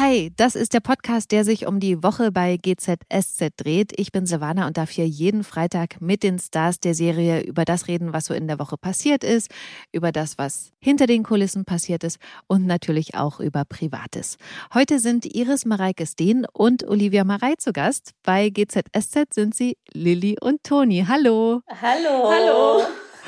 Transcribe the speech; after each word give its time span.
Hi, 0.00 0.30
das 0.36 0.54
ist 0.54 0.74
der 0.74 0.80
Podcast, 0.80 1.32
der 1.32 1.44
sich 1.44 1.66
um 1.66 1.80
die 1.80 2.04
Woche 2.04 2.30
bei 2.30 2.56
GZSZ 2.56 3.50
dreht. 3.56 3.92
Ich 3.96 4.12
bin 4.12 4.26
Silvana 4.26 4.68
und 4.68 4.76
darf 4.76 4.90
hier 4.90 5.08
jeden 5.08 5.42
Freitag 5.42 6.00
mit 6.00 6.22
den 6.22 6.38
Stars 6.38 6.78
der 6.78 6.94
Serie 6.94 7.40
über 7.40 7.64
das 7.64 7.88
reden, 7.88 8.12
was 8.12 8.26
so 8.26 8.34
in 8.34 8.46
der 8.46 8.60
Woche 8.60 8.76
passiert 8.76 9.24
ist, 9.24 9.50
über 9.90 10.12
das, 10.12 10.38
was 10.38 10.70
hinter 10.78 11.08
den 11.08 11.24
Kulissen 11.24 11.64
passiert 11.64 12.04
ist 12.04 12.18
und 12.46 12.64
natürlich 12.64 13.16
auch 13.16 13.40
über 13.40 13.64
Privates. 13.64 14.36
Heute 14.72 15.00
sind 15.00 15.26
Iris 15.34 15.64
Mareike 15.64 16.06
Steen 16.06 16.46
und 16.52 16.86
Olivia 16.86 17.24
Marei 17.24 17.54
zu 17.58 17.72
Gast. 17.72 18.12
Bei 18.22 18.50
GZSZ 18.50 19.34
sind 19.34 19.56
sie 19.56 19.78
Lilly 19.92 20.36
und 20.40 20.62
Toni. 20.62 21.06
Hallo. 21.08 21.62
Hallo. 21.82 22.30
Hallo. 22.30 22.82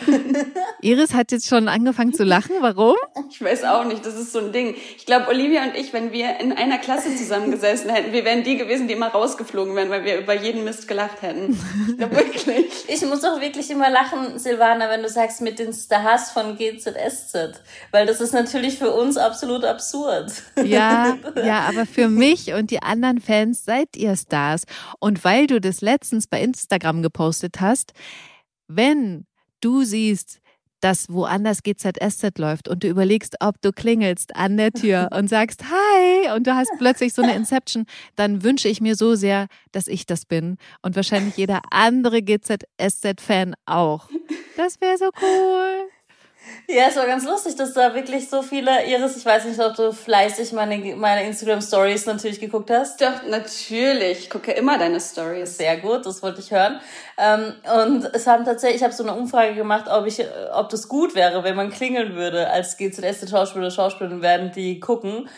Iris 0.82 1.14
hat 1.14 1.32
jetzt 1.32 1.48
schon 1.48 1.68
angefangen 1.68 2.12
zu 2.12 2.24
lachen. 2.24 2.56
Warum? 2.60 2.96
Ich 3.30 3.42
weiß 3.42 3.64
auch 3.64 3.84
nicht, 3.84 4.04
das 4.04 4.14
ist 4.14 4.32
so 4.32 4.38
ein 4.38 4.52
Ding. 4.52 4.74
Ich 4.96 5.06
glaube, 5.06 5.28
Olivia 5.28 5.64
und 5.64 5.76
ich, 5.76 5.92
wenn 5.92 6.12
wir 6.12 6.40
in 6.40 6.52
einer 6.52 6.78
Klasse 6.78 7.14
zusammengesessen 7.16 7.90
hätten, 7.90 8.12
wir 8.12 8.24
wären 8.24 8.42
die 8.42 8.56
gewesen, 8.56 8.88
die 8.88 8.94
immer 8.94 9.08
rausgeflogen 9.08 9.74
wären, 9.76 9.90
weil 9.90 10.04
wir 10.04 10.18
über 10.18 10.34
jeden 10.34 10.64
Mist 10.64 10.88
gelacht 10.88 11.22
hätten. 11.22 11.58
Ja, 11.98 12.10
wirklich. 12.10 12.46
Ich 12.88 13.02
muss 13.06 13.24
auch 13.24 13.40
wirklich 13.40 13.70
immer 13.70 13.88
lachen, 13.88 14.38
Silvana, 14.38 14.90
wenn 14.90 15.02
du 15.02 15.08
sagst 15.08 15.40
mit 15.40 15.58
den 15.58 15.72
Stars 15.72 16.30
von 16.32 16.56
GZSZ, 16.56 17.60
weil 17.92 18.06
das 18.06 18.20
ist 18.20 18.32
natürlich 18.32 18.78
für 18.78 18.90
uns 18.92 19.16
absolut 19.16 19.64
absurd. 19.64 20.32
Ja, 20.64 21.16
ja, 21.36 21.68
aber 21.68 21.86
für 21.86 22.08
mich 22.08 22.52
und 22.52 22.70
die 22.70 22.82
anderen 22.82 23.20
Fans 23.20 23.64
seid 23.64 23.96
ihr 23.96 24.16
Stars. 24.16 24.64
Und 24.98 25.24
weil 25.24 25.46
du 25.46 25.60
das 25.60 25.80
letztens 25.80 26.26
bei 26.26 26.40
Instagram 26.40 27.02
gepostet 27.02 27.60
hast, 27.60 27.92
wenn 28.66 29.26
du 29.60 29.84
siehst, 29.84 30.40
dass 30.80 31.10
woanders 31.10 31.62
GZSZ 31.62 32.38
läuft 32.38 32.68
und 32.68 32.82
du 32.82 32.88
überlegst, 32.88 33.36
ob 33.40 33.60
du 33.60 33.70
klingelst 33.72 34.34
an 34.34 34.56
der 34.56 34.72
Tür 34.72 35.10
und 35.14 35.28
sagst 35.28 35.64
Hi 35.64 36.34
und 36.34 36.46
du 36.46 36.54
hast 36.54 36.70
plötzlich 36.78 37.12
so 37.12 37.22
eine 37.22 37.34
Inception, 37.34 37.84
dann 38.16 38.42
wünsche 38.42 38.68
ich 38.68 38.80
mir 38.80 38.96
so 38.96 39.14
sehr, 39.14 39.46
dass 39.72 39.86
ich 39.86 40.06
das 40.06 40.24
bin 40.24 40.56
und 40.82 40.96
wahrscheinlich 40.96 41.36
jeder 41.36 41.60
andere 41.70 42.22
GZSZ-Fan 42.22 43.54
auch. 43.66 44.08
Das 44.56 44.80
wäre 44.80 44.98
so 44.98 45.10
cool. 45.22 45.90
Ja, 46.66 46.84
es 46.88 46.96
war 46.96 47.06
ganz 47.06 47.24
lustig, 47.24 47.56
dass 47.56 47.72
da 47.72 47.94
wirklich 47.94 48.28
so 48.28 48.42
viele 48.42 48.86
Iris, 48.86 49.16
ich 49.16 49.26
weiß 49.26 49.44
nicht, 49.44 49.58
ob 49.58 49.74
du 49.74 49.92
fleißig 49.92 50.52
meine, 50.52 50.94
meine 50.94 51.26
Instagram 51.26 51.60
Stories 51.60 52.06
natürlich 52.06 52.38
geguckt 52.38 52.70
hast. 52.70 53.00
Doch, 53.00 53.22
natürlich. 53.28 54.20
Ich 54.20 54.30
gucke 54.30 54.52
immer 54.52 54.78
deine 54.78 55.00
Stories. 55.00 55.56
Sehr 55.56 55.78
gut, 55.78 56.06
das 56.06 56.22
wollte 56.22 56.40
ich 56.40 56.52
hören. 56.52 56.80
Ähm, 57.18 57.54
und 57.76 58.04
es 58.14 58.26
haben 58.26 58.44
tatsächlich, 58.44 58.80
ich 58.80 58.84
habe 58.84 58.94
so 58.94 59.02
eine 59.02 59.14
Umfrage 59.14 59.54
gemacht, 59.54 59.86
ob 59.90 60.06
ich, 60.06 60.24
ob 60.52 60.68
das 60.68 60.88
gut 60.88 61.14
wäre, 61.14 61.42
wenn 61.42 61.56
man 61.56 61.70
klingeln 61.70 62.14
würde 62.14 62.48
als 62.48 62.76
GZS-Schauspieler, 62.76 63.70
Schauspielerin 63.70 64.22
werden 64.22 64.52
die 64.52 64.78
gucken. 64.78 65.28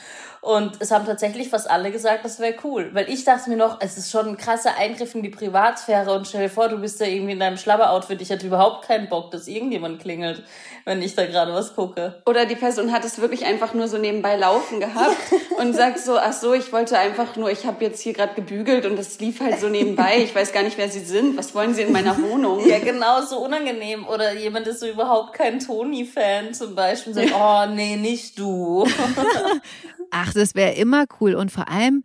Und 0.44 0.72
es 0.80 0.90
haben 0.90 1.06
tatsächlich 1.06 1.50
fast 1.50 1.70
alle 1.70 1.92
gesagt, 1.92 2.24
das 2.24 2.40
wäre 2.40 2.56
cool. 2.64 2.90
Weil 2.92 3.08
ich 3.08 3.24
dachte 3.24 3.48
mir 3.48 3.56
noch, 3.56 3.80
es 3.80 3.96
ist 3.96 4.10
schon 4.10 4.26
ein 4.26 4.36
krasser 4.36 4.76
Eingriff 4.76 5.14
in 5.14 5.22
die 5.22 5.28
Privatsphäre 5.28 6.12
und 6.12 6.26
stell 6.26 6.42
dir 6.42 6.48
vor, 6.48 6.68
du 6.68 6.78
bist 6.78 7.00
da 7.00 7.04
irgendwie 7.04 7.34
in 7.34 7.38
deinem 7.38 7.56
Schlabberoutfit. 7.56 8.20
Ich 8.20 8.30
hätte 8.30 8.48
überhaupt 8.48 8.84
keinen 8.84 9.08
Bock, 9.08 9.30
dass 9.30 9.46
irgendjemand 9.46 10.00
klingelt, 10.00 10.42
wenn 10.84 11.00
ich 11.00 11.14
da 11.14 11.26
gerade 11.26 11.54
was 11.54 11.76
gucke. 11.76 12.20
Oder 12.26 12.44
die 12.44 12.56
Person 12.56 12.90
hat 12.90 13.04
es 13.04 13.20
wirklich 13.20 13.44
einfach 13.44 13.72
nur 13.72 13.86
so 13.86 13.98
nebenbei 13.98 14.34
laufen 14.34 14.80
gehabt 14.80 15.16
und 15.60 15.74
sagt 15.74 16.00
so, 16.00 16.18
ach 16.18 16.32
so, 16.32 16.54
ich 16.54 16.72
wollte 16.72 16.98
einfach 16.98 17.36
nur, 17.36 17.48
ich 17.48 17.64
habe 17.64 17.84
jetzt 17.84 18.00
hier 18.00 18.12
gerade 18.12 18.34
gebügelt 18.34 18.84
und 18.84 18.98
das 18.98 19.20
lief 19.20 19.40
halt 19.40 19.60
so 19.60 19.68
nebenbei. 19.68 20.24
Ich 20.24 20.34
weiß 20.34 20.52
gar 20.52 20.64
nicht, 20.64 20.76
wer 20.76 20.88
sie 20.88 21.04
sind. 21.04 21.36
Was 21.36 21.54
wollen 21.54 21.72
sie 21.72 21.82
in 21.82 21.92
meiner 21.92 22.20
Wohnung? 22.20 22.68
Ja, 22.68 22.80
genau, 22.80 23.20
so 23.20 23.38
unangenehm. 23.38 24.08
Oder 24.08 24.34
jemand 24.34 24.66
ist 24.66 24.80
so 24.80 24.88
überhaupt 24.88 25.34
kein 25.34 25.60
Toni-Fan 25.60 26.52
zum 26.52 26.74
Beispiel 26.74 27.12
und 27.12 27.18
sagt, 27.20 27.32
oh 27.32 27.72
nee, 27.72 27.94
nicht 27.94 28.36
du. 28.40 28.84
Ach, 30.12 30.32
das 30.34 30.54
wäre 30.54 30.72
immer 30.74 31.06
cool. 31.20 31.34
Und 31.34 31.50
vor 31.50 31.68
allem, 31.68 32.04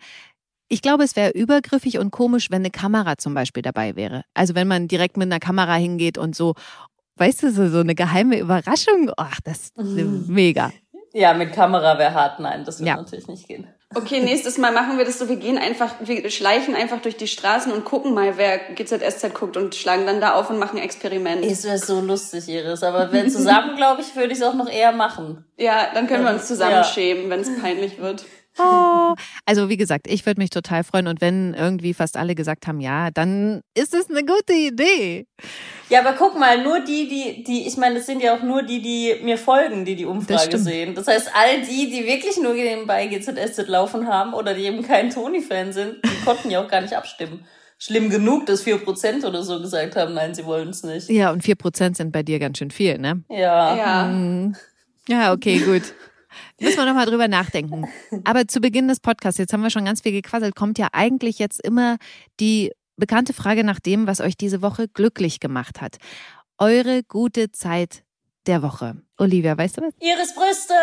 ich 0.69 0.81
glaube, 0.81 1.03
es 1.03 1.15
wäre 1.15 1.31
übergriffig 1.31 1.99
und 1.99 2.11
komisch, 2.11 2.49
wenn 2.49 2.61
eine 2.61 2.71
Kamera 2.71 3.17
zum 3.17 3.33
Beispiel 3.33 3.61
dabei 3.61 3.95
wäre. 3.95 4.23
Also 4.33 4.55
wenn 4.55 4.67
man 4.67 4.87
direkt 4.87 5.17
mit 5.17 5.27
einer 5.27 5.39
Kamera 5.39 5.75
hingeht 5.75 6.17
und 6.17 6.35
so, 6.35 6.55
weißt 7.17 7.43
du, 7.43 7.51
so, 7.51 7.67
so 7.69 7.79
eine 7.79 7.95
geheime 7.95 8.39
Überraschung. 8.39 9.11
Ach, 9.17 9.39
das 9.43 9.69
ist 9.75 9.95
mega. 10.29 10.71
Ja, 11.13 11.33
mit 11.33 11.51
Kamera 11.53 11.97
wäre 11.97 12.13
hart. 12.13 12.39
Nein, 12.39 12.63
das 12.63 12.79
wird 12.79 12.87
Ja. 12.87 12.95
natürlich 12.95 13.27
nicht 13.27 13.47
gehen. 13.47 13.67
Okay, 13.95 14.19
nächstes 14.19 14.57
Mal 14.57 14.73
machen 14.73 14.97
wir 14.97 15.05
das 15.05 15.17
so, 15.17 15.29
wir 15.29 15.37
gehen 15.37 15.57
einfach, 15.57 15.95
wir 16.01 16.29
schleichen 16.29 16.75
einfach 16.75 17.01
durch 17.01 17.15
die 17.15 17.27
Straßen 17.27 17.71
und 17.71 17.85
gucken 17.85 18.13
mal, 18.13 18.37
wer 18.37 18.57
GZSZ 18.57 19.33
guckt 19.33 19.55
und 19.55 19.75
schlagen 19.75 20.05
dann 20.05 20.19
da 20.19 20.33
auf 20.33 20.49
und 20.49 20.59
machen 20.59 20.77
ein 20.77 20.83
Experiment. 20.83 21.45
Es 21.45 21.63
wäre 21.63 21.77
so 21.77 22.01
lustig, 22.01 22.49
Iris. 22.49 22.83
Aber 22.83 23.13
wenn 23.13 23.29
zusammen, 23.29 23.75
glaube 23.77 24.01
ich, 24.01 24.13
würde 24.15 24.33
ich 24.33 24.39
es 24.39 24.43
auch 24.43 24.55
noch 24.55 24.69
eher 24.69 24.91
machen. 24.91 25.45
Ja, 25.57 25.87
dann 25.93 26.05
können 26.07 26.25
wir 26.25 26.31
uns 26.31 26.47
zusammen 26.47 26.71
Ja. 26.73 26.83
schämen, 26.83 27.29
wenn 27.29 27.39
es 27.39 27.49
peinlich 27.61 27.97
wird. 27.99 28.25
Oh. 28.59 29.15
Also 29.45 29.69
wie 29.69 29.77
gesagt, 29.77 30.07
ich 30.09 30.25
würde 30.25 30.41
mich 30.41 30.49
total 30.49 30.83
freuen. 30.83 31.07
Und 31.07 31.21
wenn 31.21 31.53
irgendwie 31.53 31.93
fast 31.93 32.17
alle 32.17 32.35
gesagt 32.35 32.67
haben, 32.67 32.81
ja, 32.81 33.11
dann 33.11 33.61
ist 33.73 33.93
es 33.93 34.09
eine 34.09 34.25
gute 34.25 34.51
Idee. 34.53 35.25
Ja, 35.89 36.01
aber 36.01 36.13
guck 36.17 36.37
mal, 36.37 36.61
nur 36.61 36.81
die, 36.81 37.07
die, 37.07 37.43
die, 37.45 37.65
ich 37.65 37.77
meine, 37.77 37.95
das 37.95 38.05
sind 38.07 38.21
ja 38.21 38.35
auch 38.35 38.43
nur 38.43 38.63
die, 38.63 38.81
die 38.81 39.23
mir 39.23 39.37
folgen, 39.37 39.85
die 39.85 39.95
die 39.95 40.03
Das 40.03 40.11
Umfrage 40.11 40.41
stimmt. 40.47 40.63
sehen. 40.65 40.95
Das 40.95 41.07
heißt, 41.07 41.31
all 41.33 41.61
die, 41.61 41.89
die 41.89 42.05
wirklich 42.05 42.37
nur 42.41 42.53
nebenbei 42.53 43.07
GZSZ 43.07 43.67
laufen 43.69 44.07
haben 44.07 44.33
oder 44.33 44.53
die 44.53 44.63
eben 44.63 44.81
kein 44.83 45.09
Toni-Fan 45.11 45.71
sind, 45.71 45.95
die 46.03 46.09
konnten 46.25 46.51
ja 46.51 46.61
auch 46.61 46.67
gar 46.67 46.81
nicht 46.81 46.95
abstimmen. 46.97 47.45
Schlimm 47.79 48.09
genug, 48.09 48.47
dass 48.47 48.65
4% 48.65 49.25
oder 49.25 49.43
so 49.43 49.61
gesagt 49.61 49.95
haben, 49.95 50.13
nein, 50.13 50.33
sie 50.35 50.45
wollen 50.45 50.69
es 50.69 50.83
nicht. 50.83 51.09
Ja, 51.09 51.31
und 51.31 51.43
4% 51.43 51.95
sind 51.95 52.11
bei 52.11 52.23
dir 52.23 52.39
ganz 52.39 52.57
schön 52.57 52.71
viel, 52.71 52.97
ne? 52.97 53.23
Ja. 53.29 53.75
Ja. 53.77 54.07
Hm. 54.07 54.55
Ja, 55.07 55.31
okay, 55.31 55.59
gut. 55.59 55.83
Müssen 56.59 56.77
wir 56.77 56.85
nochmal 56.85 57.05
drüber 57.05 57.27
nachdenken. 57.27 57.85
Aber 58.23 58.47
zu 58.47 58.59
Beginn 58.59 58.87
des 58.87 58.99
Podcasts, 58.99 59.37
jetzt 59.37 59.53
haben 59.53 59.63
wir 59.63 59.69
schon 59.69 59.85
ganz 59.85 60.01
viel 60.01 60.11
gequasselt, 60.11 60.55
kommt 60.55 60.77
ja 60.77 60.89
eigentlich 60.91 61.39
jetzt 61.39 61.63
immer 61.63 61.97
die 62.39 62.71
bekannte 62.95 63.33
Frage 63.33 63.63
nach 63.63 63.79
dem, 63.79 64.07
was 64.07 64.21
euch 64.21 64.37
diese 64.37 64.61
Woche 64.61 64.87
glücklich 64.87 65.39
gemacht 65.39 65.81
hat. 65.81 65.97
Eure 66.57 67.03
gute 67.03 67.51
Zeit 67.51 68.03
der 68.47 68.63
Woche. 68.63 68.95
Olivia, 69.17 69.57
weißt 69.57 69.77
du 69.77 69.81
was? 69.81 69.93
Iris 69.99 70.33
Brüste! 70.33 70.73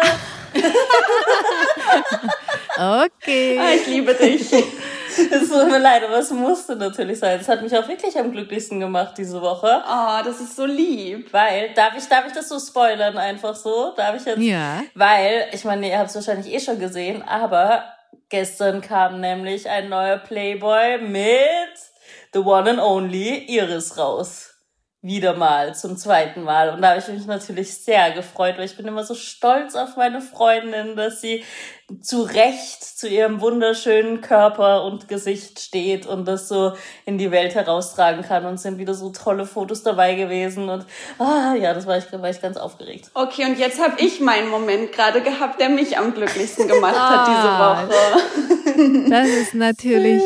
Okay. 2.77 3.59
Ah, 3.59 3.75
ich 3.75 3.87
liebe 3.87 4.15
dich. 4.15 4.51
Es 5.31 5.49
tut 5.49 5.69
mir 5.69 5.79
leid, 5.79 6.05
aber 6.05 6.19
es 6.19 6.31
musste 6.31 6.77
natürlich 6.77 7.19
sein. 7.19 7.39
Es 7.41 7.49
hat 7.49 7.63
mich 7.63 7.77
auch 7.77 7.87
wirklich 7.89 8.19
am 8.19 8.33
glücklichsten 8.33 8.81
gemacht 8.81 9.15
diese 9.19 9.41
Woche. 9.41 9.83
Oh, 9.87 10.25
das 10.25 10.41
ist 10.41 10.57
so 10.57 10.65
lieb. 10.65 11.33
Weil, 11.33 11.73
darf 11.75 11.97
ich, 11.97 12.05
darf 12.09 12.27
ich 12.27 12.33
das 12.33 12.49
so 12.49 12.59
spoilern 12.59 13.17
einfach 13.17 13.55
so? 13.55 13.93
Darf 13.97 14.17
ich 14.17 14.25
jetzt? 14.25 14.41
Ja. 14.41 14.83
Weil, 14.95 15.49
ich 15.53 15.65
meine, 15.65 15.89
ihr 15.89 15.99
habt 15.99 16.11
es 16.11 16.17
wahrscheinlich 16.17 16.53
eh 16.53 16.61
schon 16.61 16.79
gesehen, 16.79 17.23
aber 17.23 17.85
gestern 18.29 18.81
kam 18.81 19.21
nämlich 19.21 19.69
ein 19.69 19.89
neuer 19.89 20.19
Playboy 20.19 20.99
mit 20.99 21.75
The 22.33 22.41
One 22.41 22.71
and 22.71 22.81
Only 22.81 23.45
Iris 23.49 23.97
raus. 23.97 24.54
Wieder 25.07 25.35
mal, 25.37 25.75
zum 25.75 25.99
zweiten 25.99 26.45
Mal. 26.45 26.71
Und 26.71 26.81
da 26.81 26.89
habe 26.89 26.99
ich 26.99 27.07
mich 27.09 27.27
natürlich 27.27 27.77
sehr 27.77 28.13
gefreut, 28.13 28.55
weil 28.57 28.65
ich 28.65 28.75
bin 28.75 28.87
immer 28.87 29.05
so 29.05 29.15
stolz 29.15 29.75
auf 29.75 29.97
meine 29.99 30.23
Freundin, 30.23 30.97
dass 30.97 31.21
sie 31.21 31.45
zu 32.01 32.23
Recht 32.23 32.83
zu 32.83 33.07
ihrem 33.07 33.43
wunderschönen 33.43 34.23
Körper 34.23 34.85
und 34.85 35.07
Gesicht 35.07 35.61
steht 35.61 36.07
und 36.07 36.25
das 36.27 36.49
so 36.49 36.73
in 37.05 37.19
die 37.19 37.31
Welt 37.31 37.55
heraustragen 37.55 38.23
kann. 38.23 38.47
Und 38.47 38.55
es 38.55 38.63
sind 38.63 38.79
wieder 38.79 38.95
so 38.95 39.11
tolle 39.11 39.45
Fotos 39.45 39.83
dabei 39.83 40.15
gewesen. 40.15 40.71
Und 40.71 40.87
ah 41.19 41.53
ja, 41.53 41.75
das 41.75 41.87
war 41.87 41.99
ich, 41.99 42.11
war 42.11 42.31
ich 42.31 42.41
ganz 42.41 42.57
aufgeregt. 42.57 43.11
Okay, 43.13 43.45
und 43.45 43.59
jetzt 43.59 43.79
habe 43.83 44.01
ich 44.01 44.21
meinen 44.21 44.49
Moment 44.49 44.91
gerade 44.93 45.21
gehabt, 45.21 45.61
der 45.61 45.69
mich 45.69 45.99
am 45.99 46.15
glücklichsten 46.15 46.67
gemacht 46.75 46.97
hat 46.99 47.29
Ah. 47.29 47.87
diese 47.87 48.79
Woche. 48.79 49.11
Das 49.11 49.29
ist 49.29 49.53
natürlich 49.53 50.23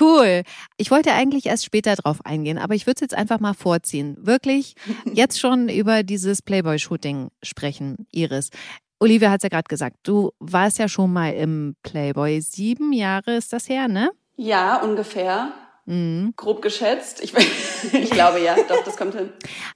cool. 0.00 0.42
Ich 0.76 0.90
wollte 0.90 1.12
eigentlich 1.12 1.46
erst 1.46 1.64
später 1.64 1.94
drauf 1.94 2.18
eingehen, 2.24 2.58
aber 2.58 2.74
ich 2.74 2.86
würde 2.86 2.96
es 2.96 3.00
jetzt 3.00 3.14
einfach 3.14 3.40
mal 3.40 3.54
vorziehen. 3.54 4.16
Wirklich 4.18 4.74
jetzt 5.12 5.40
schon 5.40 5.68
über 5.68 6.02
dieses 6.02 6.42
Playboy-Shooting 6.42 7.30
sprechen, 7.42 8.06
Iris. 8.12 8.50
Olivia 8.98 9.30
hat 9.30 9.40
es 9.40 9.42
ja 9.42 9.48
gerade 9.50 9.68
gesagt, 9.68 9.96
du 10.04 10.30
warst 10.38 10.78
ja 10.78 10.88
schon 10.88 11.12
mal 11.12 11.34
im 11.34 11.76
Playboy. 11.82 12.40
Sieben 12.40 12.92
Jahre 12.92 13.36
ist 13.36 13.52
das 13.52 13.68
her, 13.68 13.88
ne? 13.88 14.10
Ja, 14.36 14.82
ungefähr. 14.82 15.52
Mhm. 15.84 16.32
Grob 16.36 16.62
geschätzt. 16.62 17.22
Ich, 17.22 17.34
ich 17.92 18.10
glaube 18.10 18.40
ja, 18.40 18.56
doch, 18.68 18.84
das 18.84 18.96
kommt 18.96 19.14
hin. 19.14 19.30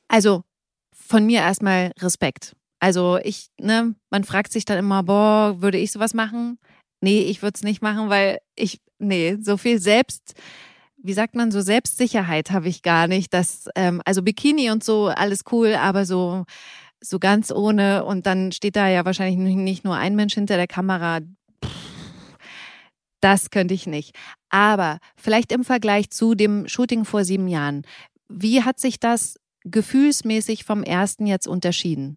Also 0.08 0.42
von 0.92 1.26
mir 1.26 1.40
erstmal 1.40 1.92
Respekt. 2.00 2.54
Also 2.80 3.18
ich, 3.22 3.48
ne, 3.60 3.94
man 4.10 4.24
fragt 4.24 4.52
sich 4.52 4.64
dann 4.64 4.78
immer, 4.78 5.02
boah, 5.02 5.56
würde 5.60 5.78
ich 5.78 5.92
sowas 5.92 6.14
machen? 6.14 6.58
Nee, 7.02 7.22
ich 7.22 7.42
würde 7.42 7.56
es 7.56 7.62
nicht 7.62 7.82
machen, 7.82 8.08
weil 8.08 8.38
ich, 8.56 8.80
nee, 9.00 9.36
so 9.40 9.56
viel 9.56 9.80
selbst, 9.80 10.34
wie 10.96 11.12
sagt 11.12 11.34
man, 11.34 11.50
so 11.50 11.60
Selbstsicherheit 11.60 12.50
habe 12.50 12.68
ich 12.68 12.82
gar 12.82 13.06
nicht. 13.06 13.32
Das, 13.32 13.68
ähm, 13.74 14.02
also 14.04 14.22
Bikini 14.22 14.70
und 14.70 14.84
so, 14.84 15.06
alles 15.06 15.44
cool, 15.50 15.74
aber 15.74 16.04
so, 16.04 16.44
so 17.00 17.18
ganz 17.18 17.50
ohne 17.50 18.04
und 18.04 18.26
dann 18.26 18.52
steht 18.52 18.76
da 18.76 18.88
ja 18.88 19.04
wahrscheinlich 19.04 19.56
nicht 19.56 19.84
nur 19.84 19.96
ein 19.96 20.16
Mensch 20.16 20.34
hinter 20.34 20.56
der 20.56 20.66
Kamera. 20.66 21.20
Das 23.20 23.50
könnte 23.50 23.74
ich 23.74 23.86
nicht. 23.86 24.16
Aber 24.48 24.98
vielleicht 25.16 25.52
im 25.52 25.64
Vergleich 25.64 26.10
zu 26.10 26.34
dem 26.34 26.68
Shooting 26.68 27.04
vor 27.04 27.24
sieben 27.24 27.48
Jahren. 27.48 27.82
Wie 28.28 28.62
hat 28.62 28.80
sich 28.80 28.98
das 28.98 29.38
gefühlsmäßig 29.64 30.64
vom 30.64 30.82
ersten 30.82 31.26
jetzt 31.26 31.46
unterschieden? 31.46 32.16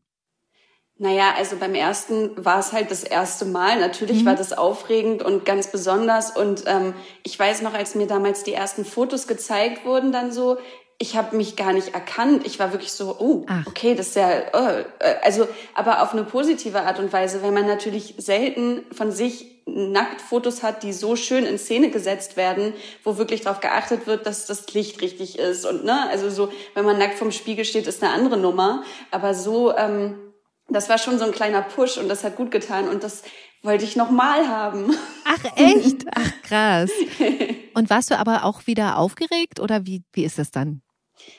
Naja, 1.04 1.34
also 1.38 1.58
beim 1.58 1.76
ersten 1.76 2.32
war 2.46 2.60
es 2.60 2.72
halt 2.72 2.90
das 2.90 3.04
erste 3.04 3.44
Mal. 3.44 3.78
Natürlich 3.78 4.22
mhm. 4.22 4.28
war 4.28 4.36
das 4.36 4.54
aufregend 4.54 5.22
und 5.22 5.44
ganz 5.44 5.68
besonders. 5.68 6.34
Und 6.34 6.64
ähm, 6.66 6.94
ich 7.24 7.38
weiß 7.38 7.62
noch, 7.62 7.74
als 7.74 7.94
mir 7.94 8.08
damals 8.08 8.44
die 8.44 8.54
ersten 8.54 8.86
Fotos 8.86 9.28
gezeigt 9.28 9.84
wurden, 9.84 10.14
dann 10.14 10.32
so, 10.32 10.56
ich 11.00 11.18
habe 11.18 11.36
mich 11.36 11.58
gar 11.58 11.74
nicht 11.74 11.94
erkannt. 11.94 12.48
Ich 12.48 12.58
war 12.58 12.72
wirklich 12.72 12.94
so, 12.94 13.18
oh, 13.20 13.46
Ach. 13.50 13.68
okay, 13.68 13.96
das 13.96 14.08
ist 14.08 14.16
ja, 14.16 14.30
oh, 14.54 15.06
also, 15.24 15.46
aber 15.76 16.04
auf 16.04 16.14
eine 16.14 16.24
positive 16.24 16.84
Art 16.84 17.00
und 17.00 17.12
Weise, 17.12 17.44
weil 17.44 17.52
man 17.52 17.68
natürlich 17.68 18.16
selten 18.18 18.86
von 18.94 19.12
sich 19.12 19.62
Nacktfotos 19.66 20.64
hat, 20.64 20.84
die 20.84 20.94
so 20.94 21.18
schön 21.18 21.46
in 21.46 21.58
Szene 21.58 21.90
gesetzt 21.90 22.38
werden, 22.38 22.72
wo 23.04 23.18
wirklich 23.18 23.42
darauf 23.42 23.60
geachtet 23.60 24.08
wird, 24.08 24.26
dass 24.26 24.46
das 24.46 24.74
Licht 24.74 25.02
richtig 25.02 25.38
ist 25.38 25.66
und 25.66 25.84
ne, 25.84 26.08
also 26.10 26.30
so, 26.30 26.50
wenn 26.76 26.86
man 26.86 26.98
nackt 26.98 27.16
vom 27.16 27.32
Spiegel 27.32 27.66
steht, 27.66 27.88
ist 27.88 28.02
eine 28.02 28.14
andere 28.14 28.38
Nummer. 28.38 28.84
Aber 29.12 29.34
so 29.34 29.76
ähm, 29.76 30.33
das 30.74 30.90
war 30.90 30.98
schon 30.98 31.20
so 31.20 31.26
ein 31.26 31.32
kleiner 31.32 31.62
Push 31.62 31.98
und 31.98 32.08
das 32.10 32.24
hat 32.24 32.36
gut 32.36 32.52
getan 32.52 32.88
und 32.88 33.04
das 33.04 33.24
wollte 33.62 33.86
ich 33.86 33.96
nochmal 33.96 34.48
haben. 34.48 34.96
Ach 35.26 35.44
echt? 35.56 36.06
Ach 36.16 36.32
krass. 36.44 36.92
Und 37.76 37.90
warst 37.90 38.12
du 38.12 38.20
aber 38.20 38.44
auch 38.44 38.68
wieder 38.68 38.98
aufgeregt 39.00 39.60
oder 39.60 39.88
wie, 39.88 40.04
wie 40.14 40.26
ist 40.26 40.38
das 40.38 40.52
dann? 40.52 40.84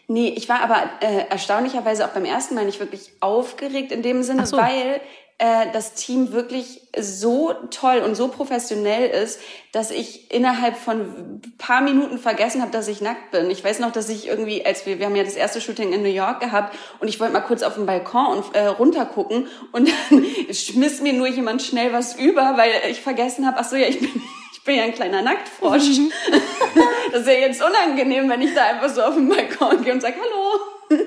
Nee, 0.09 0.31
ich 0.37 0.49
war 0.49 0.61
aber 0.63 0.83
äh, 1.01 1.29
erstaunlicherweise 1.29 2.05
auch 2.05 2.13
beim 2.13 2.25
ersten 2.25 2.55
Mal 2.55 2.65
nicht 2.65 2.81
wirklich 2.81 3.13
aufgeregt 3.21 3.93
in 3.93 4.03
dem 4.03 4.23
Sinne, 4.23 4.47
so. 4.47 4.57
weil 4.57 5.01
äh, 5.39 5.67
das 5.73 5.95
Team 5.95 6.33
wirklich 6.33 6.83
so 6.97 7.53
toll 7.71 7.99
und 7.99 8.15
so 8.15 8.29
professionell 8.29 9.11
ist, 9.11 9.41
dass 9.73 9.91
ich 9.91 10.33
innerhalb 10.33 10.77
von 10.77 11.01
ein 11.01 11.55
paar 11.59 11.81
Minuten 11.81 12.19
vergessen 12.19 12.63
habe, 12.63 12.71
dass 12.71 12.87
ich 12.87 13.01
nackt 13.01 13.33
bin. 13.33 13.51
Ich 13.51 13.65
weiß 13.65 13.81
noch, 13.81 13.91
dass 13.91 14.09
ich 14.09 14.29
irgendwie, 14.29 14.65
als 14.65 14.87
wir, 14.87 15.01
wir 15.01 15.07
haben 15.07 15.17
ja 15.17 15.25
das 15.25 15.35
erste 15.35 15.61
Shooting 15.61 15.93
in 15.93 16.03
New 16.03 16.09
York 16.09 16.41
gehabt 16.41 16.77
und 17.01 17.09
ich 17.09 17.19
wollte 17.19 17.33
mal 17.33 17.41
kurz 17.41 17.65
auf 17.65 17.75
den 17.75 17.85
Balkon 17.85 18.39
und 18.39 18.55
äh, 18.55 18.67
runtergucken 18.67 19.49
und 19.73 19.89
dann 19.89 20.25
schmiss 20.55 21.01
mir 21.01 21.13
nur 21.13 21.27
jemand 21.27 21.63
schnell 21.63 21.93
was 21.93 22.15
über, 22.15 22.57
weil 22.57 22.71
ich 22.89 23.01
vergessen 23.01 23.45
habe, 23.45 23.57
ach 23.59 23.65
so, 23.65 23.75
ja, 23.75 23.89
ich 23.89 23.99
bin 23.99 24.11
ich 24.53 24.63
bin 24.63 24.77
ja 24.77 24.85
ein 24.85 24.95
kleiner 24.95 25.21
Nacktfrosch. 25.21 25.99
Mhm. 25.99 26.13
das 27.13 27.23
ist 27.23 27.27
ja 27.27 27.35
jetzt 27.35 27.63
unangenehm, 27.63 28.31
wenn 28.31 28.41
ich 28.41 28.55
da 28.55 28.65
einfach 28.65 28.89
so 28.89 29.03
auf 29.03 29.15
den 29.15 29.29
Balkon 29.29 29.83
gehe 29.83 29.93
und 29.93 30.01
sage, 30.01 30.15
hallo. 30.23 31.01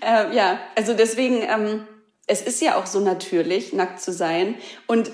äh, 0.00 0.34
ja, 0.34 0.58
also 0.74 0.94
deswegen, 0.94 1.42
ähm, 1.42 1.86
es 2.28 2.42
ist 2.42 2.60
ja 2.60 2.76
auch 2.76 2.86
so 2.86 3.00
natürlich, 3.00 3.72
nackt 3.72 4.00
zu 4.00 4.12
sein. 4.12 4.54
Und 4.86 5.10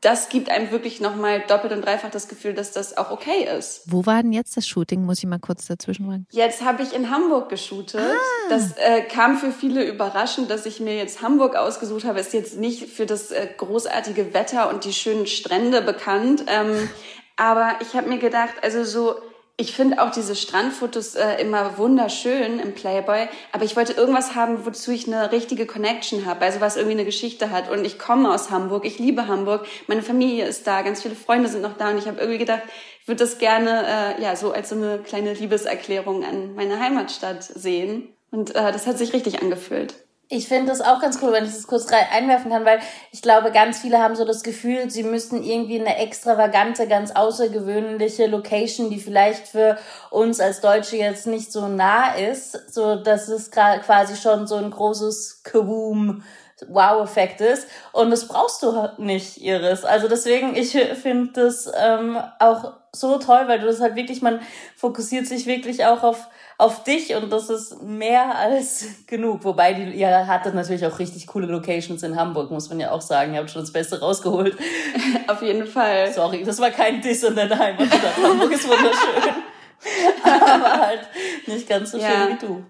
das 0.00 0.28
gibt 0.28 0.50
einem 0.50 0.70
wirklich 0.70 1.00
nochmal 1.00 1.40
doppelt 1.48 1.72
und 1.72 1.82
dreifach 1.82 2.10
das 2.10 2.28
Gefühl, 2.28 2.52
dass 2.52 2.72
das 2.72 2.96
auch 2.98 3.10
okay 3.10 3.48
ist. 3.58 3.82
Wo 3.86 4.04
war 4.04 4.22
denn 4.22 4.32
jetzt 4.32 4.54
das 4.56 4.68
Shooting? 4.68 5.04
Muss 5.04 5.18
ich 5.18 5.26
mal 5.26 5.38
kurz 5.38 5.66
dazwischen 5.66 6.04
fragen. 6.06 6.26
Jetzt 6.30 6.62
habe 6.62 6.82
ich 6.82 6.94
in 6.94 7.08
Hamburg 7.08 7.48
geshootet. 7.48 8.00
Ah. 8.00 8.48
Das 8.50 8.76
äh, 8.76 9.00
kam 9.02 9.38
für 9.38 9.50
viele 9.50 9.82
überraschend, 9.84 10.50
dass 10.50 10.66
ich 10.66 10.80
mir 10.80 10.96
jetzt 10.96 11.22
Hamburg 11.22 11.56
ausgesucht 11.56 12.04
habe. 12.04 12.20
Ist 12.20 12.34
jetzt 12.34 12.58
nicht 12.58 12.90
für 12.90 13.06
das 13.06 13.30
äh, 13.30 13.48
großartige 13.56 14.34
Wetter 14.34 14.68
und 14.68 14.84
die 14.84 14.92
schönen 14.92 15.26
Strände 15.26 15.80
bekannt. 15.80 16.44
Ähm, 16.48 16.90
aber 17.36 17.76
ich 17.80 17.94
habe 17.94 18.08
mir 18.08 18.18
gedacht, 18.18 18.54
also 18.62 18.84
so 18.84 19.16
ich 19.56 19.72
finde 19.72 20.02
auch 20.02 20.10
diese 20.10 20.34
Strandfotos 20.34 21.14
äh, 21.14 21.40
immer 21.40 21.78
wunderschön 21.78 22.58
im 22.58 22.74
Playboy, 22.74 23.28
aber 23.52 23.64
ich 23.64 23.76
wollte 23.76 23.92
irgendwas 23.92 24.34
haben, 24.34 24.66
wozu 24.66 24.90
ich 24.90 25.06
eine 25.06 25.30
richtige 25.30 25.64
Connection 25.64 26.26
habe, 26.26 26.44
also 26.44 26.60
was 26.60 26.76
irgendwie 26.76 26.96
eine 26.96 27.04
Geschichte 27.04 27.50
hat. 27.50 27.70
Und 27.70 27.84
ich 27.84 27.98
komme 27.98 28.34
aus 28.34 28.50
Hamburg, 28.50 28.84
ich 28.84 28.98
liebe 28.98 29.28
Hamburg, 29.28 29.66
meine 29.86 30.02
Familie 30.02 30.46
ist 30.46 30.66
da, 30.66 30.82
ganz 30.82 31.02
viele 31.02 31.14
Freunde 31.14 31.48
sind 31.48 31.62
noch 31.62 31.76
da 31.76 31.90
und 31.90 31.98
ich 31.98 32.08
habe 32.08 32.18
irgendwie 32.18 32.38
gedacht, 32.38 32.62
ich 33.00 33.06
würde 33.06 33.22
das 33.22 33.38
gerne 33.38 34.16
äh, 34.18 34.22
ja 34.22 34.34
so 34.34 34.52
als 34.52 34.70
so 34.70 34.74
eine 34.74 34.98
kleine 34.98 35.34
Liebeserklärung 35.34 36.24
an 36.24 36.54
meine 36.56 36.80
Heimatstadt 36.80 37.44
sehen. 37.44 38.08
Und 38.32 38.56
äh, 38.56 38.72
das 38.72 38.88
hat 38.88 38.98
sich 38.98 39.12
richtig 39.12 39.40
angefühlt. 39.40 39.94
Ich 40.28 40.48
finde 40.48 40.70
das 40.72 40.80
auch 40.80 41.00
ganz 41.00 41.18
cool, 41.20 41.32
wenn 41.32 41.44
ich 41.44 41.52
das 41.52 41.66
kurz 41.66 41.86
einwerfen 41.92 42.50
kann, 42.50 42.64
weil 42.64 42.80
ich 43.12 43.20
glaube, 43.20 43.52
ganz 43.52 43.80
viele 43.80 43.98
haben 43.98 44.16
so 44.16 44.24
das 44.24 44.42
Gefühl, 44.42 44.90
sie 44.90 45.02
müssten 45.02 45.42
irgendwie 45.42 45.78
eine 45.78 45.98
extravagante, 45.98 46.88
ganz 46.88 47.10
außergewöhnliche 47.10 48.26
Location, 48.26 48.88
die 48.88 49.00
vielleicht 49.00 49.46
für 49.46 49.76
uns 50.10 50.40
als 50.40 50.62
Deutsche 50.62 50.96
jetzt 50.96 51.26
nicht 51.26 51.52
so 51.52 51.68
nah 51.68 52.14
ist, 52.14 52.72
so 52.72 52.96
dass 52.96 53.28
es 53.28 53.50
quasi 53.50 54.16
schon 54.16 54.46
so 54.46 54.56
ein 54.56 54.70
großes 54.70 55.42
Kaboom 55.42 56.22
Wow-Effekt 56.68 57.40
ist. 57.40 57.68
Und 57.92 58.10
das 58.10 58.28
brauchst 58.28 58.62
du 58.62 58.88
nicht, 58.98 59.38
Iris. 59.42 59.84
Also 59.84 60.08
deswegen, 60.08 60.56
ich 60.56 60.70
finde 60.70 61.32
das 61.32 61.70
ähm, 61.76 62.18
auch 62.38 62.74
so 62.92 63.18
toll, 63.18 63.44
weil 63.46 63.60
du 63.60 63.66
das 63.66 63.80
halt 63.80 63.96
wirklich, 63.96 64.22
man 64.22 64.40
fokussiert 64.76 65.26
sich 65.26 65.46
wirklich 65.46 65.84
auch 65.84 66.02
auf 66.02 66.28
auf 66.56 66.84
dich 66.84 67.14
und 67.14 67.32
das 67.32 67.50
ist 67.50 67.82
mehr 67.82 68.34
als 68.38 68.86
genug. 69.06 69.44
Wobei 69.44 69.74
die, 69.74 69.90
ihr 69.92 70.26
hattet 70.26 70.54
natürlich 70.54 70.86
auch 70.86 70.98
richtig 70.98 71.26
coole 71.26 71.46
Locations 71.46 72.02
in 72.02 72.16
Hamburg, 72.16 72.50
muss 72.50 72.68
man 72.68 72.80
ja 72.80 72.90
auch 72.90 73.00
sagen. 73.00 73.34
Ihr 73.34 73.40
habt 73.40 73.50
schon 73.50 73.62
das 73.62 73.72
Beste 73.72 74.00
rausgeholt. 74.00 74.56
Auf 75.26 75.42
jeden 75.42 75.66
Fall. 75.66 76.12
Sorry, 76.12 76.44
das 76.44 76.60
war 76.60 76.70
kein 76.70 77.00
Diss 77.00 77.22
in 77.22 77.34
deiner 77.34 77.58
Heimatstadt. 77.58 78.16
Hamburg 78.22 78.52
ist 78.52 78.68
wunderschön. 78.68 79.42
Aber 80.24 80.86
halt 80.86 81.00
nicht 81.46 81.68
ganz 81.68 81.90
so 81.90 81.98
ja. 81.98 82.08
schön 82.08 82.28
wie 82.28 82.46
du. 82.46 82.64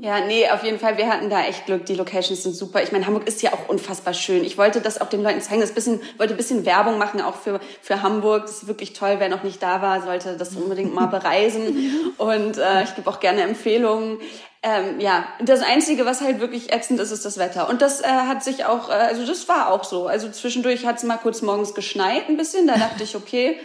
Ja, 0.00 0.20
nee, 0.20 0.48
auf 0.48 0.62
jeden 0.62 0.78
Fall. 0.78 0.96
Wir 0.96 1.08
hatten 1.08 1.28
da 1.28 1.44
echt 1.44 1.66
Glück. 1.66 1.84
Die 1.86 1.94
Locations 1.94 2.42
sind 2.42 2.54
super. 2.54 2.82
Ich 2.82 2.92
meine, 2.92 3.06
Hamburg 3.06 3.26
ist 3.26 3.42
ja 3.42 3.52
auch 3.52 3.68
unfassbar 3.68 4.14
schön. 4.14 4.44
Ich 4.44 4.56
wollte 4.56 4.80
das 4.80 5.00
auch 5.00 5.08
den 5.08 5.22
Leuten 5.22 5.40
zeigen. 5.40 5.60
Das 5.60 5.72
bisschen, 5.72 6.00
wollte 6.16 6.34
ein 6.34 6.36
bisschen 6.38 6.64
Werbung 6.64 6.96
machen, 6.98 7.20
auch 7.20 7.36
für, 7.36 7.60
für 7.82 8.02
Hamburg. 8.02 8.42
Das 8.42 8.62
ist 8.62 8.68
wirklich 8.68 8.92
toll. 8.94 9.16
Wer 9.18 9.28
noch 9.28 9.42
nicht 9.42 9.62
da 9.62 9.82
war, 9.82 10.02
sollte 10.02 10.36
das 10.36 10.56
unbedingt 10.56 10.94
mal 10.94 11.06
bereisen. 11.06 12.14
Und 12.18 12.56
äh, 12.56 12.84
ich 12.84 12.94
gebe 12.94 13.10
auch 13.10 13.20
gerne 13.20 13.42
Empfehlungen. 13.42 14.18
Ähm, 14.62 14.98
ja, 14.98 15.26
das 15.40 15.62
Einzige, 15.62 16.06
was 16.06 16.22
halt 16.22 16.40
wirklich 16.40 16.72
ätzend 16.72 16.98
ist, 16.98 17.10
ist 17.10 17.24
das 17.24 17.38
Wetter. 17.38 17.68
Und 17.68 17.82
das 17.82 18.00
äh, 18.00 18.06
hat 18.06 18.42
sich 18.42 18.64
auch, 18.64 18.88
äh, 18.88 18.92
also 18.92 19.26
das 19.26 19.48
war 19.48 19.70
auch 19.70 19.84
so. 19.84 20.06
Also 20.06 20.30
zwischendurch 20.30 20.86
hat 20.86 20.96
es 20.96 21.04
mal 21.04 21.18
kurz 21.18 21.42
morgens 21.42 21.74
geschneit 21.74 22.28
ein 22.28 22.36
bisschen. 22.36 22.66
Da 22.66 22.76
dachte 22.76 23.04
ich, 23.04 23.14
okay, 23.14 23.58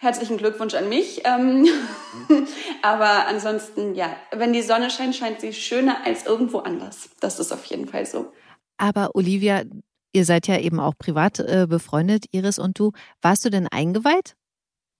Herzlichen 0.00 0.36
Glückwunsch 0.36 0.74
an 0.74 0.88
mich. 0.88 1.22
Ähm, 1.24 1.66
aber 2.82 3.26
ansonsten, 3.26 3.96
ja, 3.96 4.14
wenn 4.30 4.52
die 4.52 4.62
Sonne 4.62 4.90
scheint, 4.90 5.16
scheint 5.16 5.40
sie 5.40 5.52
schöner 5.52 6.06
als 6.06 6.24
irgendwo 6.24 6.58
anders. 6.58 7.10
Das 7.20 7.40
ist 7.40 7.52
auf 7.52 7.64
jeden 7.64 7.88
Fall 7.88 8.06
so. 8.06 8.32
Aber 8.76 9.10
Olivia, 9.14 9.62
ihr 10.12 10.24
seid 10.24 10.46
ja 10.46 10.56
eben 10.58 10.78
auch 10.78 10.94
privat 10.96 11.40
äh, 11.40 11.66
befreundet, 11.68 12.26
Iris 12.30 12.60
und 12.60 12.78
du. 12.78 12.92
Warst 13.22 13.44
du 13.44 13.50
denn 13.50 13.66
eingeweiht? 13.66 14.36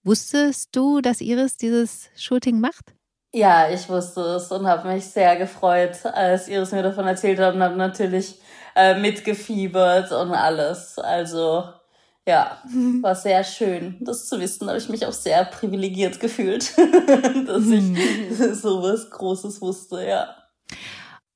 Wusstest 0.04 0.70
du, 0.72 1.00
dass 1.00 1.20
Iris 1.20 1.56
dieses 1.56 2.08
Shooting 2.16 2.58
macht? 2.58 2.94
Ja, 3.32 3.70
ich 3.70 3.88
wusste 3.88 4.20
es 4.20 4.50
und 4.50 4.66
habe 4.66 4.88
mich 4.88 5.04
sehr 5.04 5.36
gefreut, 5.36 6.04
als 6.06 6.48
Iris 6.48 6.72
mir 6.72 6.82
davon 6.82 7.06
erzählt 7.06 7.38
hat 7.38 7.54
und 7.54 7.62
habe 7.62 7.76
natürlich 7.76 8.40
äh, 8.74 8.98
mitgefiebert 8.98 10.10
und 10.10 10.32
alles. 10.32 10.98
Also 10.98 11.64
ja, 12.28 12.62
war 13.00 13.14
sehr 13.14 13.42
schön, 13.42 13.96
das 14.00 14.28
zu 14.28 14.38
wissen. 14.38 14.66
Da 14.66 14.72
habe 14.72 14.78
ich 14.78 14.88
mich 14.90 15.06
auch 15.06 15.12
sehr 15.12 15.46
privilegiert 15.46 16.20
gefühlt, 16.20 16.76
dass 17.46 17.66
ich 17.66 17.82
mhm. 17.82 18.54
sowas 18.54 19.10
Großes 19.10 19.62
wusste, 19.62 20.06
ja. 20.06 20.36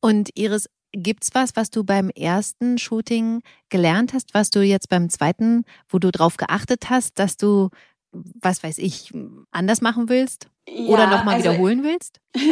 Und 0.02 0.28
Iris, 0.34 0.68
gibt's 0.92 1.30
was, 1.32 1.56
was 1.56 1.70
du 1.70 1.82
beim 1.82 2.10
ersten 2.10 2.76
Shooting 2.76 3.40
gelernt 3.70 4.12
hast, 4.12 4.34
was 4.34 4.50
du 4.50 4.60
jetzt 4.60 4.90
beim 4.90 5.08
zweiten, 5.08 5.64
wo 5.88 5.98
du 5.98 6.10
drauf 6.10 6.36
geachtet 6.36 6.90
hast, 6.90 7.18
dass 7.18 7.38
du, 7.38 7.70
was 8.12 8.62
weiß 8.62 8.76
ich, 8.76 9.12
anders 9.50 9.80
machen 9.80 10.10
willst? 10.10 10.50
Ja, 10.68 10.88
Oder 10.88 11.06
nochmal 11.06 11.36
also, 11.36 11.48
wiederholen 11.48 11.82
willst? 11.84 12.20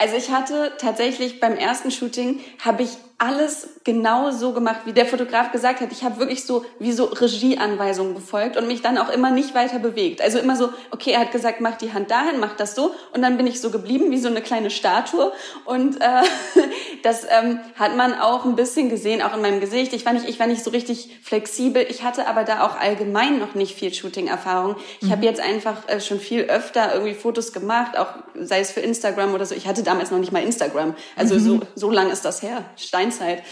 Also 0.00 0.16
ich 0.16 0.30
hatte 0.30 0.74
tatsächlich 0.78 1.40
beim 1.40 1.56
ersten 1.56 1.90
Shooting 1.90 2.38
habe 2.60 2.84
ich 2.84 2.90
alles 3.20 3.70
genau 3.82 4.30
so 4.30 4.52
gemacht, 4.52 4.82
wie 4.84 4.92
der 4.92 5.04
Fotograf 5.04 5.50
gesagt 5.50 5.80
hat. 5.80 5.90
Ich 5.90 6.04
habe 6.04 6.20
wirklich 6.20 6.44
so 6.44 6.64
wie 6.78 6.92
so 6.92 7.06
Regieanweisungen 7.06 8.14
befolgt 8.14 8.56
und 8.56 8.68
mich 8.68 8.80
dann 8.80 8.96
auch 8.96 9.08
immer 9.08 9.32
nicht 9.32 9.56
weiter 9.56 9.80
bewegt. 9.80 10.20
Also 10.20 10.38
immer 10.38 10.54
so, 10.54 10.68
okay, 10.92 11.10
er 11.10 11.20
hat 11.20 11.32
gesagt, 11.32 11.60
mach 11.60 11.76
die 11.76 11.92
Hand 11.92 12.12
dahin, 12.12 12.38
mach 12.38 12.54
das 12.54 12.76
so 12.76 12.94
und 13.12 13.22
dann 13.22 13.36
bin 13.36 13.48
ich 13.48 13.60
so 13.60 13.70
geblieben 13.70 14.12
wie 14.12 14.18
so 14.18 14.28
eine 14.28 14.40
kleine 14.40 14.70
Statue 14.70 15.32
und 15.64 16.00
äh, 16.00 16.22
das 17.02 17.26
ähm, 17.28 17.58
hat 17.74 17.96
man 17.96 18.14
auch 18.14 18.44
ein 18.44 18.54
bisschen 18.54 18.88
gesehen, 18.88 19.20
auch 19.20 19.34
in 19.34 19.42
meinem 19.42 19.58
Gesicht. 19.58 19.92
Ich 19.94 20.06
war 20.06 20.12
nicht, 20.12 20.28
ich 20.28 20.38
war 20.38 20.46
nicht 20.46 20.62
so 20.62 20.70
richtig 20.70 21.18
flexibel. 21.20 21.84
Ich 21.88 22.04
hatte 22.04 22.28
aber 22.28 22.44
da 22.44 22.64
auch 22.64 22.78
allgemein 22.78 23.40
noch 23.40 23.56
nicht 23.56 23.76
viel 23.76 23.92
Shooting-Erfahrung. 23.92 24.76
Ich 25.00 25.08
mhm. 25.08 25.12
habe 25.12 25.24
jetzt 25.24 25.40
einfach 25.40 25.88
äh, 25.88 26.00
schon 26.00 26.20
viel 26.20 26.42
öfter 26.42 26.94
irgendwie 26.94 27.14
Fotos 27.14 27.52
gemacht, 27.52 27.98
auch 27.98 28.14
sei 28.36 28.60
es 28.60 28.70
für 28.70 28.80
Instagram 28.80 29.27
oder 29.34 29.46
so. 29.46 29.54
Ich 29.54 29.68
hatte 29.68 29.82
damals 29.82 30.10
noch 30.10 30.18
nicht 30.18 30.32
mal 30.32 30.42
Instagram, 30.42 30.94
also 31.16 31.34
mhm. 31.34 31.40
so 31.40 31.60
so 31.74 31.90
lang 31.90 32.10
ist 32.10 32.24
das 32.24 32.42
her. 32.42 32.64
Stein 32.76 33.12
Steinzeit. 33.12 33.44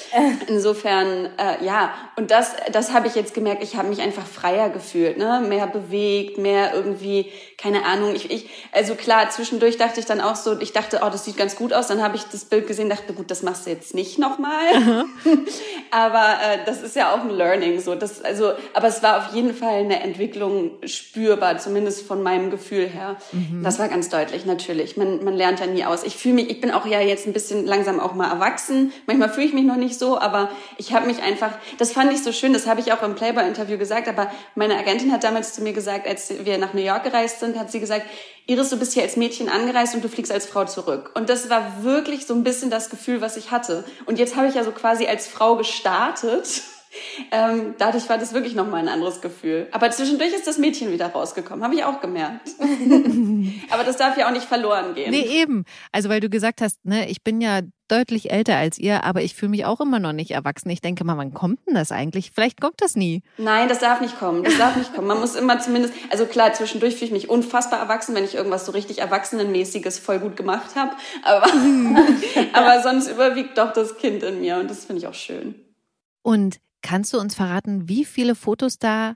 Insofern, 0.48 1.30
äh, 1.38 1.64
ja, 1.64 1.94
und 2.16 2.32
das, 2.32 2.52
das 2.72 2.92
habe 2.92 3.06
ich 3.06 3.14
jetzt 3.14 3.32
gemerkt, 3.32 3.62
ich 3.62 3.76
habe 3.76 3.88
mich 3.88 4.00
einfach 4.00 4.26
freier 4.26 4.70
gefühlt, 4.70 5.18
ne? 5.18 5.44
mehr 5.46 5.68
bewegt, 5.68 6.38
mehr 6.38 6.74
irgendwie, 6.74 7.30
keine 7.58 7.84
Ahnung, 7.84 8.14
ich, 8.14 8.30
ich, 8.30 8.50
also 8.72 8.96
klar, 8.96 9.30
zwischendurch 9.30 9.76
dachte 9.76 10.00
ich 10.00 10.06
dann 10.06 10.20
auch 10.20 10.34
so, 10.34 10.58
ich 10.60 10.72
dachte, 10.72 11.00
oh, 11.04 11.10
das 11.10 11.24
sieht 11.24 11.36
ganz 11.36 11.54
gut 11.54 11.72
aus, 11.72 11.86
dann 11.86 12.02
habe 12.02 12.16
ich 12.16 12.24
das 12.24 12.44
Bild 12.44 12.66
gesehen, 12.66 12.90
dachte, 12.90 13.12
gut, 13.12 13.30
das 13.30 13.36
das 13.36 13.42
machst 13.42 13.66
du 13.66 13.70
jetzt 13.70 13.94
nicht 13.94 14.18
nochmal. 14.18 14.72
aber 15.90 16.38
äh, 16.42 16.58
das 16.64 16.82
ist 16.82 16.96
ja 16.96 17.14
auch 17.14 17.20
ein 17.20 17.30
Learning. 17.30 17.80
So, 17.80 17.94
das, 17.94 18.24
also, 18.24 18.52
aber 18.72 18.88
es 18.88 19.02
war 19.02 19.18
auf 19.18 19.34
jeden 19.34 19.54
Fall 19.54 19.80
eine 19.80 20.02
Entwicklung 20.02 20.70
spürbar, 20.86 21.58
zumindest 21.58 22.06
von 22.06 22.22
meinem 22.22 22.50
Gefühl 22.50 22.86
her. 22.86 23.16
Mhm. 23.32 23.62
Das 23.62 23.78
war 23.78 23.88
ganz 23.88 24.08
deutlich, 24.08 24.46
natürlich. 24.46 24.96
Man, 24.96 25.22
man 25.22 25.34
lernt 25.34 25.60
ja 25.60 25.65
nie 25.66 25.84
aus. 25.84 26.02
Ich 26.04 26.16
fühle 26.16 26.34
mich, 26.34 26.50
ich 26.50 26.60
bin 26.60 26.70
auch 26.70 26.86
ja 26.86 27.00
jetzt 27.00 27.26
ein 27.26 27.32
bisschen 27.32 27.66
langsam 27.66 28.00
auch 28.00 28.14
mal 28.14 28.30
erwachsen. 28.30 28.92
Manchmal 29.06 29.28
fühle 29.28 29.46
ich 29.46 29.52
mich 29.52 29.64
noch 29.64 29.76
nicht 29.76 29.98
so, 29.98 30.18
aber 30.18 30.50
ich 30.78 30.92
habe 30.92 31.06
mich 31.06 31.22
einfach, 31.22 31.52
das 31.78 31.92
fand 31.92 32.12
ich 32.12 32.22
so 32.22 32.32
schön, 32.32 32.52
das 32.52 32.66
habe 32.66 32.80
ich 32.80 32.92
auch 32.92 33.02
im 33.02 33.14
Playboy-Interview 33.14 33.78
gesagt, 33.78 34.08
aber 34.08 34.30
meine 34.54 34.76
Agentin 34.76 35.12
hat 35.12 35.24
damals 35.24 35.54
zu 35.54 35.62
mir 35.62 35.72
gesagt, 35.72 36.06
als 36.06 36.32
wir 36.44 36.58
nach 36.58 36.74
New 36.74 36.82
York 36.82 37.04
gereist 37.04 37.40
sind, 37.40 37.58
hat 37.58 37.70
sie 37.70 37.80
gesagt, 37.80 38.06
Iris, 38.48 38.70
du 38.70 38.78
bist 38.78 38.94
hier 38.94 39.02
als 39.02 39.16
Mädchen 39.16 39.48
angereist 39.48 39.94
und 39.96 40.04
du 40.04 40.08
fliegst 40.08 40.30
als 40.30 40.46
Frau 40.46 40.64
zurück. 40.66 41.10
Und 41.14 41.28
das 41.28 41.50
war 41.50 41.82
wirklich 41.82 42.26
so 42.26 42.34
ein 42.34 42.44
bisschen 42.44 42.70
das 42.70 42.90
Gefühl, 42.90 43.20
was 43.20 43.36
ich 43.36 43.50
hatte. 43.50 43.84
Und 44.04 44.20
jetzt 44.20 44.36
habe 44.36 44.46
ich 44.46 44.54
ja 44.54 44.62
so 44.62 44.70
quasi 44.70 45.06
als 45.06 45.26
Frau 45.26 45.56
gestartet. 45.56 46.62
Ähm, 47.30 47.74
dadurch 47.78 48.08
war 48.08 48.18
das 48.18 48.32
wirklich 48.32 48.54
nochmal 48.54 48.80
ein 48.80 48.88
anderes 48.88 49.20
Gefühl. 49.20 49.68
Aber 49.72 49.90
zwischendurch 49.90 50.32
ist 50.32 50.46
das 50.46 50.58
Mädchen 50.58 50.92
wieder 50.92 51.06
rausgekommen, 51.08 51.64
habe 51.64 51.74
ich 51.74 51.84
auch 51.84 52.00
gemerkt. 52.00 52.50
Aber 53.70 53.84
das 53.84 53.96
darf 53.96 54.16
ja 54.16 54.28
auch 54.28 54.32
nicht 54.32 54.46
verloren 54.46 54.94
gehen. 54.94 55.10
Nee, 55.10 55.26
eben. 55.40 55.64
Also 55.92 56.08
weil 56.08 56.20
du 56.20 56.28
gesagt 56.28 56.60
hast, 56.60 56.84
ne, 56.84 57.08
ich 57.08 57.22
bin 57.22 57.40
ja 57.40 57.60
deutlich 57.88 58.30
älter 58.30 58.56
als 58.56 58.78
ihr, 58.78 59.04
aber 59.04 59.22
ich 59.22 59.34
fühle 59.34 59.50
mich 59.50 59.64
auch 59.64 59.80
immer 59.80 59.98
noch 59.98 60.12
nicht 60.12 60.32
erwachsen. 60.32 60.70
Ich 60.70 60.80
denke 60.80 61.04
mal, 61.04 61.16
wann 61.16 61.34
kommt 61.34 61.60
denn 61.66 61.74
das 61.74 61.92
eigentlich? 61.92 62.32
Vielleicht 62.34 62.60
kommt 62.60 62.80
das 62.80 62.96
nie. 62.96 63.22
Nein, 63.38 63.68
das 63.68 63.78
darf 63.78 64.00
nicht 64.00 64.18
kommen. 64.18 64.42
Das 64.42 64.58
darf 64.58 64.76
nicht 64.76 64.94
kommen. 64.94 65.06
Man 65.06 65.20
muss 65.20 65.34
immer 65.34 65.58
zumindest, 65.60 65.94
also 66.10 66.26
klar, 66.26 66.52
zwischendurch 66.52 66.94
fühle 66.94 67.06
ich 67.06 67.12
mich 67.12 67.30
unfassbar 67.30 67.80
erwachsen, 67.80 68.14
wenn 68.14 68.24
ich 68.24 68.34
irgendwas 68.34 68.66
so 68.66 68.72
richtig 68.72 68.98
Erwachsenenmäßiges 68.98 69.98
voll 69.98 70.18
gut 70.18 70.36
gemacht 70.36 70.74
habe. 70.74 70.92
Aber, 71.22 71.46
aber 72.52 72.82
sonst 72.82 73.08
überwiegt 73.08 73.58
doch 73.58 73.72
das 73.72 73.96
Kind 73.98 74.22
in 74.22 74.40
mir 74.40 74.56
und 74.58 74.70
das 74.70 74.84
finde 74.84 75.02
ich 75.02 75.06
auch 75.06 75.14
schön. 75.14 75.54
Und 76.22 76.58
kannst 76.86 77.12
du 77.12 77.18
uns 77.18 77.34
verraten, 77.34 77.88
wie 77.88 78.04
viele 78.04 78.34
Fotos 78.34 78.78
da 78.78 79.14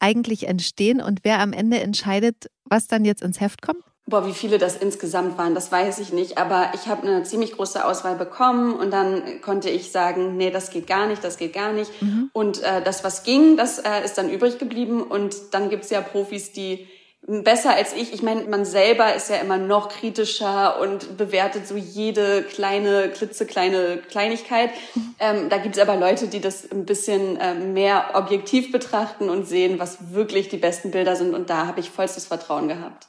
eigentlich 0.00 0.48
entstehen 0.48 1.00
und 1.00 1.20
wer 1.22 1.38
am 1.38 1.52
Ende 1.52 1.80
entscheidet, 1.80 2.50
was 2.64 2.88
dann 2.88 3.04
jetzt 3.04 3.22
ins 3.22 3.40
Heft 3.40 3.62
kommt? 3.62 3.82
Boah, 4.06 4.26
wie 4.26 4.34
viele 4.34 4.58
das 4.58 4.76
insgesamt 4.76 5.38
waren, 5.38 5.54
das 5.54 5.72
weiß 5.72 5.98
ich 6.00 6.12
nicht. 6.12 6.36
Aber 6.36 6.72
ich 6.74 6.88
habe 6.88 7.06
eine 7.06 7.22
ziemlich 7.22 7.52
große 7.52 7.82
Auswahl 7.82 8.16
bekommen 8.16 8.74
und 8.74 8.90
dann 8.90 9.40
konnte 9.40 9.70
ich 9.70 9.92
sagen, 9.92 10.36
nee, 10.36 10.50
das 10.50 10.70
geht 10.70 10.86
gar 10.86 11.06
nicht, 11.06 11.24
das 11.24 11.38
geht 11.38 11.54
gar 11.54 11.72
nicht. 11.72 11.90
Mhm. 12.02 12.28
Und 12.34 12.62
äh, 12.62 12.82
das, 12.82 13.02
was 13.02 13.22
ging, 13.22 13.56
das 13.56 13.78
äh, 13.78 14.04
ist 14.04 14.18
dann 14.18 14.28
übrig 14.28 14.58
geblieben. 14.58 15.02
Und 15.02 15.36
dann 15.52 15.70
gibt's 15.70 15.88
ja 15.88 16.02
Profis, 16.02 16.52
die 16.52 16.86
besser 17.26 17.74
als 17.74 17.94
ich. 17.94 18.12
Ich 18.12 18.22
meine, 18.22 18.44
man 18.44 18.64
selber 18.64 19.14
ist 19.14 19.30
ja 19.30 19.36
immer 19.36 19.58
noch 19.58 19.88
kritischer 19.88 20.80
und 20.80 21.16
bewertet 21.16 21.66
so 21.66 21.76
jede 21.76 22.42
kleine, 22.42 23.08
klitzekleine 23.08 24.02
Kleinigkeit. 24.08 24.70
Ähm, 25.18 25.48
da 25.48 25.58
gibt's 25.58 25.78
aber 25.78 25.96
Leute, 25.96 26.28
die 26.28 26.40
das 26.40 26.70
ein 26.70 26.84
bisschen 26.84 27.36
äh, 27.36 27.54
mehr 27.54 28.10
objektiv 28.14 28.72
betrachten 28.72 29.30
und 29.30 29.46
sehen, 29.46 29.78
was 29.78 30.12
wirklich 30.12 30.48
die 30.48 30.58
besten 30.58 30.90
Bilder 30.90 31.16
sind. 31.16 31.34
Und 31.34 31.50
da 31.50 31.66
habe 31.66 31.80
ich 31.80 31.90
vollstes 31.90 32.26
Vertrauen 32.26 32.68
gehabt. 32.68 33.08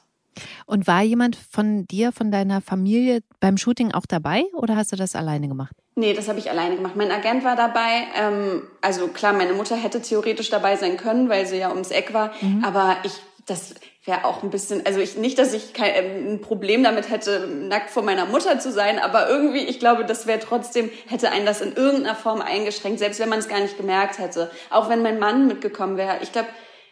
Und 0.66 0.86
war 0.86 1.02
jemand 1.02 1.36
von 1.36 1.86
dir, 1.86 2.12
von 2.12 2.30
deiner 2.30 2.60
Familie 2.60 3.20
beim 3.40 3.56
Shooting 3.56 3.92
auch 3.92 4.06
dabei 4.06 4.44
oder 4.54 4.76
hast 4.76 4.92
du 4.92 4.96
das 4.96 5.14
alleine 5.14 5.48
gemacht? 5.48 5.74
Nee, 5.94 6.12
das 6.12 6.28
habe 6.28 6.38
ich 6.38 6.50
alleine 6.50 6.76
gemacht. 6.76 6.94
Mein 6.94 7.10
Agent 7.10 7.42
war 7.44 7.56
dabei. 7.56 8.06
Ähm, 8.18 8.62
also 8.82 9.08
klar, 9.08 9.32
meine 9.32 9.54
Mutter 9.54 9.76
hätte 9.76 10.02
theoretisch 10.02 10.50
dabei 10.50 10.76
sein 10.76 10.96
können, 10.98 11.28
weil 11.28 11.46
sie 11.46 11.56
ja 11.56 11.70
ums 11.70 11.90
Eck 11.90 12.12
war. 12.12 12.32
Mhm. 12.42 12.64
Aber 12.64 12.96
ich, 13.04 13.12
das 13.46 13.74
wäre 14.06 14.24
auch 14.24 14.42
ein 14.42 14.50
bisschen, 14.50 14.86
also 14.86 15.00
ich 15.00 15.16
nicht, 15.16 15.38
dass 15.38 15.52
ich 15.52 15.72
kein 15.74 15.92
ähm, 15.94 16.34
ein 16.34 16.40
Problem 16.40 16.84
damit 16.84 17.10
hätte, 17.10 17.46
nackt 17.46 17.90
vor 17.90 18.02
meiner 18.02 18.26
Mutter 18.26 18.58
zu 18.58 18.70
sein, 18.70 18.98
aber 18.98 19.28
irgendwie, 19.28 19.64
ich 19.64 19.78
glaube, 19.78 20.04
das 20.04 20.26
wäre 20.26 20.38
trotzdem, 20.38 20.90
hätte 21.08 21.30
einen 21.30 21.46
das 21.46 21.60
in 21.60 21.74
irgendeiner 21.74 22.14
Form 22.14 22.40
eingeschränkt, 22.40 22.98
selbst 22.98 23.20
wenn 23.20 23.28
man 23.28 23.40
es 23.40 23.48
gar 23.48 23.60
nicht 23.60 23.76
gemerkt 23.76 24.18
hätte. 24.18 24.50
Auch 24.70 24.88
wenn 24.88 25.02
mein 25.02 25.18
Mann 25.18 25.46
mitgekommen 25.48 25.96
wäre. 25.96 26.18
Ich 26.22 26.32
glaube, 26.32 26.48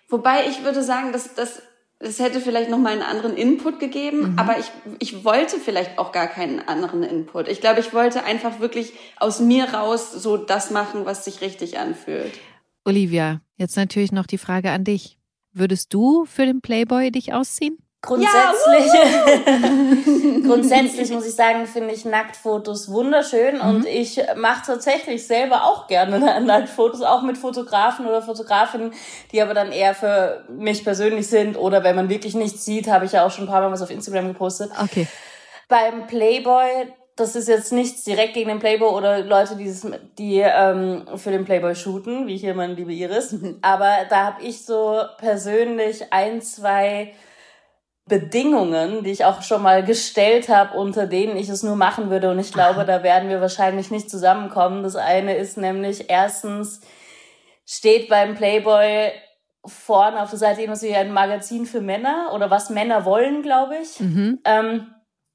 wobei 0.08 0.46
ich 0.48 0.64
würde 0.64 0.82
sagen, 0.82 1.12
dass 1.12 1.34
das 1.34 1.62
es 2.00 2.18
hätte 2.18 2.40
vielleicht 2.40 2.68
noch 2.68 2.78
mal 2.78 2.92
einen 2.92 3.02
anderen 3.02 3.36
Input 3.36 3.80
gegeben, 3.80 4.32
mhm. 4.32 4.38
aber 4.38 4.58
ich, 4.58 4.70
ich 4.98 5.24
wollte 5.24 5.58
vielleicht 5.58 5.98
auch 5.98 6.12
gar 6.12 6.26
keinen 6.26 6.60
anderen 6.60 7.02
Input. 7.02 7.48
Ich 7.48 7.60
glaube, 7.60 7.80
ich 7.80 7.94
wollte 7.94 8.24
einfach 8.24 8.60
wirklich 8.60 8.92
aus 9.16 9.40
mir 9.40 9.72
raus 9.72 10.12
so 10.12 10.36
das 10.36 10.70
machen, 10.70 11.06
was 11.06 11.24
sich 11.24 11.40
richtig 11.40 11.78
anfühlt. 11.78 12.32
Olivia, 12.84 13.40
jetzt 13.56 13.76
natürlich 13.76 14.12
noch 14.12 14.26
die 14.26 14.38
Frage 14.38 14.70
an 14.70 14.84
dich. 14.84 15.16
Würdest 15.54 15.94
du 15.94 16.24
für 16.24 16.46
den 16.46 16.60
Playboy 16.60 17.12
dich 17.12 17.32
ausziehen? 17.32 17.78
Grundsätzlich, 18.02 18.92
ja, 18.92 20.46
grundsätzlich 20.46 21.10
muss 21.10 21.26
ich 21.26 21.34
sagen, 21.34 21.66
finde 21.66 21.94
ich 21.94 22.04
Nacktfotos 22.04 22.90
wunderschön 22.90 23.54
mhm. 23.54 23.62
und 23.62 23.86
ich 23.86 24.20
mache 24.36 24.66
tatsächlich 24.66 25.26
selber 25.26 25.64
auch 25.64 25.86
gerne 25.86 26.18
Nacktfotos, 26.42 27.00
auch 27.00 27.22
mit 27.22 27.38
Fotografen 27.38 28.04
oder 28.06 28.20
Fotografinnen, 28.20 28.92
die 29.32 29.40
aber 29.40 29.54
dann 29.54 29.72
eher 29.72 29.94
für 29.94 30.44
mich 30.50 30.84
persönlich 30.84 31.28
sind 31.28 31.56
oder 31.56 31.82
wenn 31.82 31.96
man 31.96 32.10
wirklich 32.10 32.34
nichts 32.34 32.64
sieht, 32.66 32.88
habe 32.88 33.06
ich 33.06 33.12
ja 33.12 33.24
auch 33.24 33.30
schon 33.30 33.44
ein 33.44 33.50
paar 33.50 33.62
Mal 33.62 33.70
was 33.70 33.80
auf 33.80 33.90
Instagram 33.90 34.28
gepostet. 34.28 34.70
Okay. 34.82 35.06
Beim 35.68 36.06
Playboy, 36.06 36.92
das 37.16 37.36
ist 37.36 37.48
jetzt 37.48 37.72
nichts 37.72 38.04
direkt 38.04 38.34
gegen 38.34 38.48
den 38.48 38.58
Playboy 38.58 38.88
oder 38.88 39.20
Leute, 39.20 39.56
die, 39.56 39.72
die 40.18 40.40
ähm, 40.40 41.06
für 41.16 41.30
den 41.30 41.44
Playboy 41.44 41.74
shooten, 41.74 42.26
wie 42.26 42.36
hier 42.36 42.54
meine 42.54 42.74
liebe 42.74 42.92
Iris, 42.92 43.36
aber 43.62 44.06
da 44.10 44.24
habe 44.26 44.42
ich 44.42 44.64
so 44.64 45.00
persönlich 45.18 46.12
ein, 46.12 46.42
zwei 46.42 47.14
Bedingungen, 48.06 49.02
die 49.02 49.12
ich 49.12 49.24
auch 49.24 49.42
schon 49.42 49.62
mal 49.62 49.82
gestellt 49.82 50.48
habe, 50.48 50.76
unter 50.76 51.06
denen 51.06 51.36
ich 51.36 51.48
es 51.48 51.62
nur 51.62 51.76
machen 51.76 52.10
würde. 52.10 52.30
Und 52.30 52.38
ich 52.38 52.52
glaube, 52.52 52.84
da 52.84 53.02
werden 53.02 53.30
wir 53.30 53.40
wahrscheinlich 53.40 53.90
nicht 53.90 54.10
zusammenkommen. 54.10 54.82
Das 54.82 54.94
eine 54.94 55.36
ist 55.36 55.56
nämlich 55.56 56.10
erstens 56.10 56.82
steht 57.64 58.10
beim 58.10 58.34
Playboy 58.34 59.10
vorne 59.64 60.20
auf 60.22 60.28
der 60.28 60.38
Seite 60.38 60.60
immer 60.60 60.76
so 60.76 60.86
wie 60.86 60.94
ein 60.94 61.12
Magazin 61.12 61.64
für 61.64 61.80
Männer 61.80 62.32
oder 62.34 62.50
was 62.50 62.68
Männer 62.68 63.06
wollen, 63.06 63.40
glaube 63.40 63.76
ich. 63.78 63.98
Mhm. 64.00 64.38
Ähm, 64.44 64.94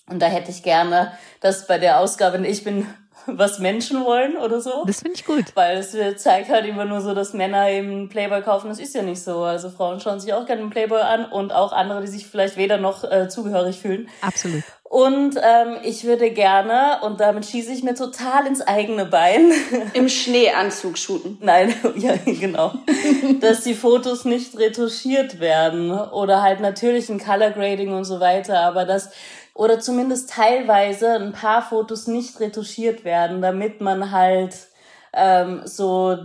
und 0.09 0.19
da 0.21 0.27
hätte 0.27 0.51
ich 0.51 0.63
gerne, 0.63 1.11
dass 1.41 1.67
bei 1.67 1.77
der 1.77 1.99
Ausgabe, 1.99 2.45
ich 2.45 2.63
bin 2.63 2.87
was 3.25 3.59
Menschen 3.59 4.03
wollen 4.05 4.37
oder 4.37 4.61
so. 4.61 4.83
Das 4.85 5.01
finde 5.01 5.15
ich 5.15 5.25
gut. 5.25 5.45
Weil 5.55 5.77
es 5.77 5.95
zeigt 6.21 6.49
halt 6.49 6.65
immer 6.65 6.85
nur 6.85 7.01
so, 7.01 7.13
dass 7.13 7.33
Männer 7.33 7.69
eben 7.69 8.09
Playboy 8.09 8.41
kaufen. 8.41 8.69
Das 8.69 8.79
ist 8.79 8.95
ja 8.95 9.01
nicht 9.01 9.21
so. 9.21 9.43
Also 9.43 9.69
Frauen 9.69 9.99
schauen 9.99 10.19
sich 10.19 10.33
auch 10.33 10.45
gerne 10.45 10.61
einen 10.61 10.71
Playboy 10.71 11.01
an 11.01 11.25
und 11.25 11.51
auch 11.51 11.71
andere, 11.71 12.01
die 12.01 12.07
sich 12.07 12.27
vielleicht 12.27 12.57
weder 12.57 12.77
noch 12.77 13.03
äh, 13.03 13.27
zugehörig 13.29 13.79
fühlen. 13.79 14.09
Absolut. 14.21 14.63
Und 14.83 15.35
ähm, 15.35 15.77
ich 15.83 16.05
würde 16.05 16.31
gerne, 16.31 17.01
und 17.03 17.19
damit 17.19 17.45
schieße 17.45 17.71
ich 17.71 17.83
mir 17.83 17.93
total 17.93 18.47
ins 18.47 18.61
eigene 18.61 19.05
Bein. 19.05 19.51
Im 19.93 20.09
Schneeanzug 20.09 20.97
shooten. 20.97 21.37
Nein, 21.41 21.71
ja, 21.95 22.15
genau. 22.25 22.73
dass 23.39 23.61
die 23.61 23.75
Fotos 23.75 24.25
nicht 24.25 24.57
retuschiert 24.57 25.39
werden 25.39 25.91
oder 25.91 26.41
halt 26.41 26.59
natürlich 26.59 27.07
ein 27.09 27.19
Color 27.19 27.51
Grading 27.51 27.93
und 27.93 28.05
so 28.05 28.19
weiter, 28.19 28.61
aber 28.61 28.85
dass 28.85 29.11
oder 29.59 29.81
zumindest 29.81 30.29
teilweise 30.29 31.15
ein 31.15 31.33
paar 31.33 31.61
Fotos 31.61 32.07
nicht 32.07 32.39
retuschiert 32.39 33.03
werden, 33.03 33.41
damit 33.41 33.81
man 33.81 34.11
halt 34.11 34.55
ähm, 35.11 35.63
so 35.65 36.17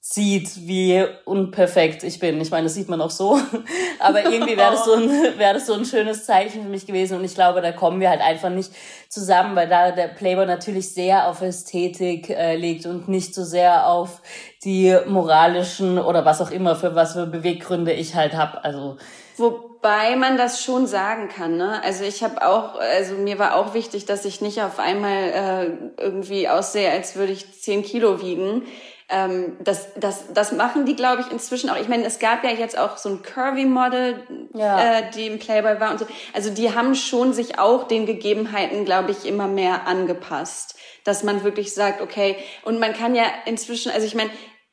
sieht, 0.00 0.66
wie 0.66 1.06
unperfekt 1.24 2.02
ich 2.02 2.18
bin. 2.18 2.40
Ich 2.40 2.50
meine, 2.50 2.64
das 2.64 2.74
sieht 2.74 2.88
man 2.88 3.00
auch 3.00 3.12
so. 3.12 3.38
Aber 4.00 4.24
irgendwie 4.24 4.56
wäre 4.56 4.72
das, 4.72 4.84
so 4.84 4.94
ein, 4.94 5.08
wäre 5.38 5.54
das 5.54 5.66
so 5.66 5.74
ein 5.74 5.84
schönes 5.84 6.24
Zeichen 6.24 6.64
für 6.64 6.68
mich 6.68 6.84
gewesen. 6.84 7.16
Und 7.16 7.24
ich 7.24 7.36
glaube, 7.36 7.60
da 7.60 7.70
kommen 7.70 8.00
wir 8.00 8.10
halt 8.10 8.22
einfach 8.22 8.50
nicht 8.50 8.72
zusammen, 9.08 9.54
weil 9.54 9.68
da 9.68 9.92
der 9.92 10.08
Playboy 10.08 10.46
natürlich 10.46 10.92
sehr 10.92 11.28
auf 11.28 11.42
Ästhetik 11.42 12.28
äh, 12.28 12.56
legt 12.56 12.86
und 12.86 13.06
nicht 13.06 13.36
so 13.36 13.44
sehr 13.44 13.86
auf 13.86 14.20
die 14.64 14.96
moralischen 15.06 16.00
oder 16.00 16.24
was 16.24 16.40
auch 16.40 16.50
immer, 16.50 16.74
für 16.74 16.96
was 16.96 17.12
für 17.12 17.26
Beweggründe 17.26 17.92
ich 17.92 18.16
halt 18.16 18.36
hab. 18.36 18.64
Also 18.64 18.96
Wobei 19.38 20.16
man 20.16 20.36
das 20.36 20.62
schon 20.62 20.86
sagen 20.86 21.28
kann. 21.28 21.56
Ne? 21.56 21.80
Also 21.84 22.04
ich 22.04 22.24
habe 22.24 22.46
auch, 22.46 22.74
also 22.74 23.14
mir 23.14 23.38
war 23.38 23.54
auch 23.54 23.72
wichtig, 23.72 24.04
dass 24.04 24.24
ich 24.24 24.40
nicht 24.40 24.60
auf 24.62 24.80
einmal 24.80 25.78
äh, 25.96 26.02
irgendwie 26.02 26.48
aussehe, 26.48 26.90
als 26.90 27.14
würde 27.14 27.32
ich 27.32 27.60
zehn 27.60 27.84
Kilo 27.84 28.20
wiegen. 28.20 28.66
Ähm, 29.08 29.56
das, 29.60 29.94
das, 29.94 30.32
das 30.34 30.52
machen 30.52 30.84
die, 30.84 30.96
glaube 30.96 31.22
ich, 31.22 31.30
inzwischen 31.32 31.70
auch. 31.70 31.76
Ich 31.76 31.88
meine, 31.88 32.04
es 32.04 32.18
gab 32.18 32.44
ja 32.44 32.50
jetzt 32.50 32.76
auch 32.76 32.98
so 32.98 33.08
ein 33.08 33.22
Curvy-Model, 33.22 34.20
ja. 34.54 34.98
äh, 34.98 35.10
die 35.14 35.28
im 35.28 35.38
Playboy 35.38 35.80
war 35.80 35.92
und 35.92 36.00
so. 36.00 36.06
Also 36.34 36.50
die 36.50 36.74
haben 36.74 36.94
schon 36.94 37.32
sich 37.32 37.58
auch 37.58 37.88
den 37.88 38.04
Gegebenheiten, 38.04 38.84
glaube 38.84 39.12
ich, 39.12 39.24
immer 39.24 39.46
mehr 39.46 39.86
angepasst. 39.86 40.76
Dass 41.04 41.22
man 41.22 41.42
wirklich 41.42 41.72
sagt, 41.72 42.02
okay, 42.02 42.36
und 42.64 42.80
man 42.80 42.92
kann 42.92 43.14
ja 43.14 43.24
inzwischen, 43.46 43.90
also 43.92 44.06
ich 44.06 44.14
meine, 44.14 44.30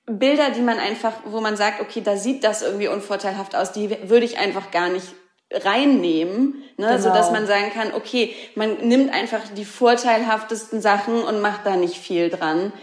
Bilder, 0.07 0.51
die 0.51 0.61
man 0.61 0.77
einfach, 0.77 1.13
wo 1.25 1.41
man 1.41 1.57
sagt, 1.57 1.81
okay, 1.81 2.01
da 2.01 2.15
sieht 2.15 2.43
das 2.43 2.61
irgendwie 2.61 2.87
unvorteilhaft 2.87 3.55
aus, 3.55 3.71
die 3.71 3.89
würde 4.03 4.25
ich 4.25 4.37
einfach 4.37 4.71
gar 4.71 4.89
nicht 4.89 5.07
reinnehmen, 5.51 6.63
ne, 6.77 6.87
genau. 6.87 6.97
so 6.97 7.09
dass 7.09 7.31
man 7.31 7.47
sagen 7.47 7.71
kann, 7.73 7.93
okay, 7.93 8.33
man 8.55 8.77
nimmt 8.87 9.13
einfach 9.13 9.41
die 9.55 9.65
vorteilhaftesten 9.65 10.81
Sachen 10.81 11.23
und 11.23 11.41
macht 11.41 11.65
da 11.65 11.75
nicht 11.75 11.97
viel 11.97 12.29
dran. 12.29 12.73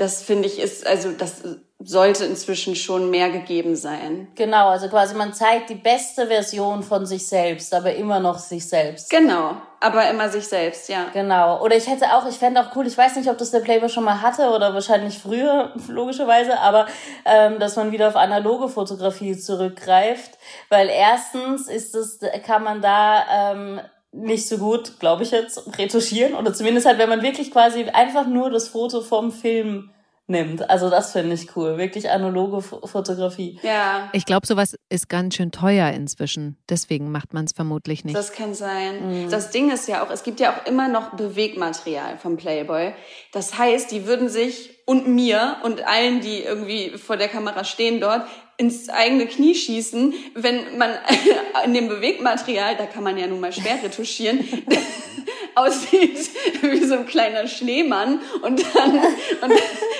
Das 0.00 0.22
finde 0.22 0.48
ich 0.48 0.58
ist, 0.58 0.86
also 0.86 1.12
das 1.12 1.42
sollte 1.78 2.24
inzwischen 2.24 2.74
schon 2.74 3.10
mehr 3.10 3.30
gegeben 3.30 3.76
sein. 3.76 4.28
Genau, 4.34 4.68
also 4.68 4.88
quasi 4.88 5.14
man 5.14 5.34
zeigt 5.34 5.68
die 5.68 5.74
beste 5.74 6.26
Version 6.26 6.82
von 6.82 7.04
sich 7.04 7.26
selbst, 7.26 7.74
aber 7.74 7.94
immer 7.94 8.18
noch 8.18 8.38
sich 8.38 8.66
selbst. 8.66 9.10
Genau, 9.10 9.56
aber 9.78 10.08
immer 10.08 10.30
sich 10.30 10.46
selbst, 10.46 10.88
ja. 10.88 11.06
Genau. 11.12 11.62
Oder 11.62 11.76
ich 11.76 11.86
hätte 11.86 12.14
auch, 12.14 12.26
ich 12.26 12.36
fände 12.36 12.60
auch 12.60 12.74
cool, 12.76 12.86
ich 12.86 12.96
weiß 12.96 13.16
nicht, 13.16 13.28
ob 13.28 13.36
das 13.36 13.50
der 13.50 13.60
Playboy 13.60 13.90
schon 13.90 14.04
mal 14.04 14.22
hatte 14.22 14.50
oder 14.50 14.72
wahrscheinlich 14.72 15.18
früher, 15.18 15.74
logischerweise, 15.88 16.58
aber 16.60 16.86
ähm, 17.26 17.58
dass 17.58 17.76
man 17.76 17.92
wieder 17.92 18.08
auf 18.08 18.16
analoge 18.16 18.68
Fotografie 18.68 19.36
zurückgreift. 19.36 20.38
Weil 20.70 20.88
erstens 20.88 21.68
ist 21.68 21.94
es, 21.94 22.20
kann 22.46 22.62
man 22.62 22.80
da 22.80 23.52
ähm, 23.52 23.80
nicht 24.12 24.48
so 24.48 24.58
gut, 24.58 24.98
glaube 24.98 25.22
ich 25.22 25.30
jetzt, 25.30 25.78
retuschieren. 25.78 26.34
Oder 26.34 26.52
zumindest 26.52 26.86
halt, 26.86 26.98
wenn 26.98 27.08
man 27.08 27.22
wirklich 27.22 27.50
quasi 27.50 27.84
einfach 27.84 28.26
nur 28.26 28.50
das 28.50 28.68
Foto 28.68 29.02
vom 29.02 29.30
Film 29.30 29.90
nimmt. 30.30 30.70
Also 30.70 30.88
das 30.88 31.12
finde 31.12 31.34
ich 31.34 31.54
cool. 31.56 31.76
Wirklich 31.76 32.08
analoge 32.08 32.62
Fotografie. 32.62 33.58
Ja. 33.62 34.08
Ich 34.12 34.24
glaube, 34.24 34.46
sowas 34.46 34.76
ist 34.88 35.08
ganz 35.08 35.34
schön 35.34 35.50
teuer 35.50 35.90
inzwischen. 35.90 36.56
Deswegen 36.68 37.10
macht 37.10 37.34
man 37.34 37.44
es 37.44 37.52
vermutlich 37.52 38.04
nicht. 38.04 38.16
Das 38.16 38.32
kann 38.32 38.54
sein. 38.54 39.24
Mhm. 39.24 39.30
Das 39.30 39.50
Ding 39.50 39.70
ist 39.70 39.88
ja 39.88 40.04
auch, 40.04 40.10
es 40.10 40.22
gibt 40.22 40.40
ja 40.40 40.54
auch 40.54 40.66
immer 40.66 40.88
noch 40.88 41.14
Bewegmaterial 41.14 42.16
vom 42.18 42.36
Playboy. 42.36 42.94
Das 43.32 43.58
heißt, 43.58 43.90
die 43.90 44.06
würden 44.06 44.28
sich 44.28 44.79
und 44.90 45.06
mir 45.06 45.58
und 45.62 45.86
allen, 45.86 46.20
die 46.20 46.40
irgendwie 46.40 46.98
vor 46.98 47.16
der 47.16 47.28
Kamera 47.28 47.62
stehen 47.62 48.00
dort, 48.00 48.26
ins 48.56 48.88
eigene 48.88 49.28
Knie 49.28 49.54
schießen, 49.54 50.12
wenn 50.34 50.78
man 50.78 50.90
in 51.64 51.74
dem 51.74 51.86
Bewegmaterial, 51.86 52.74
da 52.74 52.86
kann 52.86 53.04
man 53.04 53.16
ja 53.16 53.28
nun 53.28 53.38
mal 53.38 53.52
schwer 53.52 53.78
retuschieren, 53.84 54.40
aussieht 55.54 56.30
wie 56.62 56.84
so 56.84 56.94
ein 56.94 57.06
kleiner 57.06 57.46
Schneemann 57.46 58.20
und 58.42 58.64
dann, 58.74 58.96
und 59.42 59.52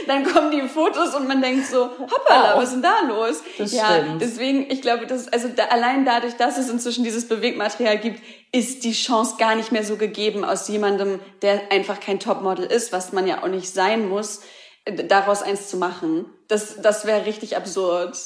dann 0.09 0.25
kommen 0.25 0.51
die 0.51 0.63
Fotos 0.63 1.15
und 1.15 1.29
man 1.29 1.41
denkt 1.41 1.67
so, 1.67 1.85
hoppala, 1.85 2.57
was 2.57 2.65
ist 2.65 2.73
denn 2.73 2.83
da 2.83 3.01
los? 3.07 3.45
Das 3.59 3.73
ja, 3.73 3.95
stimmt. 3.95 4.21
deswegen, 4.21 4.71
ich 4.73 4.83
glaube, 4.83 5.07
das, 5.07 5.29
also 5.29 5.47
da, 5.55 5.67
allein 5.67 6.05
dadurch, 6.05 6.35
dass 6.35 6.59
es 6.59 6.69
inzwischen 6.69 7.05
dieses 7.05 7.29
Bewegmaterial 7.29 7.99
gibt, 7.99 8.21
ist 8.51 8.83
die 8.83 8.93
Chance 8.93 9.37
gar 9.39 9.55
nicht 9.55 9.71
mehr 9.71 9.85
so 9.85 9.95
gegeben 9.95 10.45
aus 10.45 10.67
jemandem, 10.67 11.21
der 11.43 11.71
einfach 11.71 12.01
kein 12.01 12.19
Topmodel 12.19 12.65
ist, 12.65 12.93
was 12.93 13.13
man 13.13 13.29
ja 13.29 13.45
auch 13.45 13.49
nicht 13.49 13.73
sein 13.73 14.09
muss, 14.09 14.41
daraus 14.85 15.43
eins 15.43 15.69
zu 15.69 15.77
machen. 15.77 16.27
Das, 16.49 16.81
das 16.81 17.07
wäre 17.07 17.27
richtig 17.27 17.57
absurd. 17.57 18.17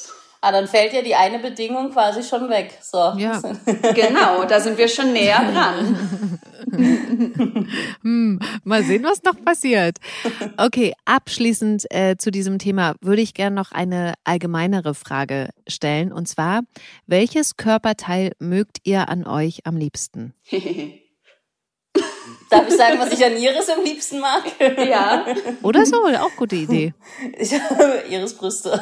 Ah, 0.41 0.51
dann 0.51 0.67
fällt 0.67 0.93
ja 0.93 1.01
die 1.01 1.15
eine 1.15 1.39
Bedingung 1.39 1.91
quasi 1.91 2.21
schon 2.21 2.49
weg. 2.51 2.77
So. 2.79 2.97
Ja. 3.17 3.41
Genau, 3.95 4.45
da 4.45 4.59
sind 4.59 4.77
wir 4.77 4.87
schon 4.87 5.11
näher 5.11 5.39
dran. 5.51 6.39
hm, 8.01 8.39
mal 8.63 8.83
sehen, 8.83 9.03
was 9.03 9.23
noch 9.23 9.43
passiert. 9.43 9.97
Okay, 10.57 10.93
abschließend 11.05 11.85
äh, 11.89 12.17
zu 12.17 12.29
diesem 12.29 12.59
Thema 12.59 12.93
würde 13.01 13.23
ich 13.23 13.33
gerne 13.33 13.55
noch 13.55 13.71
eine 13.71 14.13
allgemeinere 14.23 14.93
Frage 14.93 15.49
stellen. 15.67 16.11
Und 16.11 16.27
zwar, 16.27 16.61
welches 17.07 17.57
Körperteil 17.57 18.33
mögt 18.37 18.77
ihr 18.83 19.09
an 19.09 19.25
euch 19.25 19.65
am 19.65 19.77
liebsten? 19.77 20.35
Darf 22.49 22.67
ich 22.67 22.77
sagen, 22.77 22.99
was 22.99 23.11
ich 23.11 23.25
an 23.25 23.35
Iris 23.35 23.69
am 23.69 23.83
liebsten 23.83 24.19
mag? 24.19 24.43
Ja. 24.77 25.25
Oder 25.63 25.85
so, 25.85 26.05
auch 26.05 26.35
gute 26.37 26.55
Idee. 26.55 26.93
Ich 27.37 27.51
habe 27.53 28.03
Iris 28.07 28.35
Brüste. 28.35 28.79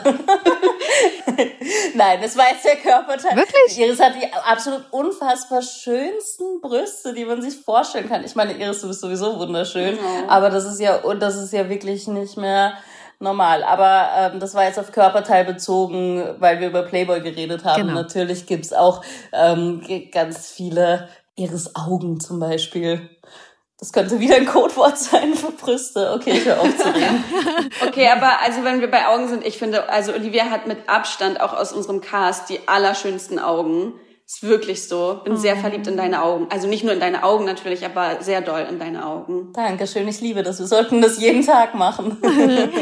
Nein, 1.95 2.19
das 2.21 2.37
war 2.37 2.45
jetzt 2.51 2.65
der 2.65 2.75
Körperteil. 2.75 3.35
Wirklich? 3.37 3.77
Iris 3.79 3.99
hat 3.99 4.13
die 4.15 4.27
absolut 4.33 4.83
unfassbar 4.91 5.61
schönsten 5.61 6.59
Brüste, 6.61 7.13
die 7.13 7.25
man 7.25 7.41
sich 7.41 7.55
vorstellen 7.55 8.09
kann. 8.09 8.23
Ich 8.25 8.35
meine, 8.35 8.53
Iris, 8.53 8.81
du 8.81 8.87
bist 8.87 9.01
sowieso 9.01 9.39
wunderschön, 9.39 9.95
Ja. 9.95 10.27
aber 10.27 10.49
das 10.49 10.65
ist 10.65 10.79
ja, 10.79 10.97
und 10.97 11.21
das 11.21 11.35
ist 11.35 11.53
ja 11.53 11.69
wirklich 11.69 12.07
nicht 12.07 12.37
mehr 12.37 12.73
normal. 13.19 13.63
Aber 13.63 14.33
ähm, 14.33 14.39
das 14.39 14.53
war 14.53 14.65
jetzt 14.65 14.77
auf 14.79 14.91
Körperteil 14.91 15.45
bezogen, 15.45 16.35
weil 16.39 16.59
wir 16.59 16.67
über 16.67 16.83
Playboy 16.83 17.21
geredet 17.21 17.63
haben. 17.63 17.83
Genau. 17.87 17.93
Natürlich 17.93 18.45
gibt's 18.45 18.73
auch 18.73 19.01
ähm, 19.31 19.81
ganz 20.11 20.51
viele 20.51 21.07
Iris 21.35 21.75
Augen 21.75 22.19
zum 22.19 22.39
Beispiel. 22.39 23.09
Das 23.79 23.91
könnte 23.91 24.19
wieder 24.19 24.35
ein 24.35 24.45
Codewort 24.45 24.97
sein 24.97 25.33
für 25.33 25.51
Brüste. 25.51 26.13
Okay, 26.13 26.31
ich 26.31 26.45
höre 26.45 26.61
auf 26.61 26.77
zu 26.77 26.87
reden. 26.87 27.23
Okay, 27.87 28.07
aber 28.07 28.41
also 28.41 28.63
wenn 28.63 28.79
wir 28.81 28.89
bei 28.89 29.07
Augen 29.07 29.27
sind, 29.27 29.45
ich 29.45 29.57
finde, 29.57 29.89
also 29.89 30.13
Olivia 30.13 30.45
hat 30.45 30.67
mit 30.67 30.87
Abstand 30.87 31.41
auch 31.41 31.53
aus 31.53 31.73
unserem 31.73 32.01
Cast 32.01 32.49
die 32.49 32.67
allerschönsten 32.67 33.39
Augen. 33.39 33.93
Ist 34.33 34.41
wirklich 34.41 34.87
so. 34.87 35.21
Bin 35.23 35.37
sehr 35.37 35.55
verliebt 35.55 35.85
in 35.85 35.95
deine 35.95 36.23
Augen. 36.23 36.47
Also 36.49 36.67
nicht 36.67 36.83
nur 36.83 36.91
in 36.93 36.99
deine 36.99 37.23
Augen 37.23 37.45
natürlich, 37.45 37.85
aber 37.85 38.17
sehr 38.21 38.41
doll 38.41 38.65
in 38.67 38.79
deine 38.79 39.05
Augen. 39.05 39.53
Dankeschön, 39.53 40.07
ich 40.07 40.21
liebe 40.21 40.41
das. 40.41 40.57
Wir 40.57 40.65
sollten 40.65 41.03
das 41.03 41.19
jeden 41.19 41.45
Tag 41.45 41.75
machen. 41.75 42.17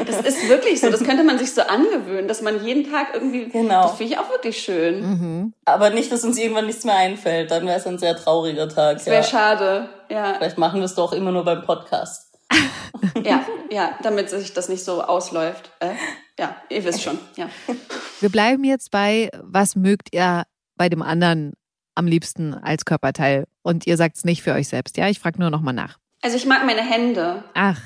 Das 0.06 0.22
ist 0.22 0.48
wirklich 0.50 0.80
so. 0.80 0.90
Das 0.90 1.04
könnte 1.04 1.24
man 1.24 1.38
sich 1.38 1.54
so 1.54 1.62
angewöhnen, 1.62 2.28
dass 2.28 2.42
man 2.42 2.64
jeden 2.66 2.90
Tag 2.90 3.08
irgendwie. 3.14 3.50
Genau. 3.50 3.84
Das 3.84 3.98
finde 3.98 4.14
ich 4.14 4.20
auch 4.20 4.30
wirklich 4.30 4.58
schön. 4.62 5.54
Aber 5.66 5.90
nicht, 5.90 6.12
dass 6.12 6.24
uns 6.24 6.38
irgendwann 6.38 6.68
nichts 6.68 6.86
mehr 6.86 6.96
einfällt. 6.96 7.52
Dann 7.52 7.66
wäre 7.66 7.78
es 7.78 7.86
ein 7.88 7.98
sehr 8.00 8.16
trauriger 8.16 8.70
Tag. 8.70 8.98
Das 8.98 9.06
wäre 9.08 9.18
Ja. 9.18 9.24
schade. 9.24 9.90
Ja, 10.10 10.36
Vielleicht 10.38 10.58
machen 10.58 10.80
wir 10.80 10.86
es 10.86 10.96
doch 10.96 11.12
immer 11.14 11.32
nur 11.32 11.44
beim 11.44 11.64
Podcast. 11.64 12.32
ja, 13.24 13.46
ja, 13.70 13.92
damit 14.04 14.30
sich 14.30 14.54
das 14.54 14.70
nicht 14.70 14.84
so 14.84 15.02
ausläuft. 15.02 15.72
Äh, 15.80 15.92
ja, 16.40 16.56
ihr 16.70 16.84
wisst 16.84 17.02
schon. 17.04 17.18
Ja. 17.36 17.50
Wir 18.20 18.30
bleiben 18.30 18.64
jetzt 18.64 18.92
bei, 18.92 19.30
was 19.42 19.76
mögt 19.76 20.14
ihr 20.14 20.44
bei 20.82 20.90
dem 20.90 21.04
anderen 21.04 21.54
am 21.94 22.08
liebsten 22.08 22.56
als 22.56 22.86
Körperteil? 22.86 23.46
Und 23.62 23.86
ihr 23.86 23.98
sagt 23.98 24.18
es 24.18 24.24
nicht 24.26 24.42
für 24.42 24.54
euch 24.54 24.68
selbst, 24.68 24.98
ja? 24.98 25.08
Ich 25.10 25.20
frage 25.20 25.40
nur 25.40 25.52
nochmal 25.52 25.76
nach. 25.76 26.00
Also 26.24 26.36
ich 26.38 26.48
mag 26.48 26.66
meine 26.66 26.82
Hände. 26.82 27.44
Ach, 27.54 27.80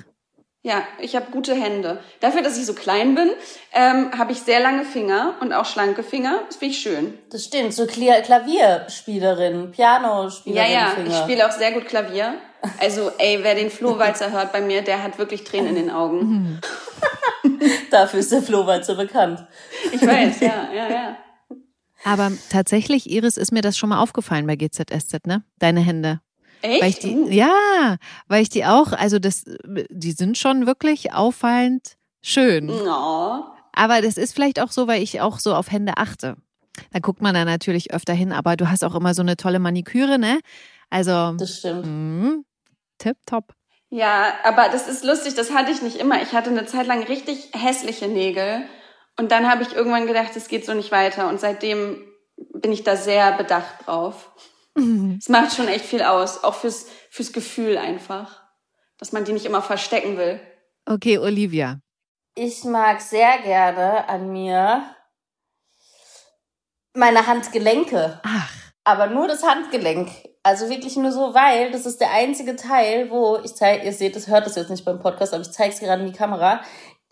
Ja, 0.62 0.82
ich 1.00 1.14
habe 1.18 1.30
gute 1.30 1.54
Hände. 1.56 2.00
Dafür, 2.22 2.42
dass 2.42 2.58
ich 2.58 2.66
so 2.66 2.74
klein 2.74 3.14
bin, 3.16 3.30
ähm, 3.74 4.18
habe 4.18 4.32
ich 4.32 4.40
sehr 4.40 4.62
lange 4.62 4.86
Finger 4.86 5.36
und 5.42 5.52
auch 5.52 5.66
schlanke 5.66 6.04
Finger. 6.04 6.40
Das 6.48 6.56
finde 6.56 6.74
ich 6.74 6.82
schön. 6.82 7.14
Das 7.32 7.44
stimmt. 7.44 7.74
So 7.74 7.86
Kla 7.86 8.22
Klavierspielerin, 8.22 9.74
Ja, 9.76 10.00
Pianospielerin. 10.00 10.72
ja, 10.72 10.88
Finger. 10.96 11.10
ich 11.10 11.18
spiele 11.18 11.46
auch 11.48 11.52
sehr 11.52 11.74
gut 11.74 11.86
Klavier. 11.86 12.36
Also, 12.80 13.12
ey, 13.18 13.40
wer 13.44 13.56
den 13.56 13.70
Flohwalzer 13.70 14.32
hört 14.36 14.54
bei 14.54 14.62
mir, 14.62 14.82
der 14.82 15.04
hat 15.04 15.18
wirklich 15.20 15.44
Tränen 15.44 15.76
in 15.76 15.76
den 15.76 15.92
Augen. 15.92 16.60
Dafür 17.92 18.22
ist 18.22 18.32
der 18.32 18.42
Flohwalzer 18.42 18.96
bekannt. 18.96 19.46
Ich 19.92 20.02
weiß, 20.02 20.40
ja, 20.40 20.70
ja, 20.74 20.90
ja. 20.90 21.18
Aber 22.06 22.32
tatsächlich, 22.50 23.10
Iris, 23.10 23.36
ist 23.36 23.52
mir 23.52 23.62
das 23.62 23.78
schon 23.78 23.90
mal 23.90 24.00
aufgefallen 24.02 24.48
bei 24.48 24.56
GZSZ, 24.56 25.26
ne? 25.28 25.44
Deine 25.60 25.82
Hände. 25.82 26.22
Echt? 26.62 26.82
Weil 26.82 26.90
ich 26.90 27.00
die, 27.00 27.16
Uh. 27.16 27.30
ja, 27.30 27.98
weil 28.28 28.42
ich 28.42 28.50
die 28.50 28.66
auch, 28.66 28.94
also 28.94 29.20
das, 29.20 29.44
die 29.90 30.12
sind 30.14 30.38
schon 30.38 30.66
wirklich 30.66 31.14
auffallend 31.14 31.98
schön. 32.22 32.70
Oh. 32.70 33.44
Aber 33.74 34.02
das 34.02 34.18
ist 34.18 34.34
vielleicht 34.34 34.60
auch 34.62 34.72
so, 34.72 34.88
weil 34.88 35.04
ich 35.04 35.20
auch 35.22 35.40
so 35.40 35.54
auf 35.54 35.70
Hände 35.72 35.98
achte. 35.98 36.38
Da 36.92 37.00
guckt 37.00 37.22
man 37.22 37.34
da 37.36 37.44
natürlich 37.46 37.94
öfter 37.94 38.14
hin, 38.14 38.32
aber 38.32 38.56
du 38.56 38.70
hast 38.70 38.84
auch 38.84 38.96
immer 38.96 39.14
so 39.14 39.22
eine 39.22 39.36
tolle 39.38 39.60
Maniküre, 39.60 40.18
ne? 40.18 40.40
Also, 40.90 41.34
Das 41.38 41.58
stimmt. 41.60 41.86
mh, 41.86 42.36
tipptopp. 43.00 43.54
Ja, 43.90 44.34
aber 44.44 44.70
das 44.70 44.88
ist 44.88 45.04
lustig, 45.06 45.36
das 45.36 45.54
hatte 45.54 45.72
ich 45.72 45.82
nicht 45.82 45.98
immer. 45.98 46.22
Ich 46.22 46.34
hatte 46.34 46.50
eine 46.50 46.66
Zeit 46.66 46.88
lang 46.88 47.04
richtig 47.04 47.50
hässliche 47.54 48.08
Nägel 48.08 48.64
und 49.18 49.32
dann 49.32 49.50
habe 49.50 49.64
ich 49.64 49.74
irgendwann 49.74 50.08
gedacht, 50.08 50.36
es 50.36 50.48
geht 50.48 50.66
so 50.66 50.74
nicht 50.74 50.92
weiter 50.92 51.30
und 51.30 51.40
seitdem 51.40 52.04
bin 52.54 52.72
ich 52.72 52.84
da 52.84 52.96
sehr 52.96 53.32
bedacht 53.34 53.86
drauf. 53.86 54.32
Es 55.18 55.30
macht 55.30 55.56
schon 55.56 55.70
echt 55.70 55.86
viel 55.86 56.02
aus, 56.02 56.44
auch 56.44 56.56
fürs, 56.56 56.88
fürs 57.10 57.32
Gefühl 57.32 57.78
einfach, 57.78 58.44
dass 58.98 59.14
man 59.14 59.24
die 59.24 59.32
nicht 59.32 59.46
immer 59.46 59.62
verstecken 59.62 60.18
will. 60.18 60.42
Okay, 60.86 61.18
Olivia. 61.18 61.80
Ich 62.36 62.66
mag 62.66 63.00
sehr 63.00 63.38
gerne 63.40 64.10
an 64.10 64.32
mir 64.34 64.84
meine 66.94 67.26
Handgelenke. 67.28 68.20
Ach, 68.24 68.52
Aber 68.84 69.08
nur 69.08 69.28
das 69.28 69.44
Handgelenk. 69.44 70.10
Also 70.44 70.70
wirklich 70.70 70.96
nur 70.96 71.12
so, 71.12 71.34
weil 71.34 71.72
das 71.72 71.86
ist 71.86 72.00
der 72.00 72.12
einzige 72.12 72.56
Teil, 72.56 73.10
wo 73.10 73.40
ich 73.44 73.56
zeige, 73.56 73.86
ihr 73.86 73.94
seht, 73.94 74.16
das 74.16 74.28
hört 74.28 74.46
das 74.46 74.56
jetzt 74.56 74.70
nicht 74.70 74.86
beim 74.86 75.00
Podcast, 75.00 75.34
aber 75.34 75.42
ich 75.42 75.52
zeige 75.52 75.74
es 75.74 75.80
gerade 75.80 76.04
in 76.04 76.12
die 76.12 76.18
Kamera. 76.18 76.62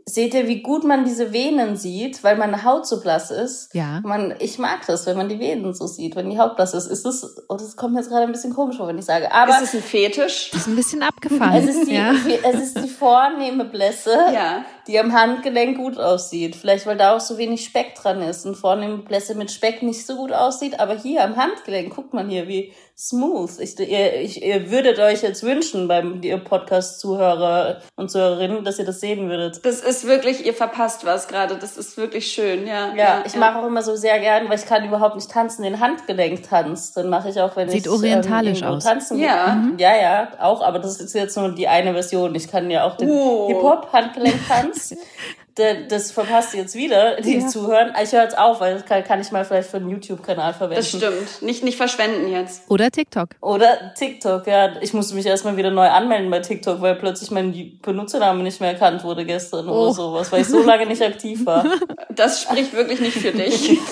Seht 0.06 0.34
ihr, 0.34 0.48
wie 0.50 0.62
gut 0.62 0.84
man 0.84 1.06
diese 1.06 1.32
Venen 1.32 1.78
sieht, 1.78 2.24
weil 2.24 2.36
meine 2.36 2.63
Haut 2.66 2.86
so 2.86 3.00
blass 3.00 3.32
ist? 3.32 3.74
ja. 3.74 4.02
Man, 4.04 4.34
ich 4.39 4.60
mag 4.60 4.86
das, 4.86 5.06
wenn 5.06 5.16
man 5.16 5.30
die 5.30 5.39
Venen 5.39 5.74
so 5.74 5.88
sieht, 5.88 6.16
wenn 6.18 6.30
die 6.30 6.38
Haut 6.38 6.56
blass 6.58 6.74
ist. 6.74 6.88
Ist 6.88 7.06
das, 7.06 7.24
oh, 7.48 7.56
das 7.56 7.76
kommt 7.78 7.94
mir 7.94 8.00
jetzt 8.02 8.10
gerade 8.10 8.24
ein 8.24 8.32
bisschen 8.34 8.54
komisch 8.54 8.78
vor, 8.78 8.88
wenn 8.88 8.98
ich 8.98 9.06
sage. 9.06 9.32
Aber 9.32 9.52
ist 9.54 9.62
es 9.62 9.74
ein 9.76 9.82
Fetisch? 9.82 10.50
Das 10.52 10.62
ist 10.62 10.68
ein 10.68 10.76
bisschen 10.76 11.04
abgefahren. 11.04 11.56
es 11.56 11.74
ist 11.76 11.88
die, 11.89 11.96
ja. 11.96 12.13
es 12.44 12.60
ist 12.62 12.84
die 12.84 12.89
vornehme 12.89 13.63
Blässe, 13.66 14.12
Ja. 14.34 14.66
die 14.88 15.00
am 15.00 15.13
Handgelenk 15.13 15.78
gut 15.78 15.98
aussieht. 15.98 16.56
Vielleicht, 16.58 16.86
weil 16.86 16.98
da 16.98 17.16
auch 17.16 17.22
so 17.22 17.38
wenig 17.38 17.63
Speck 17.63 17.96
dran 17.96 18.22
ist 18.22 18.46
und 18.46 18.56
vornehme 18.56 18.98
Blässe 18.98 19.36
mit 19.36 19.52
Speck 19.52 19.84
nicht 19.84 20.06
so 20.06 20.18
gut 20.18 20.34
aussieht. 20.34 20.80
Aber 20.80 20.96
hier 20.98 21.24
am 21.24 21.38
Handgelenk, 21.38 21.96
guckt 21.96 22.13
man 22.13 22.30
hier, 22.30 22.48
wie 22.50 22.74
smooth. 22.97 23.60
Ich, 23.60 23.79
ihr, 23.79 24.21
ich, 24.21 24.43
ihr 24.43 24.69
würdet 24.69 24.99
euch 24.99 25.23
jetzt 25.23 25.43
wünschen 25.43 25.88
beim 25.88 26.21
ihr 26.21 26.38
Podcast-Zuhörer 26.38 27.82
und 27.95 28.12
Zuhörerinnen, 28.12 28.63
dass 28.63 28.79
ihr 28.79 28.86
das 28.86 28.99
sehen 28.99 29.29
würdet. 29.29 29.65
Das 29.65 29.82
ist 29.82 30.06
wirklich, 30.06 30.45
ihr 30.45 30.53
verpasst 30.53 31.06
was 31.06 31.27
gerade. 31.27 31.58
Das 31.58 31.77
ist 31.77 31.97
wirklich 31.97 32.32
schön, 32.32 32.67
ja. 32.67 32.89
Ja, 32.89 32.95
ja 32.95 33.23
ich 33.25 33.34
ja. 33.34 33.39
mache 33.39 33.60
auch 33.60 33.67
immer 33.67 33.82
so 33.82 33.95
sehr 33.95 34.19
gern, 34.19 34.47
weil 34.47 34.60
ich 34.60 34.65
kann 34.65 34.86
überhaupt 34.86 35.15
nicht 35.15 35.32
tanzen, 35.32 35.63
den 35.63 35.79
Handgelenktanz. 35.79 36.93
Dann 36.93 37.10
mache 37.10 37.29
ich 37.29 37.39
auch, 37.41 37.56
wenn 37.56 37.69
Sieht 37.69 37.86
ich 37.86 37.91
orientalisch 37.91 38.62
ähm, 38.62 38.67
aus. 38.67 38.84
tanzen 38.84 39.19
Ja. 39.19 39.56
Mhm. 39.56 39.77
Ja, 39.79 39.95
ja, 39.95 40.27
auch, 40.39 40.62
aber 40.62 40.79
das 40.79 40.99
ist 40.99 41.13
jetzt 41.15 41.36
nur 41.36 41.49
die 41.49 41.67
eine 41.67 41.93
Version. 41.93 42.36
Ich 42.36 42.47
kann 42.47 42.69
ja 42.69 42.86
auch 42.86 42.95
den 42.97 43.10
Oh. 43.10 43.47
Hip-Hop-Handgelenktanz. 43.47 44.95
Das 45.56 46.12
verpasst 46.12 46.56
ihr 46.56 46.62
jetzt 46.62 46.74
wieder, 46.74 47.22
die 47.22 47.38
Ja. 47.39 47.48
zuhören. 47.48 47.94
Ich 48.02 48.12
höre 48.12 48.24
jetzt 48.24 48.38
auf, 48.38 48.60
weil 48.60 48.74
das 48.74 48.86
kann, 48.86 49.04
kann 49.04 49.22
ich 49.22 49.32
mal 49.32 49.46
vielleicht 49.46 49.70
für 49.70 49.78
einen 49.78 49.89
YouTube-Kanal 49.89 50.54
verwenden. 50.54 50.78
Das 50.78 50.89
stimmt. 50.89 51.42
Nicht, 51.44 51.63
nicht 51.63 51.78
verschwenden 51.78 52.28
jetzt. 52.32 52.63
Oder 52.72 52.89
TikTok. 52.89 53.30
Oder 53.39 53.94
TikTok, 53.94 54.48
ja. 54.48 54.82
Ich 54.82 54.94
musste 54.94 55.13
mich 55.13 55.26
erstmal 55.28 55.56
wieder 55.56 55.70
neu 55.70 55.88
anmelden 55.88 56.32
bei 56.32 56.39
TikTok, 56.39 56.82
weil 56.82 56.96
plötzlich 56.96 57.30
mein 57.30 57.78
Benutzername 57.84 58.42
nicht 58.42 58.62
mehr 58.62 58.72
erkannt 58.72 59.04
wurde 59.04 59.26
gestern 59.26 59.70
Oh. 59.70 59.84
oder 59.84 59.94
sowas, 59.94 60.32
weil 60.32 60.42
ich 60.42 60.48
so 60.48 60.63
lange 60.63 60.86
nicht 60.88 61.02
aktiv 61.04 61.46
war. 61.46 61.66
Das 62.10 62.44
spricht 62.44 62.74
wirklich 62.74 63.00
nicht 63.00 63.18
für 63.18 63.32
dich. 63.32 63.78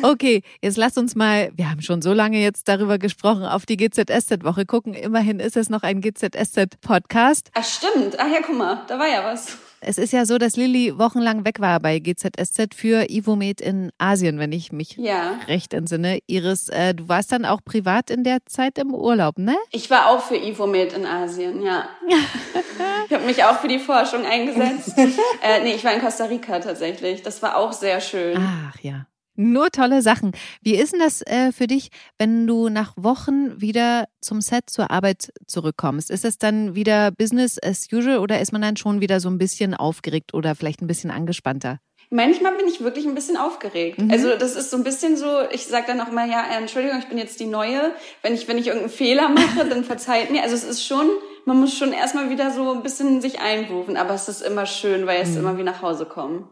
Okay, 0.00 0.42
jetzt 0.62 0.76
lass 0.76 0.96
uns 0.96 1.16
mal, 1.16 1.50
wir 1.56 1.68
haben 1.68 1.82
schon 1.82 2.02
so 2.02 2.12
lange 2.12 2.38
jetzt 2.40 2.68
darüber 2.68 2.98
gesprochen, 2.98 3.42
auf 3.44 3.66
die 3.66 3.76
GZSZ-Woche 3.76 4.64
gucken. 4.64 4.94
Immerhin 4.94 5.40
ist 5.40 5.56
es 5.56 5.70
noch 5.70 5.82
ein 5.82 6.00
GZSZ-Podcast. 6.00 7.50
Ach 7.54 7.64
stimmt. 7.64 8.16
Ach 8.18 8.28
ja, 8.32 8.38
guck 8.46 8.56
mal, 8.56 8.82
da 8.86 8.96
war 8.98 9.08
ja 9.08 9.24
was. 9.24 9.58
Es 9.80 9.98
ist 9.98 10.12
ja 10.12 10.26
so, 10.26 10.38
dass 10.38 10.56
Lilly 10.56 10.98
wochenlang 10.98 11.44
weg 11.44 11.60
war 11.60 11.78
bei 11.80 11.98
GZSZ 12.00 12.74
für 12.74 13.08
Ivomed 13.10 13.60
in 13.60 13.90
Asien, 13.98 14.38
wenn 14.38 14.52
ich 14.52 14.72
mich 14.72 14.96
Ja. 14.96 15.38
recht 15.46 15.72
entsinne. 15.72 16.18
Iris, 16.26 16.68
äh, 16.68 16.94
du 16.94 17.08
warst 17.08 17.30
dann 17.32 17.44
auch 17.44 17.60
privat 17.64 18.10
in 18.10 18.24
der 18.24 18.38
Zeit 18.46 18.78
im 18.78 18.92
Urlaub, 18.94 19.38
ne? 19.38 19.56
Ich 19.70 19.88
war 19.90 20.08
auch 20.10 20.20
für 20.20 20.36
Ivomed 20.36 20.92
in 20.94 21.06
Asien, 21.06 21.62
ja. 21.62 21.88
ich 23.08 23.14
habe 23.14 23.24
mich 23.24 23.44
auch 23.44 23.60
für 23.60 23.68
die 23.68 23.78
Forschung 23.78 24.24
eingesetzt. 24.24 24.94
äh, 25.42 25.62
nee, 25.62 25.74
ich 25.74 25.84
war 25.84 25.94
in 25.94 26.00
Costa 26.00 26.24
Rica 26.24 26.58
tatsächlich. 26.58 27.22
Das 27.22 27.40
war 27.42 27.56
auch 27.56 27.72
sehr 27.72 28.00
schön. 28.00 28.36
Ach 28.38 28.78
ja. 28.80 29.06
Nur 29.40 29.70
tolle 29.70 30.02
Sachen. 30.02 30.32
Wie 30.62 30.74
ist 30.74 30.92
denn 30.92 30.98
das 30.98 31.22
äh, 31.22 31.52
für 31.52 31.68
dich, 31.68 31.90
wenn 32.18 32.44
du 32.48 32.68
nach 32.68 32.92
Wochen 32.96 33.60
wieder 33.60 34.06
zum 34.20 34.40
Set 34.40 34.68
zur 34.68 34.90
Arbeit 34.90 35.32
zurückkommst? 35.46 36.10
Ist 36.10 36.24
es 36.24 36.38
dann 36.38 36.74
wieder 36.74 37.12
Business 37.12 37.56
as 37.62 37.86
usual 37.92 38.18
oder 38.18 38.40
ist 38.40 38.50
man 38.50 38.62
dann 38.62 38.76
schon 38.76 39.00
wieder 39.00 39.20
so 39.20 39.28
ein 39.30 39.38
bisschen 39.38 39.74
aufgeregt 39.74 40.34
oder 40.34 40.56
vielleicht 40.56 40.82
ein 40.82 40.88
bisschen 40.88 41.12
angespannter? 41.12 41.78
Manchmal 42.10 42.56
bin 42.56 42.66
ich 42.66 42.80
wirklich 42.80 43.06
ein 43.06 43.14
bisschen 43.14 43.36
aufgeregt. 43.36 44.00
Mhm. 44.00 44.10
Also 44.10 44.34
das 44.36 44.56
ist 44.56 44.70
so 44.72 44.76
ein 44.76 44.82
bisschen 44.82 45.16
so, 45.16 45.42
ich 45.52 45.66
sage 45.66 45.84
dann 45.86 46.00
auch 46.00 46.10
mal, 46.10 46.28
ja, 46.28 46.42
äh, 46.50 46.56
Entschuldigung, 46.56 46.98
ich 46.98 47.06
bin 47.06 47.18
jetzt 47.18 47.38
die 47.38 47.46
Neue. 47.46 47.92
Wenn 48.22 48.34
ich, 48.34 48.48
wenn 48.48 48.58
ich 48.58 48.66
irgendeinen 48.66 48.90
Fehler 48.90 49.28
mache, 49.28 49.66
dann 49.68 49.84
verzeiht 49.84 50.32
mir. 50.32 50.42
Also 50.42 50.56
es 50.56 50.64
ist 50.64 50.84
schon, 50.84 51.06
man 51.44 51.60
muss 51.60 51.76
schon 51.76 51.92
erstmal 51.92 52.28
wieder 52.30 52.50
so 52.50 52.72
ein 52.72 52.82
bisschen 52.82 53.20
sich 53.20 53.40
einrufen, 53.40 53.96
aber 53.96 54.14
es 54.14 54.28
ist 54.28 54.40
immer 54.42 54.66
schön, 54.66 55.06
weil 55.06 55.20
es 55.22 55.30
Mhm. 55.32 55.36
immer 55.38 55.58
wie 55.58 55.62
nach 55.62 55.80
Hause 55.82 56.06
kommen. 56.06 56.48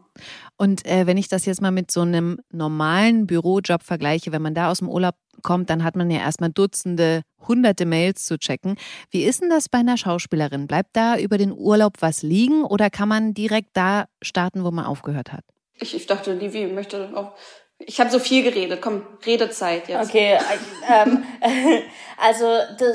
Und 0.57 0.85
äh, 0.85 1.05
wenn 1.05 1.17
ich 1.17 1.27
das 1.27 1.45
jetzt 1.45 1.61
mal 1.61 1.71
mit 1.71 1.91
so 1.91 2.01
einem 2.01 2.39
normalen 2.51 3.27
Bürojob 3.27 3.83
vergleiche, 3.83 4.31
wenn 4.31 4.41
man 4.41 4.55
da 4.55 4.71
aus 4.71 4.79
dem 4.79 4.89
Urlaub 4.89 5.15
kommt, 5.43 5.69
dann 5.69 5.83
hat 5.83 5.95
man 5.95 6.09
ja 6.09 6.19
erstmal 6.19 6.49
Dutzende, 6.49 7.21
hunderte 7.47 7.85
Mails 7.85 8.25
zu 8.25 8.39
checken. 8.39 8.75
Wie 9.11 9.23
ist 9.23 9.41
denn 9.41 9.49
das 9.49 9.69
bei 9.69 9.79
einer 9.79 9.97
Schauspielerin? 9.97 10.67
Bleibt 10.67 10.95
da 10.95 11.17
über 11.17 11.37
den 11.37 11.51
Urlaub 11.51 11.97
was 11.99 12.23
liegen 12.23 12.63
oder 12.63 12.89
kann 12.89 13.07
man 13.07 13.33
direkt 13.35 13.77
da 13.77 14.05
starten, 14.21 14.63
wo 14.63 14.71
man 14.71 14.85
aufgehört 14.85 15.31
hat? 15.31 15.43
Ich, 15.75 15.95
ich 15.95 16.07
dachte, 16.07 16.33
Livi 16.33 16.65
möchte 16.67 17.15
auch. 17.15 17.33
Ich 17.79 17.99
habe 17.99 18.09
so 18.09 18.19
viel 18.19 18.43
geredet. 18.43 18.81
Komm, 18.81 19.03
Redezeit 19.25 19.87
jetzt. 19.87 20.09
Okay, 20.09 20.37
ähm, 20.89 21.23
also 22.17 22.45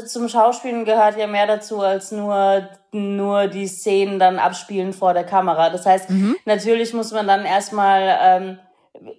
zum 0.06 0.28
Schauspielen 0.28 0.84
gehört 0.84 1.16
ja 1.16 1.26
mehr 1.26 1.46
dazu 1.46 1.80
als 1.80 2.12
nur 2.12 2.68
nur 2.94 3.46
die 3.46 3.66
Szenen 3.66 4.18
dann 4.18 4.38
abspielen 4.38 4.92
vor 4.92 5.14
der 5.14 5.24
Kamera. 5.24 5.70
Das 5.70 5.86
heißt, 5.86 6.10
natürlich 6.44 6.92
muss 6.92 7.10
man 7.10 7.26
dann 7.26 7.46
erstmal 7.46 8.18
ähm, 8.20 8.58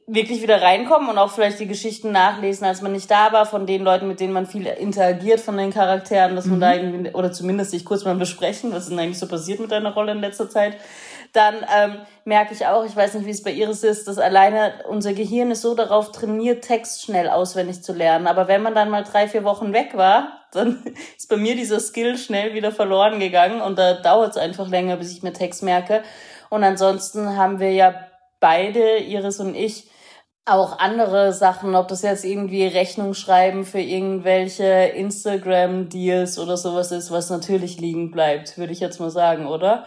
wirklich 0.06 0.42
wieder 0.42 0.62
reinkommen 0.62 1.10
und 1.10 1.18
auch 1.18 1.32
vielleicht 1.32 1.60
die 1.60 1.68
Geschichten 1.68 2.12
nachlesen, 2.12 2.66
als 2.66 2.82
man 2.82 2.92
nicht 2.92 3.10
da 3.10 3.32
war, 3.32 3.46
von 3.46 3.66
den 3.66 3.84
Leuten, 3.84 4.08
mit 4.08 4.20
denen 4.20 4.34
man 4.34 4.46
viel 4.46 4.66
interagiert, 4.68 5.40
von 5.40 5.58
den 5.58 5.74
Charakteren, 5.74 6.36
dass 6.36 6.46
man 6.46 6.60
da 6.60 6.76
irgendwie, 6.76 7.12
oder 7.12 7.32
zumindest 7.32 7.72
sich 7.72 7.84
kurz 7.84 8.06
mal 8.06 8.16
besprechen, 8.16 8.72
was 8.72 8.84
ist 8.84 8.92
denn 8.92 9.00
eigentlich 9.00 9.20
so 9.20 9.28
passiert 9.28 9.60
mit 9.60 9.72
deiner 9.72 9.94
Rolle 9.94 10.12
in 10.12 10.20
letzter 10.20 10.50
Zeit. 10.50 10.78
Dann 11.34 11.66
ähm, 11.76 11.98
merke 12.26 12.54
ich 12.54 12.66
auch, 12.68 12.86
ich 12.86 12.96
weiß 12.96 13.16
nicht, 13.16 13.26
wie 13.26 13.32
es 13.32 13.44
bei 13.44 13.52
Iris 13.52 13.84
ist, 13.84 14.08
dass 14.08 14.20
alleine 14.20 14.86
unser 14.88 15.14
Gehirn 15.14 15.52
ist 15.52 15.62
so 15.64 15.74
darauf 15.74 16.12
trainiert, 16.12 16.64
Text 16.64 17.04
schnell 17.04 17.28
auswendig 17.28 17.84
zu 17.84 17.92
lernen. 17.92 18.28
Aber 18.28 18.48
wenn 18.48 18.62
man 18.62 18.76
dann 18.76 18.90
mal 18.90 19.04
drei, 19.04 19.28
vier 19.28 19.44
Wochen 19.44 19.74
weg 19.74 19.98
war, 19.98 20.44
dann 20.52 20.84
ist 21.18 21.30
bei 21.30 21.38
mir 21.38 21.56
dieser 21.56 21.80
Skill 21.80 22.18
schnell 22.18 22.54
wieder 22.54 22.72
verloren 22.72 23.20
gegangen 23.20 23.62
und 23.62 23.78
da 23.78 23.96
dauert 23.96 24.32
es 24.32 24.38
einfach 24.38 24.68
länger, 24.70 24.98
bis 24.98 25.12
ich 25.12 25.24
mir 25.24 25.34
Text 25.34 25.64
merke. 25.64 26.04
Und 26.50 26.64
ansonsten 26.64 27.36
haben 27.36 27.60
wir 27.60 27.72
ja 27.72 27.96
beide, 28.40 28.98
Iris 28.98 29.40
und 29.40 29.56
ich, 29.56 29.90
auch 30.46 30.80
andere 30.80 31.32
Sachen, 31.32 31.74
ob 31.74 31.88
das 31.88 32.02
jetzt 32.02 32.26
irgendwie 32.26 32.66
Rechnung 32.68 33.14
schreiben 33.14 33.66
für 33.66 33.80
irgendwelche 33.80 34.66
Instagram-Deals 34.66 36.38
oder 36.38 36.58
sowas 36.58 36.92
ist, 36.92 37.12
was 37.12 37.30
natürlich 37.30 37.80
liegen 37.80 38.12
bleibt, 38.12 38.58
würde 38.58 38.74
ich 38.74 38.82
jetzt 38.82 39.00
mal 39.00 39.10
sagen, 39.10 39.48
oder? 39.48 39.86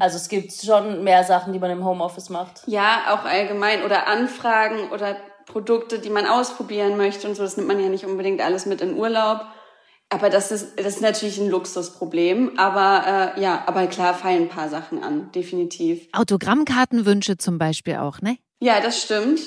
Also 0.00 0.16
es 0.16 0.28
gibt 0.28 0.52
schon 0.52 1.04
mehr 1.04 1.24
Sachen, 1.24 1.54
die 1.54 1.58
man 1.58 1.70
im 1.70 1.84
Homeoffice 1.84 2.28
macht. 2.28 2.62
Ja, 2.66 3.14
auch 3.14 3.24
allgemein. 3.24 3.82
Oder 3.82 4.06
Anfragen 4.06 4.90
oder 4.92 5.16
Produkte, 5.46 5.98
die 5.98 6.10
man 6.10 6.26
ausprobieren 6.26 6.98
möchte 6.98 7.26
und 7.26 7.34
so. 7.34 7.42
Das 7.42 7.56
nimmt 7.56 7.68
man 7.68 7.80
ja 7.80 7.88
nicht 7.88 8.04
unbedingt 8.04 8.42
alles 8.42 8.66
mit 8.66 8.82
in 8.82 8.96
Urlaub. 8.98 9.40
Aber 10.10 10.28
das 10.28 10.52
ist, 10.52 10.78
das 10.78 10.86
ist 10.86 11.00
natürlich 11.00 11.38
ein 11.38 11.48
Luxusproblem. 11.48 12.58
Aber 12.58 13.32
äh, 13.36 13.40
ja, 13.40 13.64
aber 13.66 13.86
klar 13.86 14.12
fallen 14.12 14.42
ein 14.42 14.48
paar 14.50 14.68
Sachen 14.68 15.02
an, 15.02 15.32
definitiv. 15.32 16.06
Autogrammkartenwünsche 16.12 17.38
zum 17.38 17.56
Beispiel 17.56 17.96
auch, 17.96 18.20
ne? 18.20 18.36
Ja, 18.60 18.80
das 18.80 19.00
stimmt. 19.00 19.40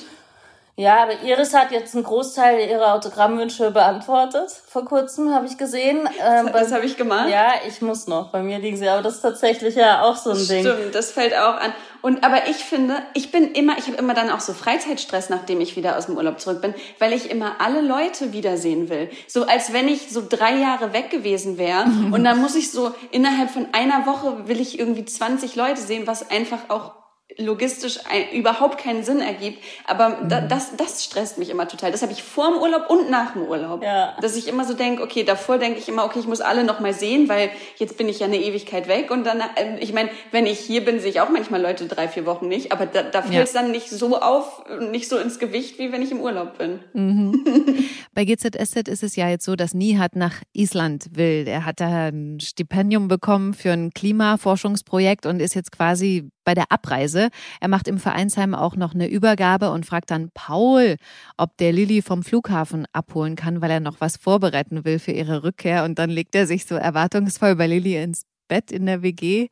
Ja, 0.78 1.02
aber 1.02 1.20
Iris 1.24 1.54
hat 1.54 1.72
jetzt 1.72 1.96
einen 1.96 2.04
Großteil 2.04 2.68
ihrer 2.70 2.94
Autogrammwünsche 2.94 3.72
beantwortet. 3.72 4.48
Vor 4.68 4.84
kurzem 4.84 5.34
habe 5.34 5.44
ich 5.46 5.58
gesehen. 5.58 6.08
Ähm, 6.24 6.50
Das 6.52 6.70
habe 6.70 6.86
ich 6.86 6.96
gemacht. 6.96 7.28
ja, 7.28 7.50
ich 7.66 7.82
muss 7.82 8.06
noch. 8.06 8.30
Bei 8.30 8.44
mir 8.44 8.60
liegen 8.60 8.76
sie, 8.76 8.88
aber 8.88 9.02
das 9.02 9.16
ist 9.16 9.22
tatsächlich 9.22 9.74
ja 9.74 10.02
auch 10.02 10.14
so 10.14 10.30
ein 10.30 10.46
Ding. 10.46 10.64
Stimmt, 10.64 10.94
das 10.94 11.10
fällt 11.10 11.34
auch 11.34 11.56
an. 11.56 11.72
Und 12.00 12.22
aber 12.22 12.46
ich 12.46 12.58
finde, 12.58 12.94
ich 13.14 13.32
bin 13.32 13.50
immer, 13.54 13.76
ich 13.76 13.88
habe 13.88 13.96
immer 13.96 14.14
dann 14.14 14.30
auch 14.30 14.38
so 14.38 14.52
Freizeitstress, 14.52 15.30
nachdem 15.30 15.60
ich 15.60 15.74
wieder 15.74 15.98
aus 15.98 16.06
dem 16.06 16.16
Urlaub 16.16 16.38
zurück 16.38 16.62
bin, 16.62 16.72
weil 17.00 17.12
ich 17.12 17.28
immer 17.28 17.56
alle 17.58 17.80
Leute 17.80 18.32
wiedersehen 18.32 18.88
will. 18.88 19.10
So 19.26 19.46
als 19.46 19.72
wenn 19.72 19.88
ich 19.88 20.12
so 20.12 20.22
drei 20.28 20.54
Jahre 20.58 20.92
weg 20.92 21.10
gewesen 21.10 21.58
wäre 21.58 21.86
und 22.12 22.22
dann 22.22 22.40
muss 22.40 22.54
ich 22.54 22.70
so 22.70 22.92
innerhalb 23.10 23.50
von 23.50 23.66
einer 23.72 24.06
Woche 24.06 24.46
will 24.46 24.60
ich 24.60 24.78
irgendwie 24.78 25.04
20 25.04 25.56
Leute 25.56 25.80
sehen, 25.80 26.06
was 26.06 26.30
einfach 26.30 26.60
auch 26.68 26.92
logistisch 27.36 27.98
ein, 28.10 28.30
überhaupt 28.32 28.78
keinen 28.82 29.04
Sinn 29.04 29.20
ergibt. 29.20 29.62
Aber 29.86 30.18
da, 30.28 30.40
das, 30.40 30.74
das 30.76 31.04
stresst 31.04 31.38
mich 31.38 31.50
immer 31.50 31.68
total. 31.68 31.92
Das 31.92 32.02
habe 32.02 32.12
ich 32.12 32.22
vor 32.22 32.50
dem 32.50 32.60
Urlaub 32.60 32.88
und 32.90 33.10
nach 33.10 33.32
dem 33.34 33.42
Urlaub. 33.42 33.82
Ja. 33.82 34.16
Dass 34.20 34.34
ich 34.34 34.48
immer 34.48 34.64
so 34.64 34.74
denke, 34.74 35.02
okay, 35.02 35.24
davor 35.24 35.58
denke 35.58 35.78
ich 35.78 35.88
immer, 35.88 36.04
okay, 36.04 36.18
ich 36.20 36.26
muss 36.26 36.40
alle 36.40 36.64
noch 36.64 36.80
mal 36.80 36.94
sehen, 36.94 37.28
weil 37.28 37.50
jetzt 37.76 37.96
bin 37.98 38.08
ich 38.08 38.20
ja 38.20 38.26
eine 38.26 38.38
Ewigkeit 38.38 38.88
weg. 38.88 39.10
Und 39.10 39.24
dann, 39.24 39.40
äh, 39.40 39.78
ich 39.78 39.92
meine, 39.92 40.08
wenn 40.32 40.46
ich 40.46 40.58
hier 40.58 40.84
bin, 40.84 41.00
sehe 41.00 41.10
ich 41.10 41.20
auch 41.20 41.28
manchmal 41.28 41.60
Leute 41.60 41.86
drei, 41.86 42.08
vier 42.08 42.24
Wochen 42.26 42.48
nicht. 42.48 42.72
Aber 42.72 42.86
da, 42.86 43.02
da 43.02 43.22
fällt 43.22 43.34
Ja. 43.34 43.42
es 43.42 43.52
dann 43.52 43.70
nicht 43.70 43.90
so 43.90 44.18
auf, 44.20 44.62
nicht 44.90 45.08
so 45.08 45.18
ins 45.18 45.38
Gewicht, 45.38 45.78
wie 45.78 45.92
wenn 45.92 46.02
ich 46.02 46.10
im 46.10 46.20
Urlaub 46.20 46.56
bin. 46.58 46.80
Bei 48.14 48.24
GZSZ 48.24 48.88
ist 48.88 49.02
es 49.02 49.16
ja 49.16 49.28
jetzt 49.28 49.44
so, 49.44 49.54
dass 49.54 49.74
Nihat 49.74 50.16
nach 50.16 50.42
Island 50.54 51.06
will. 51.12 51.44
Er 51.46 51.64
hat 51.64 51.80
da 51.80 52.08
ein 52.08 52.40
Stipendium 52.40 53.06
bekommen 53.06 53.54
für 53.54 53.70
ein 53.70 53.90
Klimaforschungsprojekt 53.92 55.26
und 55.26 55.40
ist 55.40 55.54
jetzt 55.54 55.72
quasi 55.72 56.30
bei 56.44 56.54
der 56.54 56.72
Abreise. 56.72 57.17
Er 57.60 57.68
macht 57.68 57.88
im 57.88 57.98
Vereinsheim 57.98 58.54
auch 58.54 58.76
noch 58.76 58.94
eine 58.94 59.08
Übergabe 59.08 59.70
und 59.70 59.86
fragt 59.86 60.10
dann 60.10 60.30
Paul, 60.32 60.96
ob 61.36 61.56
der 61.58 61.72
Lilly 61.72 62.02
vom 62.02 62.22
Flughafen 62.22 62.86
abholen 62.92 63.36
kann, 63.36 63.60
weil 63.60 63.70
er 63.70 63.80
noch 63.80 64.00
was 64.00 64.16
vorbereiten 64.16 64.84
will 64.84 64.98
für 64.98 65.12
ihre 65.12 65.42
Rückkehr. 65.42 65.84
Und 65.84 65.98
dann 65.98 66.10
legt 66.10 66.34
er 66.34 66.46
sich 66.46 66.66
so 66.66 66.74
erwartungsvoll 66.74 67.56
bei 67.56 67.66
Lilly 67.66 67.96
ins 67.96 68.24
Bett 68.48 68.72
in 68.72 68.86
der 68.86 69.02
WG, 69.02 69.48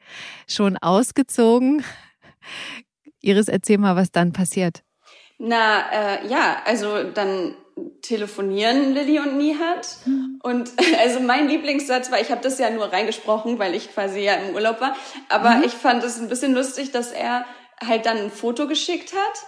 schon 0.48 0.76
ausgezogen. 0.78 1.84
Iris, 3.20 3.48
erzähl 3.48 3.78
mal, 3.78 3.96
was 3.96 4.10
dann 4.10 4.32
passiert. 4.32 4.82
Na, 5.38 5.90
äh, 5.92 6.26
ja, 6.28 6.62
also 6.64 7.02
dann 7.12 7.54
telefonieren 8.02 8.94
Lilly 8.94 9.18
und 9.18 9.36
Nihat. 9.36 9.98
Und 10.42 10.72
also 11.00 11.20
mein 11.20 11.48
Lieblingssatz 11.48 12.10
war, 12.10 12.20
ich 12.20 12.30
habe 12.30 12.40
das 12.40 12.58
ja 12.58 12.70
nur 12.70 12.92
reingesprochen, 12.92 13.58
weil 13.58 13.74
ich 13.74 13.92
quasi 13.92 14.20
ja 14.20 14.34
im 14.34 14.54
Urlaub 14.54 14.80
war. 14.80 14.96
Aber 15.28 15.62
ich 15.64 15.72
fand 15.72 16.02
es 16.04 16.18
ein 16.18 16.28
bisschen 16.28 16.54
lustig, 16.54 16.92
dass 16.92 17.12
er 17.12 17.44
halt 17.84 18.06
dann 18.06 18.16
ein 18.18 18.30
Foto 18.30 18.66
geschickt 18.66 19.12
hat 19.12 19.44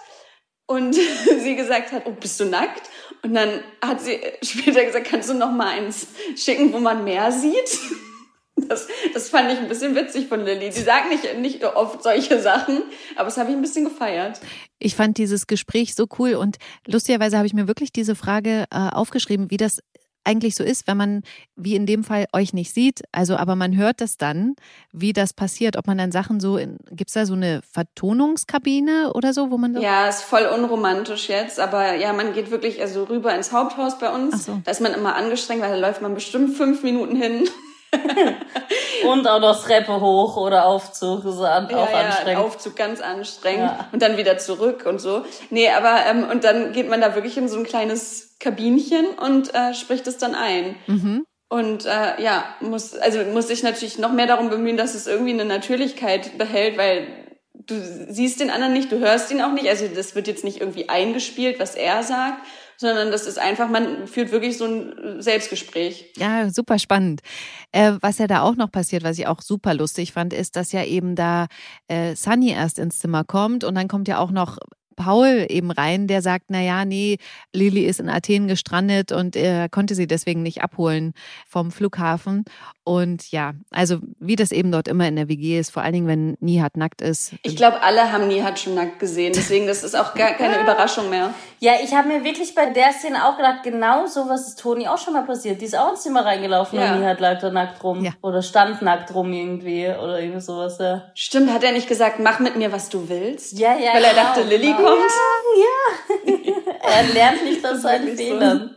und 0.67 0.93
sie 1.39 1.55
gesagt 1.55 1.91
hat, 1.91 2.03
oh, 2.05 2.11
bist 2.11 2.39
du 2.39 2.45
nackt? 2.45 2.89
Und 3.23 3.33
dann 3.33 3.63
hat 3.83 4.01
sie 4.01 4.19
später 4.41 4.83
gesagt, 4.85 5.07
kannst 5.07 5.29
du 5.29 5.33
noch 5.33 5.51
mal 5.51 5.67
eins 5.67 6.07
schicken, 6.35 6.71
wo 6.73 6.79
man 6.79 7.03
mehr 7.03 7.31
sieht? 7.31 7.79
Das, 8.67 8.87
das 9.13 9.29
fand 9.29 9.51
ich 9.51 9.57
ein 9.57 9.69
bisschen 9.69 9.95
witzig 9.95 10.27
von 10.27 10.43
Lilly. 10.43 10.71
Sie 10.71 10.83
sagt 10.83 11.09
nicht, 11.09 11.37
nicht 11.37 11.63
oft 11.63 12.03
solche 12.03 12.41
Sachen, 12.41 12.83
aber 13.15 13.25
das 13.25 13.37
habe 13.37 13.49
ich 13.49 13.55
ein 13.55 13.61
bisschen 13.61 13.85
gefeiert. 13.85 14.41
Ich 14.79 14.95
fand 14.95 15.17
dieses 15.17 15.47
Gespräch 15.47 15.95
so 15.95 16.07
cool 16.17 16.35
und 16.35 16.57
lustigerweise 16.87 17.37
habe 17.37 17.47
ich 17.47 17.53
mir 17.53 17.67
wirklich 17.67 17.91
diese 17.91 18.15
Frage 18.15 18.65
äh, 18.71 18.89
aufgeschrieben, 18.89 19.51
wie 19.51 19.57
das 19.57 19.79
eigentlich 20.23 20.55
so 20.55 20.63
ist, 20.63 20.87
wenn 20.87 20.97
man, 20.97 21.23
wie 21.55 21.75
in 21.75 21.85
dem 21.85 22.03
Fall, 22.03 22.27
euch 22.33 22.53
nicht 22.53 22.73
sieht. 22.73 23.01
Also, 23.11 23.35
aber 23.35 23.55
man 23.55 23.75
hört 23.75 24.01
das 24.01 24.17
dann, 24.17 24.55
wie 24.91 25.13
das 25.13 25.33
passiert. 25.33 25.75
Ob 25.75 25.87
man 25.87 25.97
dann 25.97 26.11
Sachen 26.11 26.39
so, 26.39 26.59
gibt 26.91 27.09
es 27.09 27.13
da 27.13 27.25
so 27.25 27.33
eine 27.33 27.61
Vertonungskabine 27.71 29.13
oder 29.13 29.33
so, 29.33 29.49
wo 29.49 29.57
man 29.57 29.73
da 29.73 29.81
Ja, 29.81 30.07
ist 30.07 30.21
voll 30.21 30.45
unromantisch 30.45 31.29
jetzt, 31.29 31.59
aber 31.59 31.95
ja, 31.95 32.13
man 32.13 32.33
geht 32.33 32.51
wirklich 32.51 32.81
also 32.81 33.05
rüber 33.05 33.33
ins 33.33 33.51
Haupthaus 33.51 33.97
bei 33.97 34.13
uns. 34.13 34.45
So. 34.45 34.61
Da 34.63 34.71
ist 34.71 34.81
man 34.81 34.93
immer 34.93 35.15
angestrengt, 35.15 35.61
weil 35.61 35.71
da 35.71 35.87
läuft 35.87 36.01
man 36.01 36.13
bestimmt 36.13 36.55
fünf 36.55 36.83
Minuten 36.83 37.15
hin. 37.15 37.49
und 39.07 39.27
auch 39.27 39.39
noch 39.39 39.63
Treppe 39.63 39.99
hoch 39.99 40.37
oder 40.37 40.65
Aufzug, 40.65 41.23
so 41.23 41.43
an, 41.43 41.67
ja, 41.69 41.77
auch 41.77 41.89
ja, 41.89 41.99
anstrengend. 42.01 42.43
Aufzug 42.43 42.75
ganz 42.75 43.01
anstrengend 43.01 43.71
ja. 43.71 43.89
und 43.91 44.01
dann 44.01 44.17
wieder 44.17 44.37
zurück 44.37 44.85
und 44.85 44.99
so. 44.99 45.23
Nee, 45.49 45.69
aber 45.69 46.05
ähm, 46.05 46.27
und 46.29 46.43
dann 46.43 46.71
geht 46.71 46.89
man 46.89 47.01
da 47.01 47.15
wirklich 47.15 47.37
in 47.37 47.49
so 47.49 47.57
ein 47.57 47.65
kleines 47.65 48.35
Kabinchen 48.39 49.07
und 49.19 49.53
äh, 49.53 49.73
spricht 49.73 50.07
es 50.07 50.17
dann 50.17 50.35
ein. 50.35 50.75
Mhm. 50.87 51.25
Und 51.49 51.85
äh, 51.85 52.21
ja, 52.21 52.45
muss 52.61 52.95
also 52.95 53.23
muss 53.23 53.47
sich 53.47 53.63
natürlich 53.63 53.97
noch 53.97 54.11
mehr 54.11 54.27
darum 54.27 54.49
bemühen, 54.49 54.77
dass 54.77 54.93
es 54.93 55.07
irgendwie 55.07 55.33
eine 55.33 55.45
Natürlichkeit 55.45 56.37
behält, 56.37 56.77
weil 56.77 57.07
du 57.53 57.75
siehst 58.09 58.39
den 58.39 58.51
anderen 58.51 58.73
nicht, 58.73 58.91
du 58.91 58.99
hörst 58.99 59.31
ihn 59.31 59.41
auch 59.41 59.51
nicht. 59.51 59.67
Also 59.67 59.87
das 59.87 60.13
wird 60.13 60.27
jetzt 60.27 60.43
nicht 60.43 60.61
irgendwie 60.61 60.89
eingespielt, 60.89 61.59
was 61.59 61.75
er 61.75 62.03
sagt, 62.03 62.45
sondern 62.79 63.11
das 63.11 63.25
ist 63.25 63.37
einfach, 63.37 63.69
man 63.69 64.07
führt 64.07 64.31
wirklich 64.31 64.57
so 64.57 64.65
ein 64.65 65.21
Selbstgespräch. 65.21 66.13
Ja, 66.15 66.49
super 66.49 66.79
spannend. 66.79 67.19
Äh, 67.73 67.93
was 67.99 68.19
ja 68.19 68.27
da 68.27 68.41
auch 68.41 68.55
noch 68.55 68.71
passiert, 68.71 69.03
was 69.03 69.19
ich 69.19 69.27
auch 69.27 69.41
super 69.41 69.73
lustig 69.73 70.13
fand, 70.13 70.31
ist, 70.31 70.55
dass 70.55 70.71
ja 70.71 70.85
eben 70.85 71.15
da 71.15 71.47
äh, 71.89 72.15
Sunny 72.15 72.51
erst 72.51 72.79
ins 72.79 72.99
Zimmer 72.99 73.25
kommt 73.25 73.65
und 73.65 73.75
dann 73.75 73.89
kommt 73.89 74.07
ja 74.07 74.17
auch 74.17 74.31
noch 74.31 74.57
Paul 74.99 75.45
eben 75.47 75.71
rein, 75.71 76.07
der 76.07 76.21
sagt, 76.21 76.47
na 76.49 76.61
ja, 76.61 76.83
nee, 76.83 77.17
Lilly 77.53 77.85
ist 77.85 78.01
in 78.01 78.09
Athen 78.09 78.49
gestrandet 78.49 79.13
und 79.13 79.37
er 79.37 79.69
konnte 79.69 79.95
sie 79.95 80.07
deswegen 80.07 80.43
nicht 80.43 80.61
abholen 80.61 81.13
vom 81.47 81.71
Flughafen. 81.71 82.43
Und 82.83 83.31
ja, 83.31 83.53
also 83.71 83.99
wie 84.19 84.35
das 84.35 84.51
eben 84.51 84.71
dort 84.71 84.89
immer 84.89 85.07
in 85.07 85.15
der 85.15 85.29
WG 85.29 85.57
ist, 85.57 85.71
vor 85.71 85.83
allen 85.83 85.93
Dingen, 85.93 86.07
wenn 86.07 86.35
Nihat 86.41 86.75
nackt 86.75 87.01
ist. 87.01 87.33
Ich 87.43 87.55
glaube, 87.55 87.81
alle 87.81 88.11
haben 88.11 88.27
Nihat 88.27 88.59
schon 88.59 88.75
nackt 88.75 88.99
gesehen, 88.99 89.31
deswegen 89.33 89.67
das 89.67 89.83
ist 89.83 89.95
auch 89.95 90.15
gar 90.15 90.31
keine 90.31 90.59
Überraschung 90.63 91.09
mehr. 91.09 91.33
Ja, 91.59 91.73
ich 91.81 91.93
habe 91.93 92.09
mir 92.09 92.23
wirklich 92.25 92.53
bei 92.55 92.65
der 92.65 92.91
Szene 92.91 93.25
auch 93.25 93.37
gedacht, 93.37 93.63
genau 93.63 94.05
so 94.07 94.27
was 94.27 94.49
ist 94.49 94.59
Toni 94.59 94.87
auch 94.87 94.97
schon 94.97 95.13
mal 95.13 95.23
passiert. 95.23 95.61
Die 95.61 95.65
ist 95.65 95.77
auch 95.77 95.91
ins 95.91 96.01
Zimmer 96.01 96.25
reingelaufen 96.25 96.77
ja. 96.77 96.93
und 96.93 96.99
Nihat 96.99 97.21
lag 97.21 97.39
da 97.39 97.51
nackt 97.51 97.81
rum 97.83 98.03
ja. 98.03 98.11
oder 98.21 98.41
stand 98.41 98.81
nackt 98.81 99.13
rum 99.13 99.31
irgendwie 99.31 99.85
oder 99.87 100.19
irgendwie 100.19 100.41
sowas. 100.41 100.77
Ja. 100.79 101.03
Stimmt, 101.13 101.53
hat 101.53 101.63
er 101.63 101.71
nicht 101.71 101.87
gesagt, 101.87 102.19
mach 102.19 102.39
mit 102.39 102.57
mir, 102.57 102.71
was 102.71 102.89
du 102.89 103.07
willst? 103.07 103.57
Ja, 103.59 103.77
ja. 103.77 103.93
Weil 103.93 104.03
er 104.03 104.11
genau, 104.11 104.23
dachte, 104.23 104.41
Lilly 104.43 104.73
genau. 104.73 104.88
Kommt? 104.89 105.11
Ja, 105.57 106.53
ja. 106.53 106.63
er 106.81 107.13
lernt 107.13 107.43
nicht 107.43 107.65
aus 107.65 107.81
seinen 107.81 108.15
Fehlern. 108.15 108.75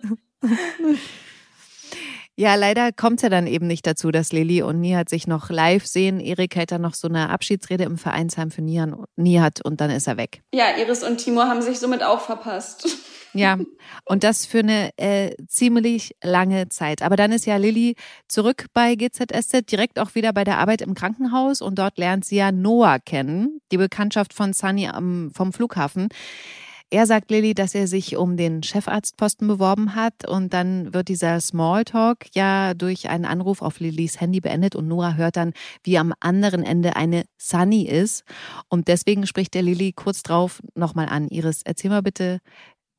Ja, 2.35 2.55
leider 2.55 2.93
kommt 2.93 3.17
es 3.17 3.23
ja 3.23 3.29
dann 3.29 3.47
eben 3.47 3.67
nicht 3.67 3.87
dazu, 3.87 4.11
dass 4.11 4.33
Lilly 4.33 4.63
und 4.63 4.81
Nihat 4.81 5.11
sich 5.11 5.27
noch 5.27 5.51
live 5.51 5.87
sehen. 5.87 6.19
Erik 6.19 6.57
hält 6.57 6.73
dann 6.73 6.81
noch 6.81 6.95
so 6.95 7.07
eine 7.07 7.29
Abschiedsrede 7.29 7.85
im 7.85 7.99
Vereinsheim 7.99 8.51
für 8.51 8.63
Nihat 8.63 9.65
und 9.65 9.81
dann 9.83 9.91
ist 9.91 10.07
er 10.07 10.17
weg. 10.17 10.41
Ja, 10.55 10.77
Iris 10.79 11.05
und 11.05 11.19
Timo 11.19 11.43
haben 11.43 11.61
sich 11.61 11.79
somit 11.79 12.03
auch 12.03 12.21
verpasst. 12.21 12.89
Ja, 13.35 13.59
und 14.05 14.25
das 14.25 14.45
für 14.45 14.59
eine 14.59 14.91
äh, 14.99 15.35
ziemlich 15.47 16.15
lange 16.23 16.69
Zeit. 16.69 17.03
Aber 17.03 17.17
dann 17.17 17.33
ist 17.33 17.47
ja 17.47 17.57
Lilly 17.57 17.97
zurück 18.29 18.67
bei 18.75 18.95
GZSZ, 18.95 19.71
direkt 19.71 19.99
auch 19.99 20.15
wieder 20.15 20.33
bei 20.33 20.45
der 20.45 20.59
Arbeit 20.59 20.83
im 20.83 20.95
Krankenhaus 20.95 21.63
und 21.63 21.79
dort 21.79 21.99
lernt 21.99 22.25
sie 22.25 22.37
ja 22.37 22.53
Noah 22.53 22.99
kennen, 22.99 23.61
die 23.71 23.79
Bekanntschaft 23.79 24.35
von 24.35 24.53
Sunny 24.53 24.89
am, 24.89 25.31
vom 25.35 25.53
Flughafen. 25.53 26.09
Er 26.93 27.07
sagt 27.07 27.31
Lilly, 27.31 27.55
dass 27.55 27.75
er 27.75 27.87
sich 27.87 28.19
um 28.19 28.37
den 28.37 28.63
Chefarztposten 28.63 29.49
beworben 29.49 29.95
hat 29.95 30.29
und 30.29 30.53
dann 30.53 30.93
wird 30.93 31.09
dieser 31.09 31.41
Smalltalk 31.41 32.27
ja 32.35 32.75
durch 32.75 33.09
einen 33.09 33.25
Anruf 33.25 33.63
auf 33.63 33.81
Lillys 33.81 34.21
Handy 34.21 34.41
beendet 34.43 34.77
und 34.77 34.89
Noah 34.89 35.17
hört 35.17 35.39
dann, 35.39 35.55
wie 35.85 35.97
am 35.97 36.13
anderen 36.21 36.63
Ende 36.63 36.95
eine 36.95 37.25
Sunny 37.39 37.87
ist 37.89 38.25
und 38.69 38.89
deswegen 38.89 39.27
spricht 39.27 39.55
der 39.55 39.63
Lilly 39.63 39.95
kurz 39.95 40.23
drauf 40.23 40.61
nochmal 40.75 41.09
an. 41.09 41.29
Iris, 41.29 41.63
erzähl 41.65 41.89
mal 41.89 42.03
bitte, 42.03 42.41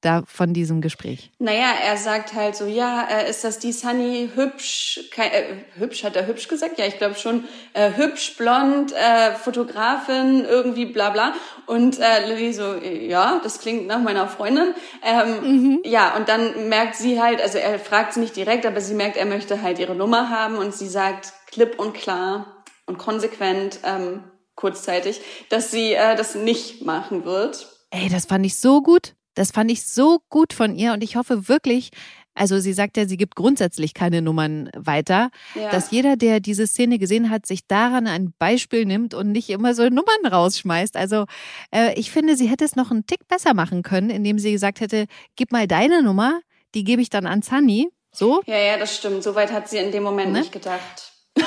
da 0.04 0.24
von 0.28 0.54
diesem 0.54 0.82
Gespräch? 0.82 1.32
Naja, 1.40 1.72
er 1.84 1.98
sagt 1.98 2.34
halt 2.34 2.56
so, 2.56 2.66
ja, 2.66 3.08
äh, 3.10 3.30
ist 3.30 3.44
das 3.44 3.60
die 3.60 3.72
Sunny 3.72 4.30
hübsch, 4.36 5.00
kein, 5.12 5.32
äh, 5.32 5.44
hübsch, 5.78 6.04
hat 6.04 6.16
er 6.16 6.28
hübsch 6.28 6.48
gesagt? 6.48 6.78
Ja, 6.78 6.86
ich 6.86 6.98
glaube 6.98 7.16
schon, 7.16 7.46
äh, 7.74 7.92
hübsch, 7.96 8.38
blond, 8.38 8.94
äh, 8.94 9.34
Fotografin, 9.36 10.46
irgendwie 10.46 10.86
bla 10.86 11.10
bla. 11.10 11.34
Und 11.66 12.00
äh, 12.00 12.28
Lilly 12.28 12.54
so, 12.54 12.76
ja, 12.76 13.40
das 13.44 13.60
klingt 13.60 13.88
nach 13.88 14.00
meiner 14.00 14.28
Freundin. 14.28 14.74
Ähm, 15.04 15.42
mhm. 15.42 15.80
Ja, 15.86 16.16
und 16.16 16.30
dann 16.30 16.70
merkt 16.70 16.96
sie 16.96 17.22
halt, 17.22 17.42
also 17.42 17.58
er 17.58 17.80
fragt 17.80 18.14
sie 18.14 18.20
nicht 18.20 18.36
direkt, 18.36 18.66
aber 18.66 18.82
sie 18.82 18.94
merkt, 18.94 19.18
er 19.18 19.26
möchte 19.26 19.62
halt 19.62 19.80
ihre 19.80 19.96
Nummer 19.96 20.30
haben 20.30 20.58
und 20.58 20.74
sie 20.74 20.88
sagt 20.88 21.34
klipp 21.52 21.80
und 21.80 21.94
klar 21.94 22.64
und 22.86 22.98
konsequent, 22.98 23.80
ähm, 23.84 24.24
kurzzeitig, 24.56 25.22
dass 25.50 25.72
sie 25.72 25.94
äh, 25.94 26.16
das 26.16 26.36
nicht 26.36 26.86
machen 26.86 27.26
wird. 27.26 27.68
Ey, 27.92 28.10
das 28.10 28.26
fand 28.26 28.46
ich 28.46 28.58
so 28.58 28.82
gut. 28.82 29.14
Das 29.34 29.52
fand 29.52 29.72
ich 29.72 29.84
so 29.84 30.20
gut 30.30 30.54
von 30.54 30.76
ihr 30.76 30.94
und 30.94 31.04
ich 31.04 31.16
hoffe 31.16 31.48
wirklich, 31.48 31.92
also 32.36 32.60
sie 32.60 32.74
sagt 32.74 32.98
ja, 32.98 33.06
sie 33.06 33.18
gibt 33.18 33.36
grundsätzlich 33.36 33.94
keine 33.94 34.22
Nummern 34.22 34.70
weiter, 34.76 35.30
ja. 35.56 35.70
dass 35.70 35.92
jeder, 35.92 36.16
der 36.16 36.40
diese 36.40 36.66
Szene 36.66 36.98
gesehen 36.98 37.30
hat, 37.30 37.46
sich 37.46 37.68
daran 37.68 38.08
ein 38.08 38.34
Beispiel 38.40 38.86
nimmt 38.86 39.14
und 39.14 39.32
nicht 39.32 39.50
immer 39.50 39.76
so 39.76 39.84
Nummern 39.84 40.26
rausschmeißt. 40.26 40.98
Also 40.98 41.26
äh, 41.72 41.94
ich 42.00 42.12
finde, 42.12 42.36
sie 42.36 42.48
hätte 42.48 42.66
es 42.66 42.76
noch 42.76 42.92
einen 42.92 43.06
Tick 43.06 43.28
besser 43.28 43.54
machen 43.54 43.84
können, 43.84 44.10
indem 44.10 44.40
sie 44.40 44.52
gesagt 44.52 44.80
hätte, 44.80 45.06
gib 45.36 45.52
mal 45.52 45.68
deine 45.68 46.02
Nummer, 46.02 46.40
die 46.74 46.84
gebe 46.84 47.02
ich 47.02 47.10
dann 47.10 47.28
an 47.28 47.42
Sunny. 47.42 47.90
So? 48.12 48.42
Ja, 48.46 48.58
ja, 48.58 48.78
das 48.78 48.96
stimmt. 48.96 49.24
Soweit 49.24 49.52
hat 49.52 49.70
sie 49.70 49.78
in 49.78 49.92
dem 49.92 50.04
Moment 50.04 50.32
ne? 50.32 50.40
nicht 50.40 50.52
gedacht. 50.52 51.14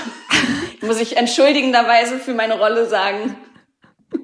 Muss 0.80 1.00
ich 1.00 1.16
entschuldigenderweise 1.16 2.18
für 2.18 2.34
meine 2.34 2.58
Rolle 2.58 2.88
sagen. 2.88 3.36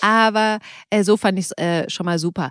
Aber 0.00 0.58
äh, 0.90 1.02
so 1.02 1.16
fand 1.16 1.38
ich 1.38 1.46
es 1.46 1.52
äh, 1.52 1.88
schon 1.88 2.06
mal 2.06 2.18
super. 2.18 2.50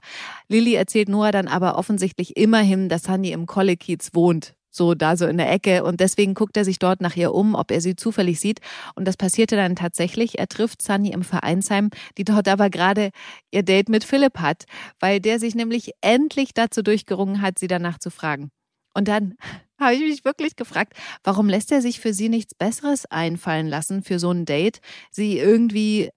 Lilly 0.49 0.75
erzählt 0.75 1.09
Noah 1.09 1.31
dann 1.31 1.47
aber 1.47 1.77
offensichtlich 1.77 2.37
immerhin, 2.37 2.89
dass 2.89 3.07
Hanni 3.07 3.31
im 3.31 3.45
Kollekiez 3.45 4.11
wohnt 4.13 4.55
so 4.75 4.93
da 4.93 5.15
so 5.15 5.25
in 5.25 5.37
der 5.37 5.51
Ecke 5.51 5.83
und 5.83 5.99
deswegen 5.99 6.33
guckt 6.33 6.57
er 6.57 6.65
sich 6.65 6.79
dort 6.79 7.01
nach 7.01 7.15
ihr 7.15 7.33
um, 7.33 7.55
ob 7.55 7.71
er 7.71 7.81
sie 7.81 7.95
zufällig 7.95 8.39
sieht 8.39 8.59
und 8.95 9.07
das 9.07 9.17
passierte 9.17 9.55
dann 9.55 9.75
tatsächlich. 9.75 10.37
Er 10.37 10.47
trifft 10.47 10.81
Sunny 10.81 11.11
im 11.11 11.23
Vereinsheim, 11.23 11.89
die 12.17 12.25
dort 12.25 12.47
aber 12.47 12.69
gerade 12.69 13.11
ihr 13.51 13.63
Date 13.63 13.89
mit 13.89 14.03
Philipp 14.03 14.39
hat, 14.39 14.65
weil 14.99 15.19
der 15.19 15.39
sich 15.39 15.55
nämlich 15.55 15.91
endlich 16.01 16.53
dazu 16.53 16.81
durchgerungen 16.81 17.41
hat, 17.41 17.57
sie 17.57 17.67
danach 17.67 17.99
zu 17.99 18.11
fragen. 18.11 18.51
Und 18.93 19.07
dann 19.07 19.35
habe 19.79 19.95
ich 19.95 20.01
mich 20.01 20.25
wirklich 20.25 20.55
gefragt, 20.55 20.93
warum 21.23 21.49
lässt 21.49 21.71
er 21.71 21.81
sich 21.81 21.99
für 21.99 22.13
sie 22.13 22.29
nichts 22.29 22.53
Besseres 22.55 23.05
einfallen 23.05 23.67
lassen 23.67 24.03
für 24.03 24.19
so 24.19 24.31
ein 24.31 24.45
Date? 24.45 24.79
Sie 25.11 25.37
irgendwie 25.37 26.09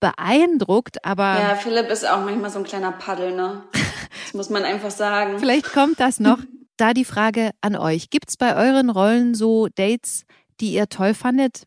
beeindruckt, 0.00 1.04
aber. 1.04 1.38
Ja, 1.38 1.54
Philipp 1.54 1.90
ist 1.90 2.08
auch 2.08 2.24
manchmal 2.24 2.50
so 2.50 2.58
ein 2.58 2.64
kleiner 2.64 2.92
Paddel, 2.92 3.34
ne? 3.34 3.62
Das 4.24 4.34
muss 4.34 4.50
man 4.50 4.64
einfach 4.64 4.90
sagen. 4.90 5.38
Vielleicht 5.38 5.72
kommt 5.72 6.00
das 6.00 6.20
noch. 6.20 6.38
Da 6.76 6.94
die 6.94 7.04
Frage 7.04 7.50
an 7.60 7.76
euch. 7.76 8.08
Gibt's 8.08 8.36
bei 8.36 8.56
euren 8.56 8.88
Rollen 8.88 9.34
so 9.34 9.68
Dates, 9.68 10.24
die 10.60 10.72
ihr 10.72 10.88
toll 10.88 11.12
fandet? 11.12 11.64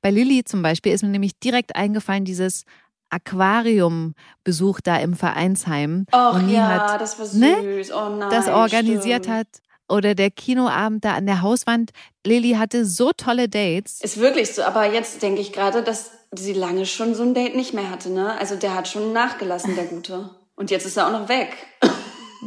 Bei 0.00 0.10
Lilly 0.10 0.44
zum 0.44 0.62
Beispiel 0.62 0.92
ist 0.92 1.02
mir 1.02 1.08
nämlich 1.08 1.38
direkt 1.40 1.74
eingefallen, 1.74 2.24
dieses 2.24 2.64
Aquarium-Besuch 3.10 4.80
da 4.80 4.96
im 4.98 5.14
Vereinsheim. 5.14 6.06
Ach 6.10 6.40
ja, 6.48 6.92
hat, 6.92 7.00
das 7.00 7.18
war 7.18 7.26
ne, 7.26 7.56
süß. 7.62 7.88
Ne, 7.88 7.94
oh 7.96 8.16
nein, 8.16 8.30
das 8.30 8.48
organisiert 8.48 9.24
stimmt. 9.24 9.36
hat. 9.36 9.46
Oder 9.88 10.14
der 10.14 10.30
Kinoabend 10.30 11.04
da 11.04 11.14
an 11.14 11.26
der 11.26 11.42
Hauswand. 11.42 11.90
Lilly 12.26 12.52
hatte 12.52 12.86
so 12.86 13.12
tolle 13.12 13.48
Dates. 13.48 14.00
Ist 14.00 14.18
wirklich 14.18 14.54
so, 14.54 14.62
aber 14.62 14.90
jetzt 14.90 15.22
denke 15.22 15.42
ich 15.42 15.52
gerade, 15.52 15.82
dass 15.82 16.12
sie 16.38 16.52
lange 16.52 16.86
schon 16.86 17.14
so 17.14 17.22
ein 17.22 17.34
Date 17.34 17.56
nicht 17.56 17.74
mehr 17.74 17.90
hatte, 17.90 18.10
ne? 18.10 18.38
Also 18.38 18.56
der 18.56 18.74
hat 18.74 18.88
schon 18.88 19.12
nachgelassen, 19.12 19.74
der 19.74 19.86
Gute. 19.86 20.30
Und 20.56 20.70
jetzt 20.70 20.86
ist 20.86 20.96
er 20.96 21.06
auch 21.06 21.12
noch 21.12 21.28
weg. 21.28 21.56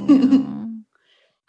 Ja. 0.08 0.47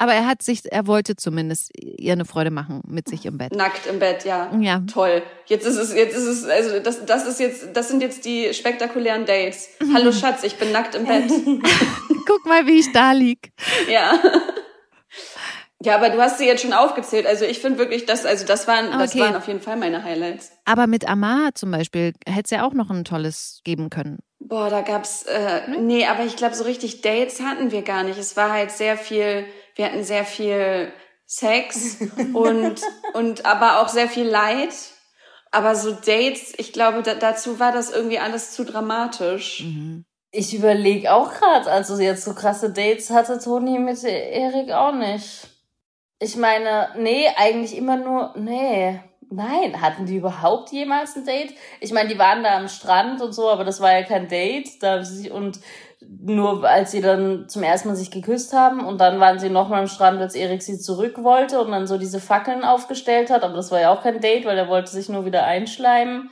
Aber 0.01 0.14
er 0.14 0.27
hat 0.27 0.42
sich, 0.42 0.62
er 0.70 0.87
wollte 0.87 1.16
zumindest 1.16 1.72
ihr 1.74 2.12
eine 2.12 2.24
Freude 2.24 2.53
machen 2.53 2.83
mit 2.87 3.09
sich 3.09 3.27
im 3.27 3.37
Bett. 3.37 3.53
Nackt 3.53 3.87
im 3.88 3.98
Bett, 3.98 4.24
ja. 4.24 4.48
Ja. 4.61 4.81
Toll. 4.90 5.22
Jetzt 5.46 5.66
ist 5.66 5.77
es, 5.77 5.92
jetzt 5.92 6.16
ist 6.16 6.24
es, 6.24 6.44
also 6.44 6.79
das, 6.79 7.05
das 7.05 7.27
ist 7.27 7.40
jetzt, 7.40 7.70
das 7.74 7.88
sind 7.88 8.01
jetzt 8.01 8.24
die 8.24 8.55
spektakulären 8.55 9.27
Dates. 9.27 9.68
Hallo 9.92 10.12
Schatz, 10.12 10.44
ich 10.44 10.57
bin 10.57 10.70
nackt 10.70 10.94
im 10.94 11.05
Bett. 11.05 11.29
Guck 12.27 12.46
mal, 12.46 12.66
wie 12.66 12.79
ich 12.79 12.92
da 12.92 13.11
lieg. 13.11 13.53
Ja. 13.90 14.20
Ja, 15.85 15.95
aber 15.95 16.11
du 16.11 16.21
hast 16.21 16.38
sie 16.38 16.47
jetzt 16.47 16.62
schon 16.62 16.73
aufgezählt. 16.73 17.27
Also 17.27 17.45
ich 17.45 17.61
finde 17.61 17.79
wirklich, 17.79 18.05
das, 18.05 18.27
also 18.27 18.45
das 18.45 18.67
waren, 18.67 18.88
okay. 18.88 18.99
das 18.99 19.19
waren 19.19 19.37
auf 19.37 19.47
jeden 19.47 19.61
Fall 19.61 19.77
meine 19.77 20.03
Highlights. 20.03 20.51
Aber 20.64 20.88
mit 20.88 21.09
Amar 21.09 21.55
zum 21.55 21.71
Beispiel 21.71 22.14
hätte 22.27 22.43
es 22.45 22.51
ja 22.51 22.67
auch 22.67 22.73
noch 22.73 22.91
ein 22.91 23.05
tolles 23.05 23.61
geben 23.62 23.88
können. 23.88 24.19
Boah, 24.41 24.71
da 24.71 24.81
gab's, 24.81 25.25
äh, 25.25 25.67
hm? 25.67 25.87
nee, 25.87 26.07
aber 26.07 26.25
ich 26.25 26.37
glaube, 26.37 26.57
so 26.57 26.64
richtig 26.64 27.01
Dates 27.03 27.41
hatten 27.41 27.71
wir 27.71 27.83
gar 27.83 28.03
nicht. 28.03 28.19
Es 28.19 28.37
war 28.37 28.53
halt 28.53 28.73
sehr 28.73 28.97
viel, 28.97 29.45
wir 29.77 29.85
hatten 29.85 30.03
sehr 30.03 30.25
viel 30.25 30.93
Sex 31.27 31.99
und, 32.35 32.81
und 33.14 33.47
aber 33.47 33.81
auch 33.81 33.88
sehr 33.88 34.09
viel 34.09 34.27
Leid. 34.27 34.75
Aber 35.53 35.77
so 35.77 35.93
Dates, 35.93 36.55
ich 36.57 36.73
glaube, 36.73 37.03
da, 37.03 37.14
dazu 37.14 37.61
war 37.61 37.71
das 37.71 37.91
irgendwie 37.91 38.19
alles 38.19 38.51
zu 38.51 38.64
dramatisch. 38.64 39.62
Mhm. 39.62 40.05
Ich 40.31 40.55
überlege 40.55 41.12
auch 41.12 41.33
gerade, 41.33 41.71
also 41.71 41.99
jetzt 41.99 42.25
so 42.25 42.35
krasse 42.35 42.71
Dates 42.71 43.11
hatte 43.11 43.38
Toni 43.38 43.79
mit 43.79 44.03
Erik 44.05 44.73
auch 44.73 44.93
nicht. 44.93 45.49
Ich 46.20 46.37
meine, 46.37 46.88
nee, 46.96 47.28
eigentlich 47.37 47.76
immer 47.76 47.96
nur, 47.96 48.35
nee. 48.37 49.00
Nein, 49.31 49.81
hatten 49.83 50.07
die 50.07 50.16
überhaupt 50.16 50.72
jemals 50.72 51.14
ein 51.14 51.26
Date? 51.26 51.52
Ich 51.81 51.92
meine, 51.92 52.09
die 52.09 52.18
waren 52.18 52.42
da 52.42 52.57
am 52.57 52.68
Strand 52.68 53.20
und 53.20 53.33
so, 53.33 53.50
aber 53.50 53.62
das 53.64 53.81
war 53.81 53.92
ja 53.92 54.02
kein 54.02 54.26
Date. 54.26 54.83
Da 54.83 55.04
sie, 55.04 55.31
und 55.31 55.61
nur 56.00 56.64
als 56.64 56.92
sie 56.92 57.00
dann 57.00 57.48
zum 57.48 57.62
ersten 57.62 57.88
Mal 57.88 57.94
sich 57.94 58.11
geküsst 58.11 58.52
haben 58.52 58.85
und 58.85 59.00
dann 59.00 59.20
waren 59.20 59.38
sie 59.38 59.50
nochmal 59.50 59.81
am 59.81 59.87
Strand, 59.87 60.20
als 60.20 60.35
Erik 60.35 60.62
sie 60.62 60.78
zurück 60.78 61.22
wollte 61.22 61.61
und 61.61 61.70
dann 61.70 61.87
so 61.87 61.98
diese 61.98 62.20
Fackeln 62.20 62.64
aufgestellt 62.64 63.31
hat. 63.31 63.42
Aber 63.42 63.54
das 63.54 63.70
war 63.70 63.81
ja 63.81 63.92
auch 63.92 64.02
kein 64.02 64.20
Date, 64.20 64.46
weil 64.46 64.57
er 64.57 64.68
wollte 64.68 64.90
sich 64.90 65.09
nur 65.09 65.24
wieder 65.24 65.44
einschleimen. 65.44 66.31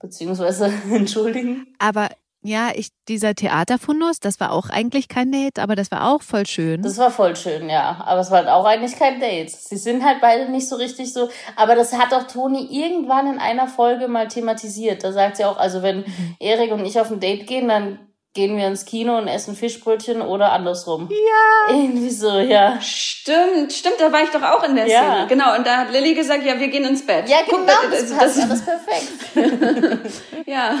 Beziehungsweise 0.00 0.72
entschuldigen. 0.90 1.74
Aber 1.78 2.08
ja, 2.42 2.70
ich, 2.74 2.88
dieser 3.06 3.34
Theaterfundus, 3.34 4.18
das 4.18 4.40
war 4.40 4.52
auch 4.52 4.70
eigentlich 4.70 5.08
kein 5.08 5.30
Date, 5.30 5.58
aber 5.58 5.76
das 5.76 5.90
war 5.90 6.10
auch 6.10 6.22
voll 6.22 6.46
schön. 6.46 6.80
Das 6.80 6.96
war 6.96 7.10
voll 7.10 7.36
schön, 7.36 7.68
ja. 7.68 8.02
Aber 8.06 8.20
es 8.20 8.30
war 8.30 8.38
halt 8.38 8.48
auch 8.48 8.64
eigentlich 8.64 8.96
kein 8.96 9.20
Date. 9.20 9.50
Sie 9.50 9.76
sind 9.76 10.04
halt 10.04 10.22
beide 10.22 10.50
nicht 10.50 10.68
so 10.68 10.76
richtig 10.76 11.12
so. 11.12 11.28
Aber 11.56 11.74
das 11.74 11.92
hat 11.92 12.14
auch 12.14 12.26
Toni 12.26 12.66
irgendwann 12.70 13.26
in 13.26 13.38
einer 13.38 13.66
Folge 13.68 14.08
mal 14.08 14.28
thematisiert. 14.28 15.04
Da 15.04 15.12
sagt 15.12 15.36
sie 15.36 15.44
auch, 15.44 15.58
also 15.58 15.82
wenn 15.82 15.98
mhm. 15.98 16.36
Erik 16.38 16.72
und 16.72 16.84
ich 16.86 16.98
auf 16.98 17.10
ein 17.10 17.20
Date 17.20 17.46
gehen, 17.46 17.68
dann 17.68 17.98
gehen 18.34 18.56
wir 18.56 18.66
ins 18.68 18.84
Kino 18.84 19.18
und 19.18 19.26
essen 19.26 19.56
Fischbrötchen 19.56 20.22
oder 20.22 20.52
andersrum. 20.52 21.08
Ja. 21.10 21.74
Irgendwie 21.74 22.10
so, 22.10 22.38
ja. 22.38 22.80
Stimmt, 22.80 23.72
stimmt, 23.72 23.96
da 23.98 24.12
war 24.12 24.22
ich 24.22 24.30
doch 24.30 24.42
auch 24.42 24.62
in 24.64 24.76
der 24.76 24.86
ja. 24.86 25.00
Szene. 25.00 25.26
Genau, 25.28 25.56
und 25.56 25.66
da 25.66 25.78
hat 25.78 25.92
Lilly 25.92 26.14
gesagt, 26.14 26.44
ja, 26.44 26.58
wir 26.58 26.68
gehen 26.68 26.84
ins 26.84 27.04
Bett. 27.04 27.28
Ja, 27.28 27.38
genau, 27.44 27.58
Guck, 27.58 27.90
das, 27.90 28.08
das 28.08 28.18
passt 28.18 28.40
alles 28.40 28.62
perfekt. 28.64 30.12
ja. 30.46 30.74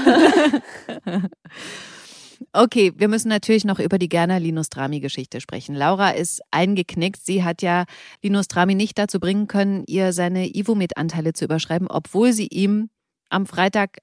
Okay, 2.52 2.92
wir 2.96 3.06
müssen 3.06 3.28
natürlich 3.28 3.64
noch 3.64 3.78
über 3.78 3.96
die 3.96 4.08
Gerner 4.08 4.40
Linus 4.40 4.70
Drami 4.70 4.98
Geschichte 4.98 5.40
sprechen. 5.40 5.76
Laura 5.76 6.10
ist 6.10 6.40
eingeknickt. 6.50 7.24
Sie 7.24 7.44
hat 7.44 7.62
ja 7.62 7.84
Linus 8.22 8.48
Drami 8.48 8.74
nicht 8.74 8.98
dazu 8.98 9.20
bringen 9.20 9.46
können, 9.46 9.84
ihr 9.86 10.12
seine 10.12 10.48
Ivomed-Anteile 10.52 11.32
zu 11.32 11.44
überschreiben, 11.44 11.86
obwohl 11.88 12.32
sie 12.32 12.48
ihm 12.48 12.90
am 13.28 13.46
Freitag 13.46 13.98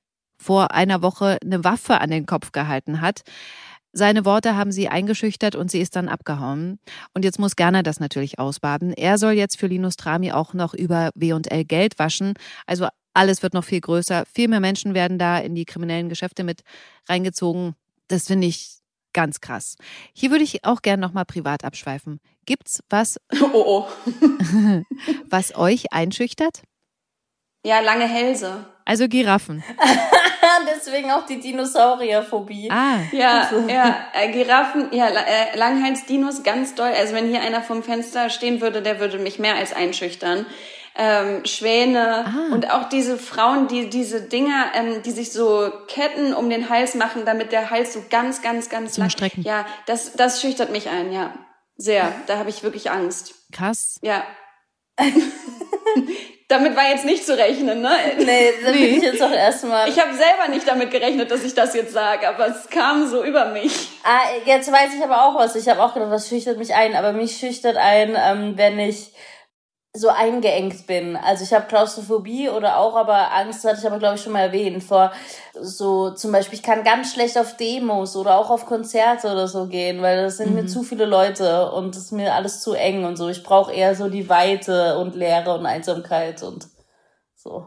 vor 0.48 0.72
einer 0.72 1.02
Woche 1.02 1.38
eine 1.44 1.66
Waffe 1.66 2.00
an 2.00 2.10
den 2.10 2.26
Kopf 2.26 2.54
gehalten 2.54 3.02
hat. 3.02 3.24
Seine 3.92 4.24
Worte 4.24 4.56
haben 4.56 4.72
sie 4.72 4.88
eingeschüchtert 4.88 5.56
und 5.56 5.70
sie 5.70 5.82
ist 5.82 5.98
dann 5.98 6.08
abgehauen. 6.08 6.80
Und 7.14 7.26
jetzt 7.26 7.38
muss 7.38 7.58
Gerner 7.58 7.84
das 7.84 8.00
natürlich 8.00 8.40
ausbaden. 8.40 8.94
Er 8.94 9.18
soll 9.18 9.34
jetzt 9.34 9.60
für 9.60 9.68
Linus 9.68 9.98
Trami 9.98 10.32
auch 10.32 10.54
noch 10.54 10.74
über 10.74 11.10
W&L 11.16 11.66
Geld 11.66 12.00
waschen. 12.00 12.36
Also 12.66 12.88
alles 13.14 13.44
wird 13.44 13.56
noch 13.56 13.66
viel 13.66 13.82
größer. 13.82 14.24
Viel 14.34 14.48
mehr 14.48 14.62
Menschen 14.62 14.94
werden 14.94 15.20
da 15.20 15.38
in 15.38 15.54
die 15.54 15.66
kriminellen 15.66 16.08
Geschäfte 16.08 16.46
mit 16.46 16.62
reingezogen. 17.10 17.76
Das 18.08 18.28
finde 18.28 18.48
ich 18.48 18.78
ganz 19.12 19.42
krass. 19.42 19.76
Hier 20.14 20.32
würde 20.32 20.46
ich 20.46 20.64
auch 20.64 20.82
gerne 20.82 21.02
noch 21.02 21.12
mal 21.12 21.26
privat 21.26 21.66
abschweifen. 21.66 22.22
Gibt's 22.46 22.82
was, 22.90 23.20
oh, 23.42 23.50
oh. 23.54 23.88
was 25.30 25.54
euch 25.56 25.92
einschüchtert? 25.92 26.62
Ja, 27.68 27.82
lange 27.82 28.08
Hälse. 28.08 28.66
Also 28.88 29.10
Giraffen. 29.10 29.66
Deswegen 30.74 31.12
auch 31.12 31.26
die 31.26 31.42
Dinosaurierphobie. 31.42 32.72
Ah. 32.72 33.00
Ja, 33.12 33.50
ja, 33.68 34.08
äh, 34.14 34.32
Giraffen, 34.32 34.94
ja, 34.94 35.10
äh, 35.10 35.58
Langhalsdinos 35.58 36.42
ganz 36.44 36.74
doll. 36.74 36.94
Also 36.98 37.14
wenn 37.14 37.28
hier 37.28 37.42
einer 37.42 37.62
vom 37.62 37.84
Fenster 37.84 38.30
stehen 38.30 38.62
würde, 38.62 38.82
der 38.82 39.02
würde 39.02 39.20
mich 39.20 39.40
mehr 39.40 39.56
als 39.56 39.74
einschüchtern. 39.74 40.46
Ähm, 40.96 41.44
Schwäne 41.44 42.28
ah. 42.28 42.54
und 42.54 42.72
auch 42.72 42.88
diese 42.88 43.18
Frauen, 43.18 43.68
die 43.68 43.90
diese 43.90 44.22
Dinger, 44.22 44.72
ähm, 44.74 45.02
die 45.04 45.12
sich 45.12 45.34
so 45.34 45.70
Ketten 45.90 46.34
um 46.34 46.50
den 46.50 46.70
Hals 46.70 46.96
machen, 46.96 47.26
damit 47.26 47.52
der 47.52 47.70
Hals 47.70 47.92
so 47.92 48.06
ganz, 48.10 48.42
ganz, 48.42 48.70
ganz 48.70 48.94
Zum 48.94 49.02
lang. 49.02 49.10
Strecken. 49.10 49.42
Ja, 49.42 49.66
das, 49.86 50.14
das 50.14 50.40
schüchtert 50.40 50.72
mich 50.72 50.88
ein, 50.88 51.12
ja. 51.12 51.34
Sehr. 51.76 52.10
Da 52.28 52.38
habe 52.38 52.50
ich 52.50 52.64
wirklich 52.64 52.90
Angst. 52.90 53.36
Krass. 53.52 54.00
Ja. 54.02 54.24
damit 56.48 56.78
war 56.78 56.90
jetzt 56.90 57.04
nicht 57.04 57.26
zu 57.26 57.38
rechnen, 57.38 57.82
ne? 57.82 57.92
Nee, 58.18 58.54
da 58.64 58.72
bin 58.72 58.84
ich 58.84 59.04
jetzt 59.04 59.22
auch 59.22 59.32
erstmal. 59.32 59.90
Ich 59.90 60.00
habe 60.00 60.14
selber 60.14 60.48
nicht 60.50 60.68
damit 60.68 60.92
gerechnet, 60.92 61.30
dass 61.30 61.44
ich 61.44 61.54
das 61.54 61.74
jetzt 61.74 61.92
sage, 61.92 62.28
aber 62.28 62.48
es 62.48 62.70
kam 62.70 63.06
so 63.06 63.24
über 63.24 63.48
mich. 63.48 63.90
Ah, 64.04 64.30
jetzt 64.46 64.72
weiß 64.72 64.94
ich 64.98 65.04
aber 65.04 65.26
auch 65.26 65.36
was. 65.36 65.56
Ich 65.58 65.68
habe 65.68 65.84
auch 65.84 65.94
gedacht, 65.94 66.12
was 66.12 66.30
schüchtert 66.30 66.58
mich 66.58 66.74
ein, 66.74 66.96
aber 66.96 67.12
mich 67.12 67.38
schüchtert 67.38 67.76
ein, 67.76 68.18
ähm, 68.18 68.54
wenn 68.56 68.80
ich 68.80 69.12
so 69.98 70.10
eingeengt 70.10 70.88
bin. 70.88 71.16
Also 71.16 71.44
ich 71.44 71.54
habe 71.54 71.68
Klaustrophobie 71.68 72.50
oder 72.50 72.78
auch 72.78 72.96
aber 72.96 73.34
Angst, 73.34 73.66
hatte 73.66 73.80
ich 73.80 73.88
aber 73.88 74.00
glaube 74.00 74.16
ich 74.16 74.22
schon 74.22 74.34
mal 74.34 74.42
erwähnt, 74.42 74.84
vor 74.84 75.12
so 75.60 76.12
zum 76.12 76.32
Beispiel, 76.32 76.60
ich 76.60 76.64
kann 76.64 76.84
ganz 76.84 77.14
schlecht 77.14 77.38
auf 77.38 77.58
Demos 77.58 78.16
oder 78.16 78.38
auch 78.38 78.50
auf 78.50 78.66
Konzerte 78.66 79.32
oder 79.32 79.48
so 79.48 79.68
gehen, 79.68 80.02
weil 80.02 80.24
das 80.24 80.38
sind 80.38 80.50
mhm. 80.50 80.56
mir 80.56 80.66
zu 80.68 80.84
viele 80.84 81.06
Leute 81.06 81.72
und 81.72 81.96
das 81.96 82.06
ist 82.06 82.12
mir 82.12 82.34
alles 82.34 82.62
zu 82.62 82.74
eng 82.74 83.06
und 83.06 83.18
so. 83.18 83.30
Ich 83.30 83.44
brauche 83.44 83.74
eher 83.74 83.96
so 83.96 84.10
die 84.10 84.30
Weite 84.30 84.98
und 84.98 85.16
Leere 85.16 85.54
und 85.54 85.66
Einsamkeit 85.66 86.44
und 86.44 86.68
so. 87.36 87.66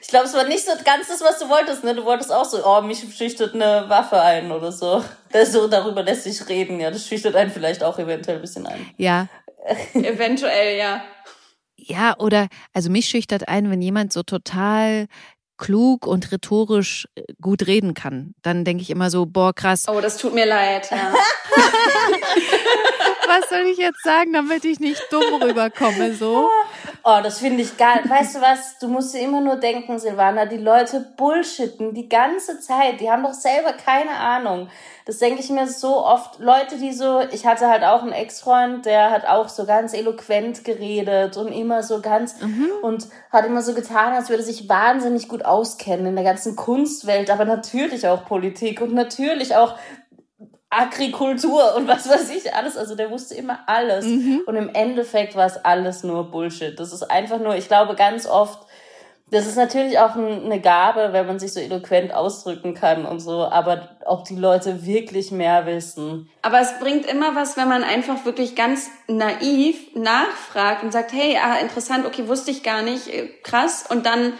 Ich 0.00 0.08
glaube, 0.08 0.26
es 0.26 0.34
war 0.34 0.44
nicht 0.44 0.64
so 0.64 0.72
ganz 0.84 1.08
das, 1.08 1.20
was 1.20 1.38
du 1.38 1.48
wolltest, 1.48 1.84
ne? 1.84 1.94
Du 1.94 2.04
wolltest 2.04 2.32
auch 2.32 2.44
so, 2.44 2.64
oh, 2.64 2.80
mich 2.80 3.04
schüchtert 3.14 3.54
eine 3.54 3.84
Waffe 3.88 4.20
ein 4.20 4.50
oder 4.50 4.72
so. 4.72 5.04
Das 5.30 5.52
so 5.52 5.68
darüber 5.68 6.02
lässt 6.02 6.24
sich 6.24 6.48
reden, 6.48 6.80
ja. 6.80 6.90
Das 6.90 7.06
schüchtert 7.06 7.36
einen 7.36 7.50
vielleicht 7.50 7.84
auch 7.84 7.98
eventuell 7.98 8.38
ein 8.38 8.40
bisschen 8.40 8.66
ein. 8.66 8.88
Ja. 8.96 9.28
eventuell, 9.94 10.78
ja. 10.78 11.02
Ja, 11.88 12.14
oder, 12.18 12.48
also 12.74 12.90
mich 12.90 13.08
schüchtert 13.08 13.48
ein, 13.48 13.70
wenn 13.70 13.80
jemand 13.80 14.12
so 14.12 14.22
total 14.22 15.06
klug 15.56 16.06
und 16.06 16.30
rhetorisch 16.30 17.08
äh, 17.14 17.22
gut 17.40 17.66
reden 17.66 17.94
kann. 17.94 18.34
Dann 18.42 18.64
denke 18.64 18.82
ich 18.82 18.90
immer 18.90 19.10
so, 19.10 19.26
boah, 19.26 19.52
krass. 19.54 19.86
Oh, 19.88 20.00
das 20.00 20.18
tut 20.18 20.34
mir 20.34 20.46
leid. 20.46 20.90
Ja. 20.90 21.12
was 23.26 23.48
soll 23.48 23.66
ich 23.66 23.78
jetzt 23.78 24.02
sagen, 24.02 24.32
damit 24.32 24.64
ich 24.64 24.80
nicht 24.80 25.02
dumm 25.10 25.42
rüberkomme, 25.42 26.14
so? 26.14 26.48
Oh, 27.04 27.18
das 27.22 27.38
finde 27.38 27.62
ich 27.62 27.76
geil. 27.76 28.02
Weißt 28.06 28.36
du 28.36 28.40
was? 28.40 28.78
Du 28.78 28.88
musst 28.88 29.14
dir 29.14 29.20
immer 29.20 29.40
nur 29.40 29.56
denken, 29.56 29.98
Silvana, 29.98 30.46
die 30.46 30.56
Leute 30.56 31.00
bullshitten 31.16 31.94
die 31.94 32.08
ganze 32.08 32.60
Zeit. 32.60 33.00
Die 33.00 33.10
haben 33.10 33.22
doch 33.22 33.34
selber 33.34 33.72
keine 33.72 34.12
Ahnung. 34.12 34.68
Das 35.06 35.18
denke 35.18 35.40
ich 35.40 35.48
mir 35.48 35.66
so 35.66 36.04
oft. 36.04 36.38
Leute, 36.38 36.76
die 36.76 36.92
so, 36.92 37.22
ich 37.32 37.46
hatte 37.46 37.68
halt 37.68 37.82
auch 37.82 38.02
einen 38.02 38.12
Ex-Freund, 38.12 38.84
der 38.84 39.10
hat 39.10 39.24
auch 39.26 39.48
so 39.48 39.64
ganz 39.64 39.94
eloquent 39.94 40.64
geredet 40.64 41.38
und 41.38 41.48
immer 41.48 41.82
so 41.82 42.02
ganz 42.02 42.40
mhm. 42.42 42.68
und 42.82 43.06
hat 43.32 43.46
immer 43.46 43.62
so 43.62 43.72
getan, 43.72 44.12
als 44.12 44.28
würde 44.28 44.42
sich 44.42 44.68
wahnsinnig 44.68 45.28
gut 45.28 45.46
auskennen 45.46 46.06
in 46.06 46.14
der 46.14 46.24
ganzen 46.24 46.56
Kunstwelt, 46.56 47.30
aber 47.30 47.46
natürlich 47.46 48.06
auch 48.06 48.26
Politik 48.26 48.82
und 48.82 48.92
natürlich 48.92 49.56
auch 49.56 49.76
Agrikultur 50.70 51.74
und 51.76 51.88
was 51.88 52.08
weiß 52.08 52.30
ich 52.30 52.54
alles. 52.54 52.76
Also 52.76 52.94
der 52.94 53.10
wusste 53.10 53.34
immer 53.34 53.60
alles. 53.66 54.04
Mhm. 54.04 54.42
Und 54.46 54.56
im 54.56 54.68
Endeffekt 54.68 55.34
war 55.34 55.46
es 55.46 55.56
alles 55.64 56.04
nur 56.04 56.30
Bullshit. 56.30 56.78
Das 56.78 56.92
ist 56.92 57.04
einfach 57.10 57.38
nur, 57.38 57.56
ich 57.56 57.68
glaube 57.68 57.94
ganz 57.94 58.26
oft, 58.26 58.66
das 59.30 59.46
ist 59.46 59.56
natürlich 59.56 59.98
auch 59.98 60.16
eine 60.16 60.60
Gabe, 60.60 61.10
wenn 61.12 61.26
man 61.26 61.38
sich 61.38 61.52
so 61.52 61.60
eloquent 61.60 62.14
ausdrücken 62.14 62.72
kann 62.72 63.04
und 63.04 63.20
so, 63.20 63.44
aber 63.44 63.90
ob 64.06 64.24
die 64.24 64.36
Leute 64.36 64.86
wirklich 64.86 65.30
mehr 65.30 65.66
wissen. 65.66 66.30
Aber 66.40 66.60
es 66.60 66.78
bringt 66.78 67.04
immer 67.04 67.34
was, 67.34 67.58
wenn 67.58 67.68
man 67.68 67.84
einfach 67.84 68.24
wirklich 68.24 68.56
ganz 68.56 68.90
naiv 69.06 69.94
nachfragt 69.94 70.82
und 70.82 70.92
sagt, 70.92 71.12
hey, 71.12 71.36
ah, 71.42 71.58
interessant, 71.58 72.06
okay, 72.06 72.26
wusste 72.26 72.50
ich 72.50 72.62
gar 72.62 72.80
nicht, 72.80 73.08
äh, 73.08 73.28
krass, 73.42 73.84
und 73.88 74.06
dann 74.06 74.32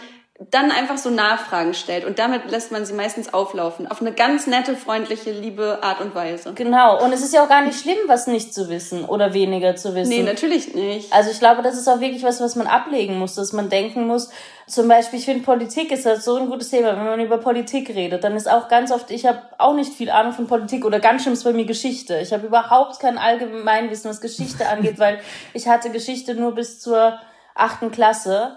dann 0.51 0.71
einfach 0.71 0.97
so 0.97 1.09
Nachfragen 1.09 1.73
stellt 1.73 2.05
und 2.05 2.17
damit 2.17 2.49
lässt 2.49 2.71
man 2.71 2.85
sie 2.85 2.93
meistens 2.93 3.33
auflaufen. 3.33 3.87
Auf 3.87 3.99
eine 3.99 4.13
ganz 4.13 4.47
nette, 4.47 4.77
freundliche, 4.77 5.31
liebe 5.31 5.79
Art 5.81 5.99
und 5.99 6.15
Weise. 6.15 6.53
Genau. 6.53 7.03
Und 7.03 7.11
es 7.11 7.21
ist 7.21 7.33
ja 7.33 7.43
auch 7.43 7.49
gar 7.49 7.61
nicht 7.61 7.77
schlimm, 7.77 7.97
was 8.07 8.25
nicht 8.25 8.53
zu 8.53 8.69
wissen 8.69 9.03
oder 9.03 9.33
weniger 9.33 9.75
zu 9.75 9.95
wissen. 9.95 10.11
Nee, 10.11 10.23
natürlich 10.23 10.73
nicht. 10.73 11.11
Also 11.11 11.29
ich 11.29 11.39
glaube, 11.39 11.61
das 11.61 11.77
ist 11.77 11.89
auch 11.89 11.99
wirklich 11.99 12.23
was, 12.23 12.39
was 12.39 12.55
man 12.55 12.67
ablegen 12.67 13.19
muss, 13.19 13.35
dass 13.35 13.51
man 13.51 13.69
denken 13.69 14.07
muss. 14.07 14.29
Zum 14.65 14.87
Beispiel, 14.87 15.19
ich 15.19 15.25
finde, 15.25 15.43
Politik 15.43 15.91
ist 15.91 16.05
halt 16.05 16.23
so 16.23 16.37
ein 16.37 16.49
gutes 16.49 16.69
Thema. 16.69 16.95
Wenn 16.95 17.05
man 17.05 17.19
über 17.19 17.39
Politik 17.39 17.89
redet, 17.89 18.23
dann 18.23 18.37
ist 18.37 18.49
auch 18.49 18.69
ganz 18.69 18.93
oft, 18.93 19.11
ich 19.11 19.25
habe 19.25 19.41
auch 19.57 19.73
nicht 19.73 19.93
viel 19.93 20.09
Ahnung 20.09 20.31
von 20.31 20.47
Politik 20.47 20.85
oder 20.85 21.01
ganz 21.01 21.23
schlimm 21.23 21.33
ist 21.33 21.43
bei 21.43 21.51
mir 21.51 21.65
Geschichte. 21.65 22.17
Ich 22.19 22.31
habe 22.31 22.47
überhaupt 22.47 23.01
kein 23.01 23.17
Allgemeinwissen, 23.17 24.09
was 24.09 24.21
Geschichte 24.21 24.67
angeht, 24.69 24.99
weil 24.99 25.19
ich 25.53 25.67
hatte 25.67 25.89
Geschichte 25.89 26.33
nur 26.33 26.55
bis 26.55 26.79
zur 26.79 27.19
achten 27.55 27.91
Klasse. 27.91 28.55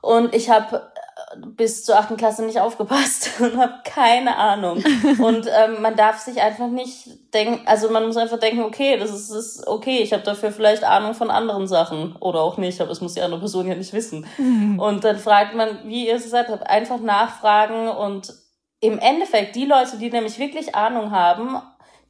Und 0.00 0.32
ich 0.32 0.48
habe 0.48 0.88
bis 1.36 1.84
zur 1.84 1.98
achten 1.98 2.16
Klasse 2.16 2.44
nicht 2.44 2.60
aufgepasst 2.60 3.30
und 3.40 3.56
habe 3.56 3.80
keine 3.84 4.36
Ahnung. 4.36 4.82
Und 5.18 5.46
ähm, 5.46 5.82
man 5.82 5.96
darf 5.96 6.18
sich 6.18 6.40
einfach 6.40 6.68
nicht 6.68 7.34
denken, 7.34 7.66
also 7.66 7.90
man 7.90 8.06
muss 8.06 8.16
einfach 8.16 8.38
denken, 8.38 8.62
okay, 8.62 8.96
das 8.98 9.10
ist, 9.10 9.30
ist 9.30 9.66
okay, 9.66 9.98
ich 9.98 10.12
habe 10.12 10.22
dafür 10.22 10.52
vielleicht 10.52 10.84
Ahnung 10.84 11.14
von 11.14 11.30
anderen 11.30 11.66
Sachen 11.66 12.16
oder 12.16 12.40
auch 12.40 12.56
nicht, 12.56 12.80
aber 12.80 12.90
es 12.90 13.00
muss 13.00 13.14
die 13.14 13.20
andere 13.20 13.40
Person 13.40 13.68
ja 13.68 13.74
nicht 13.74 13.92
wissen. 13.92 14.26
Mhm. 14.38 14.78
Und 14.78 15.04
dann 15.04 15.18
fragt 15.18 15.54
man, 15.54 15.80
wie 15.84 16.08
ihr 16.08 16.16
es 16.16 16.24
gesagt 16.24 16.48
habt, 16.48 16.66
einfach 16.66 17.00
nachfragen 17.00 17.88
und 17.88 18.32
im 18.80 18.98
Endeffekt 18.98 19.56
die 19.56 19.66
Leute, 19.66 19.98
die 19.98 20.10
nämlich 20.10 20.38
wirklich 20.38 20.74
Ahnung 20.74 21.10
haben, 21.10 21.60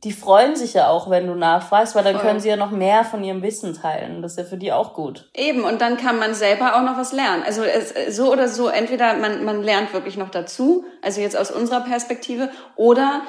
die 0.04 0.12
freuen 0.12 0.54
sich 0.54 0.74
ja 0.74 0.88
auch, 0.88 1.10
wenn 1.10 1.26
du 1.26 1.34
nachfragst, 1.34 1.96
weil 1.96 2.04
dann 2.04 2.16
Voll. 2.16 2.24
können 2.24 2.40
sie 2.40 2.48
ja 2.48 2.56
noch 2.56 2.70
mehr 2.70 3.04
von 3.04 3.24
ihrem 3.24 3.42
Wissen 3.42 3.74
teilen. 3.74 4.22
Das 4.22 4.32
ist 4.32 4.38
ja 4.38 4.44
für 4.44 4.56
die 4.56 4.72
auch 4.72 4.94
gut. 4.94 5.28
Eben, 5.34 5.64
und 5.64 5.80
dann 5.80 5.96
kann 5.96 6.18
man 6.18 6.34
selber 6.34 6.76
auch 6.76 6.82
noch 6.82 6.96
was 6.96 7.12
lernen. 7.12 7.42
Also 7.44 7.62
es, 7.64 8.14
so 8.14 8.32
oder 8.32 8.46
so, 8.46 8.68
entweder 8.68 9.14
man, 9.14 9.44
man 9.44 9.62
lernt 9.62 9.92
wirklich 9.92 10.16
noch 10.16 10.30
dazu, 10.30 10.84
also 11.02 11.20
jetzt 11.20 11.36
aus 11.36 11.50
unserer 11.50 11.80
Perspektive, 11.80 12.48
oder 12.76 13.22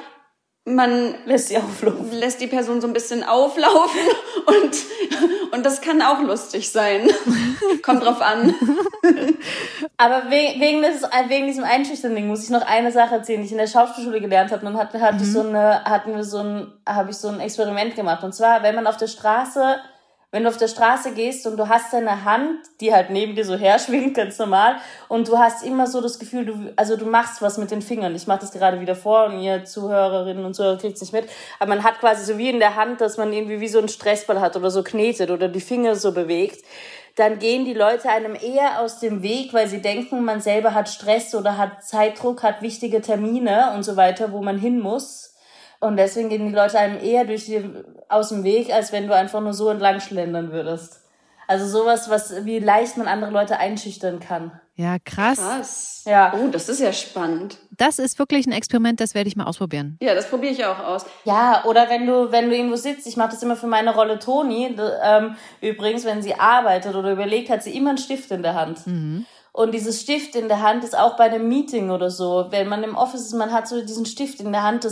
man 0.64 1.14
lässt 1.24 1.48
sie 1.48 1.56
auflaufen. 1.56 2.12
Lässt 2.12 2.40
die 2.40 2.46
Person 2.46 2.80
so 2.80 2.86
ein 2.86 2.92
bisschen 2.92 3.24
auflaufen 3.24 4.00
und, 4.46 4.76
und 5.52 5.66
das 5.66 5.80
kann 5.80 6.02
auch 6.02 6.20
lustig 6.20 6.70
sein. 6.70 7.10
Kommt 7.82 8.04
drauf 8.04 8.20
an. 8.20 8.54
Aber 9.96 10.30
wegen, 10.30 10.60
wegen, 10.60 10.82
des, 10.82 11.02
wegen 11.28 11.46
diesem 11.46 11.64
Einschüchtern-Ding 11.64 12.26
muss 12.26 12.44
ich 12.44 12.50
noch 12.50 12.66
eine 12.66 12.92
Sache 12.92 13.16
erzählen, 13.16 13.40
die 13.40 13.46
ich 13.46 13.52
in 13.52 13.58
der 13.58 13.66
Schauspielschule 13.66 14.20
gelernt 14.20 14.52
habe. 14.52 14.64
Dann 14.64 14.76
hatte, 14.76 15.00
hatte 15.00 15.16
mhm. 15.16 15.22
ich 15.22 15.32
so 15.32 15.40
eine, 15.40 15.84
hatten 15.84 16.14
wir 16.14 16.24
so 16.24 16.38
ein, 16.38 16.72
habe 16.86 17.10
ich 17.10 17.16
so 17.16 17.28
ein 17.28 17.40
Experiment 17.40 17.96
gemacht. 17.96 18.22
Und 18.22 18.34
zwar, 18.34 18.62
wenn 18.62 18.74
man 18.74 18.86
auf 18.86 18.96
der 18.96 19.08
Straße 19.08 19.76
wenn 20.32 20.44
du 20.44 20.48
auf 20.48 20.56
der 20.56 20.68
Straße 20.68 21.12
gehst 21.12 21.46
und 21.46 21.56
du 21.56 21.68
hast 21.68 21.92
deine 21.92 22.24
Hand, 22.24 22.60
die 22.80 22.94
halt 22.94 23.10
neben 23.10 23.34
dir 23.34 23.44
so 23.44 23.56
herschwingt, 23.56 24.14
ganz 24.14 24.38
normal, 24.38 24.76
und 25.08 25.26
du 25.26 25.38
hast 25.38 25.64
immer 25.64 25.88
so 25.88 26.00
das 26.00 26.18
Gefühl, 26.18 26.46
du, 26.46 26.72
also 26.76 26.96
du 26.96 27.06
machst 27.06 27.42
was 27.42 27.58
mit 27.58 27.70
den 27.70 27.82
Fingern. 27.82 28.14
Ich 28.14 28.26
mache 28.26 28.40
das 28.40 28.52
gerade 28.52 28.80
wieder 28.80 28.94
vor 28.94 29.26
und 29.26 29.40
ihr 29.40 29.64
Zuhörerinnen 29.64 30.44
und 30.44 30.54
Zuhörer 30.54 30.78
kriegt 30.78 30.96
es 30.96 31.00
nicht 31.00 31.12
mit. 31.12 31.28
Aber 31.58 31.70
man 31.70 31.82
hat 31.82 31.98
quasi 31.98 32.24
so 32.24 32.38
wie 32.38 32.50
in 32.50 32.60
der 32.60 32.76
Hand, 32.76 33.00
dass 33.00 33.16
man 33.16 33.32
irgendwie 33.32 33.60
wie 33.60 33.68
so 33.68 33.78
einen 33.78 33.88
Stressball 33.88 34.40
hat 34.40 34.56
oder 34.56 34.70
so 34.70 34.84
knetet 34.84 35.30
oder 35.30 35.48
die 35.48 35.60
Finger 35.60 35.96
so 35.96 36.12
bewegt. 36.12 36.64
Dann 37.16 37.40
gehen 37.40 37.64
die 37.64 37.74
Leute 37.74 38.08
einem 38.08 38.36
eher 38.36 38.80
aus 38.80 39.00
dem 39.00 39.22
Weg, 39.22 39.52
weil 39.52 39.66
sie 39.66 39.82
denken, 39.82 40.24
man 40.24 40.40
selber 40.40 40.74
hat 40.74 40.88
Stress 40.88 41.34
oder 41.34 41.58
hat 41.58 41.82
Zeitdruck, 41.84 42.44
hat 42.44 42.62
wichtige 42.62 43.00
Termine 43.00 43.72
und 43.74 43.82
so 43.82 43.96
weiter, 43.96 44.30
wo 44.30 44.40
man 44.40 44.58
hin 44.58 44.78
muss 44.78 45.29
und 45.80 45.96
deswegen 45.96 46.28
gehen 46.28 46.46
die 46.46 46.54
Leute 46.54 46.78
einem 46.78 47.02
eher 47.02 47.24
durch 47.24 47.46
die, 47.46 47.64
aus 48.08 48.28
dem 48.28 48.44
Weg, 48.44 48.72
als 48.72 48.92
wenn 48.92 49.06
du 49.06 49.14
einfach 49.14 49.40
nur 49.40 49.54
so 49.54 49.68
entlang 49.70 50.00
schlendern 50.00 50.52
würdest. 50.52 51.00
Also 51.48 51.66
sowas, 51.66 52.08
was, 52.08 52.44
wie 52.44 52.60
leicht 52.60 52.96
man 52.96 53.08
andere 53.08 53.32
Leute 53.32 53.58
einschüchtern 53.58 54.20
kann. 54.20 54.52
Ja, 54.76 54.98
krass. 55.04 55.38
Krass. 55.38 56.02
Ja. 56.06 56.32
Oh, 56.34 56.48
das 56.48 56.68
ist 56.68 56.80
ja 56.80 56.92
spannend. 56.92 57.58
Das 57.76 57.98
ist 57.98 58.18
wirklich 58.20 58.46
ein 58.46 58.52
Experiment, 58.52 59.00
das 59.00 59.14
werde 59.14 59.28
ich 59.28 59.36
mal 59.36 59.44
ausprobieren. 59.44 59.98
Ja, 60.00 60.14
das 60.14 60.30
probiere 60.30 60.52
ich 60.52 60.64
auch 60.64 60.78
aus. 60.78 61.04
Ja, 61.24 61.64
oder 61.64 61.90
wenn 61.90 62.06
du, 62.06 62.30
wenn 62.30 62.48
du 62.48 62.56
irgendwo 62.56 62.76
sitzt, 62.76 63.06
ich 63.06 63.16
mache 63.16 63.30
das 63.30 63.42
immer 63.42 63.56
für 63.56 63.66
meine 63.66 63.94
Rolle 63.94 64.18
Toni, 64.20 64.76
ähm, 65.02 65.34
übrigens, 65.60 66.04
wenn 66.04 66.22
sie 66.22 66.34
arbeitet 66.34 66.94
oder 66.94 67.10
überlegt, 67.10 67.50
hat 67.50 67.62
sie 67.62 67.76
immer 67.76 67.90
einen 67.90 67.98
Stift 67.98 68.30
in 68.30 68.42
der 68.42 68.54
Hand. 68.54 68.86
Mhm. 68.86 69.26
Und 69.52 69.74
dieses 69.74 70.00
Stift 70.00 70.36
in 70.36 70.48
der 70.48 70.62
Hand 70.62 70.84
ist 70.84 70.96
auch 70.96 71.16
bei 71.16 71.24
einem 71.24 71.48
Meeting 71.48 71.90
oder 71.90 72.08
so. 72.08 72.46
Wenn 72.50 72.68
man 72.68 72.84
im 72.84 72.94
Office 72.94 73.22
ist, 73.22 73.34
man 73.34 73.52
hat 73.52 73.66
so 73.66 73.80
diesen 73.80 74.06
Stift 74.06 74.40
in 74.40 74.52
der 74.52 74.62
Hand 74.62 74.86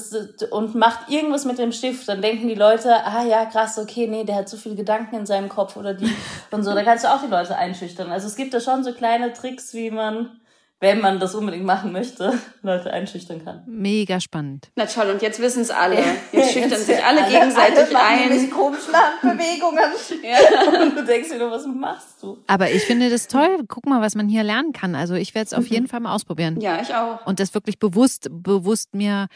und 0.51 0.75
macht 0.75 1.09
irgendwas 1.09 1.45
mit 1.45 1.59
dem 1.59 1.71
Stift, 1.71 2.09
dann 2.09 2.21
denken 2.23 2.49
die 2.49 2.55
Leute, 2.55 3.05
ah 3.05 3.25
ja, 3.25 3.45
krass, 3.45 3.79
okay, 3.79 4.09
nee, 4.09 4.25
der 4.25 4.37
hat 4.37 4.49
so 4.49 4.57
viele 4.57 4.75
Gedanken 4.75 5.15
in 5.15 5.27
seinem 5.27 5.49
Kopf 5.49 5.77
oder 5.77 5.95
die 5.95 6.13
und 6.51 6.65
so. 6.65 6.75
Da 6.75 6.83
kannst 6.83 7.05
du 7.05 7.09
auch 7.09 7.23
die 7.23 7.31
Leute 7.31 7.57
einschüchtern. 7.57 8.11
Also 8.11 8.27
es 8.27 8.35
gibt 8.35 8.53
da 8.53 8.61
schon 8.61 8.83
so 8.83 8.93
kleine 8.93 9.33
Tricks, 9.33 9.75
wie 9.75 9.91
man 9.91 10.41
wenn 10.81 11.01
man 11.01 11.19
das 11.19 11.35
unbedingt 11.35 11.65
machen 11.65 11.93
möchte, 11.93 12.39
Leute 12.63 12.93
einschüchtern 12.93 13.45
kann. 13.45 13.63
Mega 13.67 14.21
spannend. 14.21 14.69
Na 14.77 14.87
toll, 14.87 15.11
und 15.11 15.23
jetzt 15.23 15.41
wissen 15.41 15.63
es 15.63 15.71
alle. 15.71 15.97
Jetzt 16.33 16.53
schüchtern 16.53 16.71
jetzt 16.71 16.87
sich 16.87 17.05
alle, 17.05 17.25
alle 17.25 17.33
gegenseitig 17.33 17.97
alle 17.97 18.01
ein. 18.01 18.33
Diese 18.33 18.49
komischen 18.49 18.95
Handbewegungen. 18.95 19.79
ja. 20.23 20.83
Und 20.83 20.97
du 20.97 21.05
denkst 21.05 21.31
dir 21.31 21.39
nur, 21.39 21.51
was 21.51 21.67
machst 21.67 22.23
du? 22.23 22.39
Aber 22.47 22.71
ich 22.71 22.83
finde 22.85 23.11
das 23.11 23.27
toll. 23.27 23.65
Guck 23.67 23.87
mal, 23.87 24.01
was 24.01 24.15
man 24.15 24.29
hier 24.29 24.45
lernen 24.45 24.73
kann. 24.73 24.95
Also 24.95 25.15
ich 25.15 25.35
werde 25.35 25.47
es 25.47 25.55
auf 25.55 25.65
mhm. 25.65 25.71
jeden 25.71 25.89
Fall 25.89 26.01
mal 26.01 26.15
ausprobieren. 26.15 26.61
Ja, 26.61 26.81
ich 26.81 26.95
auch. 26.95 27.27
Und 27.27 27.41
das 27.41 27.55
wirklich 27.55 27.79
bewusst, 27.79 28.29
bewusst 28.31 28.95
mir 28.95 29.27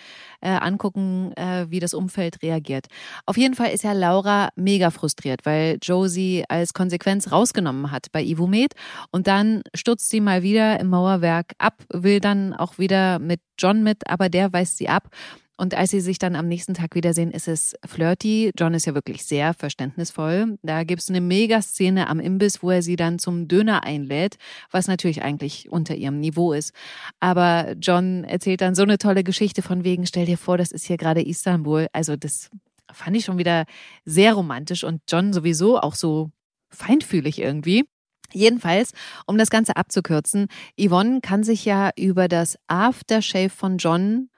äh, 0.43 0.51
angucken, 0.51 1.33
äh, 1.37 1.67
wie 1.71 1.81
das 1.81 1.95
Umfeld 1.95 2.43
reagiert. 2.43 2.87
Auf 3.25 3.37
jeden 3.37 3.55
Fall 3.55 3.71
ist 3.71 3.85
ja 3.85 3.93
Laura 3.93 4.51
mega 4.57 4.91
frustriert, 4.91 5.47
weil 5.47 5.79
Josie 5.83 6.45
als 6.49 6.75
Konsequenz 6.75 7.33
rausgenommen 7.33 7.91
hat 7.91 8.13
bei 8.13 8.23
Ivomed. 8.23 8.75
Und 9.11 9.27
dann 9.27 9.63
stürzt 9.75 10.11
sie 10.11 10.21
mal 10.21 10.43
wieder 10.43 10.79
im 10.81 10.89
Mauerwerk 10.89 11.53
ab, 11.59 11.83
will 11.91 12.21
dann 12.21 12.53
auch 12.53 12.79
wieder 12.79 13.19
mit 13.19 13.41
John 13.59 13.83
mit, 13.83 14.09
aber 14.09 14.29
der 14.29 14.53
weist 14.53 14.79
sie 14.79 14.89
ab. 14.89 15.09
Und 15.57 15.75
als 15.75 15.91
sie 15.91 16.01
sich 16.01 16.19
dann 16.19 16.35
am 16.35 16.49
nächsten 16.49 16.75
Tag 16.75 16.95
wiedersehen, 16.95 17.31
ist 17.31 17.47
es 17.47 17.75
flirty. 17.87 18.53
John 18.59 18.75
ist 18.75 18.87
ja 18.87 18.95
wirklich 18.95 19.25
sehr 19.25 19.55
verständnisvoll. 19.55 20.59
Da 20.63 20.85
gibt 20.85 21.03
es 21.03 21.11
eine 21.11 21.21
Megaszene 21.21 22.09
am 22.09 22.21
Imbiss, 22.21 22.63
wo 22.63 22.71
er 22.71 22.83
sie 22.83 22.97
dann 22.97 23.19
zum 23.19 23.49
Döner 23.49 23.85
einlädt, 23.85 24.37
was 24.71 24.89
natürlich 24.89 25.23
eigentlich 25.23 25.71
unter 25.71 25.95
ihrem 25.95 26.21
Niveau 26.21 26.53
ist. 26.53 26.73
Aber 27.21 27.75
John 27.81 28.25
erzählt 28.25 28.61
dann 28.61 28.75
so 28.75 28.83
eine 28.83 28.99
tolle 28.99 29.25
Geschichte 29.25 29.63
von 29.63 29.85
wegen, 29.85 30.07
stell 30.07 30.27
dir 30.27 30.39
vor, 30.39 30.59
das 30.59 30.73
ist 30.73 30.87
hier 30.87 30.97
gerade 30.97 31.23
Istanbul. 31.23 31.87
Also 31.93 32.17
das 32.17 32.51
fand 32.91 33.17
ich 33.17 33.25
schon 33.25 33.39
wieder 33.39 33.65
sehr 34.05 34.35
romantisch 34.35 34.85
und 34.85 35.03
John 35.09 35.33
sowieso 35.33 35.79
auch 35.79 35.95
so 35.95 36.31
feinfühlig 36.71 37.39
irgendwie. 37.39 37.85
Jedenfalls, 38.33 38.93
um 39.27 39.37
das 39.37 39.51
Ganze 39.51 39.77
abzukürzen, 39.77 40.47
Yvonne 40.81 41.21
kann 41.21 41.45
sich 41.45 41.65
ja 41.65 41.91
über 41.97 42.29
das 42.29 42.57
Aftershave 42.67 43.51
von 43.51 43.77
John, 43.77 44.31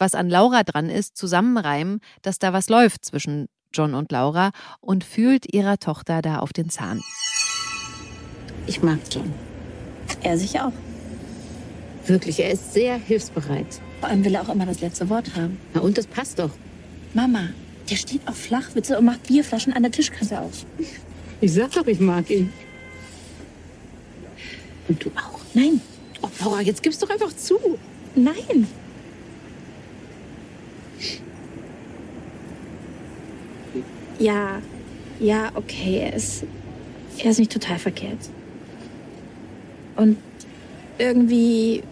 was 0.00 0.14
an 0.14 0.28
Laura 0.30 0.62
dran 0.64 0.88
ist, 0.88 1.16
zusammenreimen, 1.16 2.00
dass 2.22 2.38
da 2.38 2.52
was 2.52 2.68
läuft 2.68 3.04
zwischen 3.04 3.48
John 3.72 3.94
und 3.94 4.10
Laura 4.10 4.50
und 4.80 5.04
fühlt 5.04 5.52
ihrer 5.54 5.78
Tochter 5.78 6.22
da 6.22 6.38
auf 6.38 6.52
den 6.52 6.70
Zahn. 6.70 7.00
Ich 8.66 8.82
mag 8.82 8.98
John. 9.10 9.32
Er 10.22 10.36
sich 10.36 10.58
auch. 10.60 10.72
Wirklich, 12.06 12.40
er 12.40 12.50
ist 12.50 12.72
sehr 12.72 12.96
hilfsbereit. 12.96 13.80
Vor 14.00 14.08
allem 14.08 14.24
will 14.24 14.34
er 14.34 14.42
auch 14.42 14.48
immer 14.48 14.66
das 14.66 14.80
letzte 14.80 15.08
Wort 15.08 15.36
haben. 15.36 15.58
Na 15.74 15.80
und 15.80 15.96
das 15.98 16.06
passt 16.06 16.38
doch. 16.38 16.50
Mama, 17.14 17.50
der 17.88 17.96
steht 17.96 18.26
auf 18.26 18.36
Flachwitze 18.36 18.98
und 18.98 19.04
macht 19.04 19.24
Bierflaschen 19.24 19.72
an 19.72 19.82
der 19.82 19.92
Tischkante 19.92 20.40
auf. 20.40 20.64
Ich 21.40 21.52
sag 21.52 21.72
doch, 21.72 21.86
ich 21.86 22.00
mag 22.00 22.28
ihn. 22.30 22.52
Und 24.88 25.04
du 25.04 25.10
auch? 25.10 25.40
Nein. 25.54 25.80
Oh, 26.22 26.28
Laura, 26.40 26.60
jetzt 26.60 26.82
gib's 26.82 26.98
doch 26.98 27.10
einfach 27.10 27.34
zu. 27.36 27.78
Nein. 28.14 28.66
Ja, 34.18 34.60
ja, 35.18 35.50
okay, 35.54 35.98
er 36.00 36.14
ist, 36.14 36.44
er 37.18 37.30
ist 37.30 37.38
nicht 37.38 37.52
total 37.52 37.78
verkehrt. 37.78 38.28
Und 39.96 40.18
irgendwie 40.98 41.82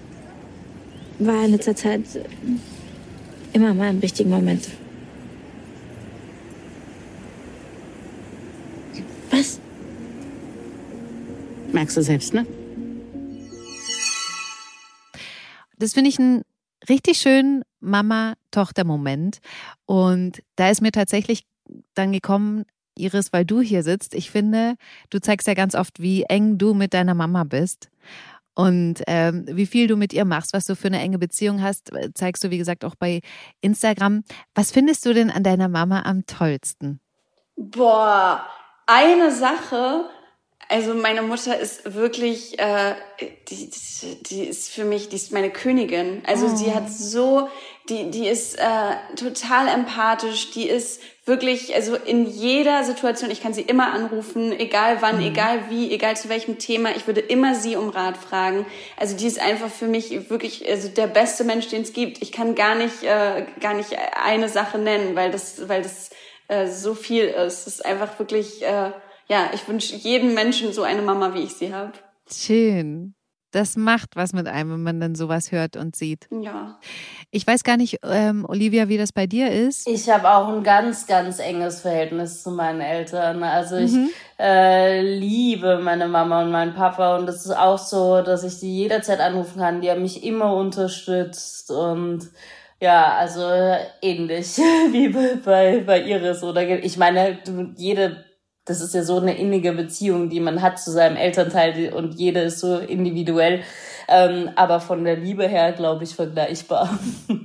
war 1.19 1.37
er 1.37 1.45
in 1.47 1.53
letzter 1.53 1.75
Zeit 1.75 2.03
immer 3.53 3.75
mal 3.75 3.91
im 3.91 3.99
richtigen 3.99 4.31
Moment. 4.31 4.69
Was? 9.31 9.61
Merkst 11.73 11.97
du 11.97 12.03
selbst, 12.03 12.35
ne? 12.35 12.47
Das 15.79 15.95
finde 15.95 16.11
ich 16.11 16.19
einen 16.19 16.43
richtig 16.89 17.19
schönen 17.19 17.63
Mama-Tochter-Moment. 17.81 19.39
Und 19.87 20.43
da 20.57 20.71
ist 20.71 20.83
mir 20.83 20.93
tatsächlich 20.93 21.45
dann 21.95 22.13
gekommen, 22.13 22.65
Iris, 22.97 23.33
weil 23.33 23.45
du 23.45 23.61
hier 23.61 23.83
sitzt. 23.83 24.15
Ich 24.15 24.31
finde, 24.31 24.75
du 25.11 25.21
zeigst 25.21 25.47
ja 25.47 25.55
ganz 25.55 25.75
oft, 25.75 26.01
wie 26.01 26.25
eng 26.25 26.59
du 26.59 26.75
mit 26.75 26.95
deiner 26.95 27.15
Mama 27.15 27.45
bist. 27.45 27.89
Und 28.55 29.03
ähm, 29.07 29.45
wie 29.47 29.67
viel 29.67 29.87
du 29.87 29.97
mit 29.97 30.13
ihr 30.13 30.25
machst, 30.25 30.53
was 30.53 30.67
du 30.67 30.75
für 30.75 30.89
eine 30.89 30.99
enge 30.99 31.19
Beziehung 31.19 31.63
hast, 31.63 31.93
zeigst 32.15 32.43
du, 32.43 32.51
wie 32.51 32.59
gesagt, 32.59 32.85
auch 32.85 32.97
bei 32.97 33.21
Instagram. 33.61 34.25
Was 34.55 34.73
findest 34.73 35.07
du 35.07 35.15
denn 35.15 35.31
an 35.31 35.45
deiner 35.45 35.69
Mama 35.69 36.03
am 36.03 36.27
tollsten? 36.27 36.99
Boah, 37.55 38.45
eine 38.87 39.31
Sache, 39.31 40.07
also 40.71 40.93
meine 40.93 41.23
Mutter 41.23 41.59
ist 41.59 41.95
wirklich, 41.95 42.59
äh, 42.59 42.95
die, 43.49 43.71
die 44.29 44.45
ist 44.45 44.71
für 44.71 44.85
mich, 44.85 45.09
die 45.09 45.17
ist 45.17 45.33
meine 45.33 45.49
Königin. 45.49 46.23
Also 46.27 46.47
oh. 46.47 46.59
die 46.59 46.75
hat 46.75 46.91
so, 46.91 47.49
die, 47.89 48.11
die 48.11 48.29
ist 48.29 48.59
äh, 48.59 49.15
total 49.17 49.69
empathisch, 49.69 50.51
die 50.51 50.69
ist 50.69 51.01
wirklich, 51.25 51.75
also 51.75 51.97
in 51.97 52.27
jeder 52.27 52.85
Situation, 52.85 53.31
ich 53.31 53.43
kann 53.43 53.55
sie 53.55 53.63
immer 53.63 53.95
anrufen, 53.95 54.53
egal 54.53 54.99
wann, 55.01 55.17
mhm. 55.17 55.29
egal 55.29 55.71
wie, 55.71 55.91
egal 55.91 56.19
zu 56.19 56.29
welchem 56.29 56.59
Thema, 56.59 56.91
ich 56.95 57.07
würde 57.07 57.21
immer 57.21 57.55
sie 57.55 57.77
um 57.77 57.89
Rat 57.89 58.19
fragen. 58.19 58.67
Also 58.99 59.17
die 59.17 59.27
ist 59.27 59.41
einfach 59.41 59.71
für 59.71 59.87
mich 59.87 60.29
wirklich 60.29 60.69
also 60.69 60.89
der 60.89 61.07
beste 61.07 61.45
Mensch, 61.45 61.69
den 61.69 61.81
es 61.81 61.95
gibt. 61.95 62.21
Ich 62.21 62.31
kann 62.31 62.55
gar 62.55 62.75
nicht, 62.75 63.05
äh, 63.05 63.47
gar 63.61 63.73
nicht 63.73 63.97
eine 64.23 64.51
Sache 64.51 64.77
nennen, 64.77 65.17
weil 65.17 65.31
das, 65.31 65.67
weil 65.67 65.81
das 65.81 66.11
äh, 66.49 66.67
so 66.67 66.95
viel 66.95 67.25
ist. 67.25 67.67
Es 67.67 67.77
ist 67.77 67.87
einfach 67.87 68.19
wirklich... 68.19 68.63
Äh, 68.63 68.91
ja, 69.29 69.51
ich 69.53 69.67
wünsche 69.69 69.97
jedem 69.97 70.35
Menschen 70.35 70.73
so 70.73 70.83
eine 70.83 71.03
Mama, 71.03 71.35
wie 71.35 71.43
ich 71.43 71.55
sie 71.55 71.73
habe. 71.73 71.93
Schön. 72.31 73.15
Das 73.51 73.77
macht 73.77 74.15
was 74.15 74.35
mit 74.35 74.47
einem, 74.47 74.73
wenn 74.73 74.83
man 74.83 75.01
dann 75.01 75.15
sowas 75.15 75.53
hört 75.53 75.77
und 75.77 75.97
sieht. 75.97 76.29
Ja. 76.31 76.79
Ich 77.31 77.47
weiß 77.47 77.65
gar 77.65 77.79
nicht, 77.79 77.99
ähm, 78.03 78.45
Olivia, 78.47 78.89
wie 78.89 78.99
das 78.99 79.13
bei 79.13 79.27
dir 79.27 79.51
ist. 79.51 79.89
Ich 79.89 80.11
habe 80.11 80.31
auch 80.31 80.49
ein 80.49 80.63
ganz, 80.63 81.07
ganz 81.07 81.39
enges 81.39 81.81
Verhältnis 81.81 82.43
zu 82.43 82.51
meinen 82.51 82.83
Eltern. 82.83 83.43
Also 83.43 83.77
ich 83.77 83.93
mhm. 83.93 84.11
äh, 84.39 85.01
liebe 85.01 85.79
meine 85.79 86.09
Mama 86.09 86.43
und 86.43 86.51
meinen 86.51 86.75
Papa 86.75 87.17
und 87.17 87.27
es 87.27 87.47
ist 87.47 87.57
auch 87.57 87.79
so, 87.79 88.21
dass 88.21 88.45
ich 88.45 88.61
die 88.61 88.81
jederzeit 88.81 89.21
anrufen 89.21 89.61
kann. 89.61 89.81
Die 89.81 89.91
haben 89.91 90.03
mich 90.03 90.25
immer 90.25 90.55
unterstützt 90.55 91.71
und 91.71 92.29
ja, 92.81 93.17
also 93.17 93.41
ähnlich 94.03 94.59
wie 94.93 95.09
bei, 95.09 95.37
bei, 95.43 95.81
bei 95.81 96.03
Iris 96.03 96.43
oder 96.43 96.69
ich 96.69 96.99
meine, 96.99 97.39
jede 97.77 98.28
das 98.69 98.81
ist 98.81 98.95
ja 98.95 99.03
so 99.03 99.19
eine 99.19 99.37
innige 99.37 99.73
Beziehung, 99.73 100.29
die 100.29 100.41
man 100.41 100.63
hat 100.63 100.79
zu 100.79 100.91
seinem 100.91 101.17
Elternteil 101.17 101.93
und 101.93 102.15
jede 102.15 102.41
ist 102.41 102.61
so 102.61 102.79
individuell. 102.79 103.63
Ähm, 104.09 104.51
aber 104.57 104.81
von 104.81 105.05
der 105.05 105.17
Liebe 105.17 105.47
her, 105.47 105.73
glaube 105.73 106.05
ich, 106.05 106.15
vergleichbar. 106.15 106.99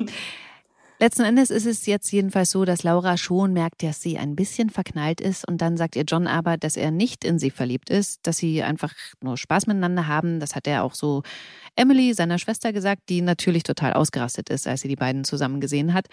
Letzten 0.99 1.23
Endes 1.23 1.49
ist 1.49 1.65
es 1.65 1.85
jetzt 1.85 2.11
jedenfalls 2.13 2.51
so, 2.51 2.63
dass 2.63 2.83
Laura 2.83 3.17
schon 3.17 3.51
merkt, 3.51 3.83
dass 3.83 4.01
sie 4.01 4.17
ein 4.17 4.37
bisschen 4.37 4.69
verknallt 4.69 5.19
ist 5.19 5.45
und 5.45 5.61
dann 5.61 5.75
sagt 5.75 5.97
ihr 5.97 6.03
John 6.03 6.27
aber, 6.27 6.55
dass 6.55 6.77
er 6.77 6.91
nicht 6.91 7.25
in 7.25 7.39
sie 7.39 7.49
verliebt 7.49 7.89
ist, 7.89 8.25
dass 8.25 8.37
sie 8.37 8.63
einfach 8.63 8.93
nur 9.19 9.35
Spaß 9.35 9.67
miteinander 9.67 10.07
haben. 10.07 10.39
Das 10.39 10.55
hat 10.55 10.65
er 10.65 10.83
auch 10.83 10.93
so 10.93 11.23
Emily, 11.75 12.13
seiner 12.13 12.39
Schwester, 12.39 12.71
gesagt, 12.71 13.09
die 13.09 13.21
natürlich 13.21 13.63
total 13.63 13.91
ausgerastet 13.91 14.49
ist, 14.49 14.65
als 14.65 14.79
sie 14.81 14.87
die 14.87 14.95
beiden 14.95 15.25
zusammen 15.25 15.59
gesehen 15.59 15.93
hat. 15.93 16.07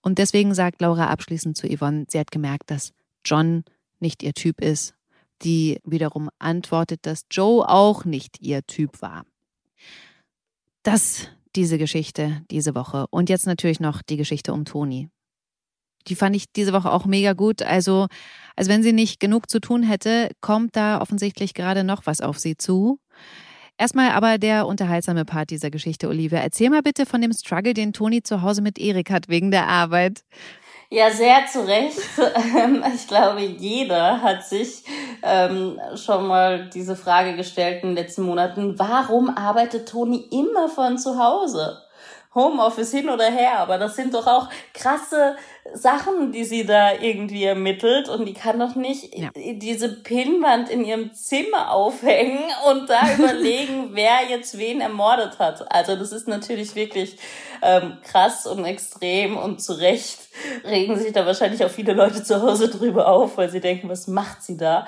Und 0.00 0.18
deswegen 0.18 0.54
sagt 0.54 0.80
Laura 0.80 1.06
abschließend 1.06 1.56
zu 1.56 1.68
Yvonne, 1.68 2.06
sie 2.08 2.18
hat 2.18 2.32
gemerkt, 2.32 2.70
dass 2.70 2.92
John 3.24 3.62
nicht 4.02 4.22
ihr 4.22 4.34
Typ 4.34 4.60
ist. 4.60 4.94
Die 5.42 5.80
wiederum 5.84 6.28
antwortet, 6.38 7.00
dass 7.02 7.24
Joe 7.30 7.66
auch 7.68 8.04
nicht 8.04 8.40
ihr 8.40 8.62
Typ 8.66 9.00
war. 9.00 9.24
Das 10.82 11.28
diese 11.56 11.78
Geschichte 11.78 12.42
diese 12.50 12.74
Woche. 12.74 13.06
Und 13.10 13.28
jetzt 13.28 13.46
natürlich 13.46 13.80
noch 13.80 14.02
die 14.02 14.16
Geschichte 14.16 14.52
um 14.52 14.64
Toni. 14.64 15.08
Die 16.08 16.14
fand 16.14 16.34
ich 16.34 16.50
diese 16.52 16.72
Woche 16.72 16.90
auch 16.90 17.04
mega 17.04 17.32
gut. 17.32 17.62
Also, 17.62 18.08
als 18.56 18.68
wenn 18.68 18.82
sie 18.82 18.92
nicht 18.92 19.20
genug 19.20 19.48
zu 19.48 19.60
tun 19.60 19.82
hätte, 19.82 20.30
kommt 20.40 20.74
da 20.76 21.00
offensichtlich 21.00 21.54
gerade 21.54 21.84
noch 21.84 22.06
was 22.06 22.20
auf 22.20 22.38
sie 22.38 22.56
zu. 22.56 22.98
Erstmal 23.78 24.10
aber 24.10 24.38
der 24.38 24.66
unterhaltsame 24.66 25.24
Part 25.24 25.50
dieser 25.50 25.70
Geschichte, 25.70 26.08
Olivia. 26.08 26.40
Erzähl 26.40 26.70
mal 26.70 26.82
bitte 26.82 27.06
von 27.06 27.20
dem 27.20 27.32
Struggle, 27.32 27.74
den 27.74 27.92
Toni 27.92 28.22
zu 28.22 28.42
Hause 28.42 28.62
mit 28.62 28.78
Erik 28.78 29.10
hat 29.10 29.28
wegen 29.28 29.50
der 29.50 29.68
Arbeit. 29.68 30.24
Ja, 30.92 31.10
sehr 31.10 31.46
zu 31.46 31.66
Recht. 31.66 31.98
Ähm, 32.54 32.84
ich 32.94 33.08
glaube, 33.08 33.40
jeder 33.40 34.20
hat 34.20 34.44
sich 34.44 34.84
ähm, 35.22 35.80
schon 35.94 36.26
mal 36.26 36.68
diese 36.68 36.96
Frage 36.96 37.34
gestellt 37.34 37.82
in 37.82 37.90
den 37.90 37.96
letzten 37.96 38.22
Monaten. 38.22 38.78
Warum 38.78 39.34
arbeitet 39.34 39.88
Toni 39.88 40.28
immer 40.30 40.68
von 40.68 40.98
zu 40.98 41.18
Hause? 41.18 41.82
Homeoffice 42.34 42.90
hin 42.90 43.08
oder 43.08 43.30
her, 43.30 43.58
aber 43.58 43.78
das 43.78 43.96
sind 43.96 44.12
doch 44.12 44.26
auch 44.26 44.50
krasse 44.74 45.36
Sachen, 45.74 46.32
die 46.32 46.44
sie 46.44 46.66
da 46.66 46.92
irgendwie 47.00 47.44
ermittelt 47.44 48.08
und 48.08 48.26
die 48.26 48.34
kann 48.34 48.58
doch 48.58 48.74
nicht 48.74 49.16
ja. 49.16 49.30
diese 49.34 49.88
Pinnwand 49.88 50.68
in 50.68 50.84
ihrem 50.84 51.14
Zimmer 51.14 51.70
aufhängen 51.70 52.40
und 52.68 52.90
da 52.90 53.00
überlegen, 53.18 53.90
wer 53.92 54.28
jetzt 54.28 54.58
wen 54.58 54.80
ermordet 54.80 55.38
hat. 55.38 55.70
Also 55.72 55.94
das 55.94 56.10
ist 56.10 56.26
natürlich 56.26 56.74
wirklich 56.74 57.16
ähm, 57.62 57.98
krass 58.02 58.46
und 58.46 58.64
extrem 58.64 59.36
und 59.36 59.62
zu 59.62 59.74
Recht 59.74 60.18
regen 60.64 60.98
sich 60.98 61.12
da 61.12 61.26
wahrscheinlich 61.26 61.64
auch 61.64 61.70
viele 61.70 61.92
Leute 61.92 62.24
zu 62.24 62.42
Hause 62.42 62.68
drüber 62.68 63.08
auf, 63.08 63.36
weil 63.36 63.48
sie 63.48 63.60
denken, 63.60 63.88
was 63.88 64.08
macht 64.08 64.42
sie 64.42 64.56
da? 64.56 64.86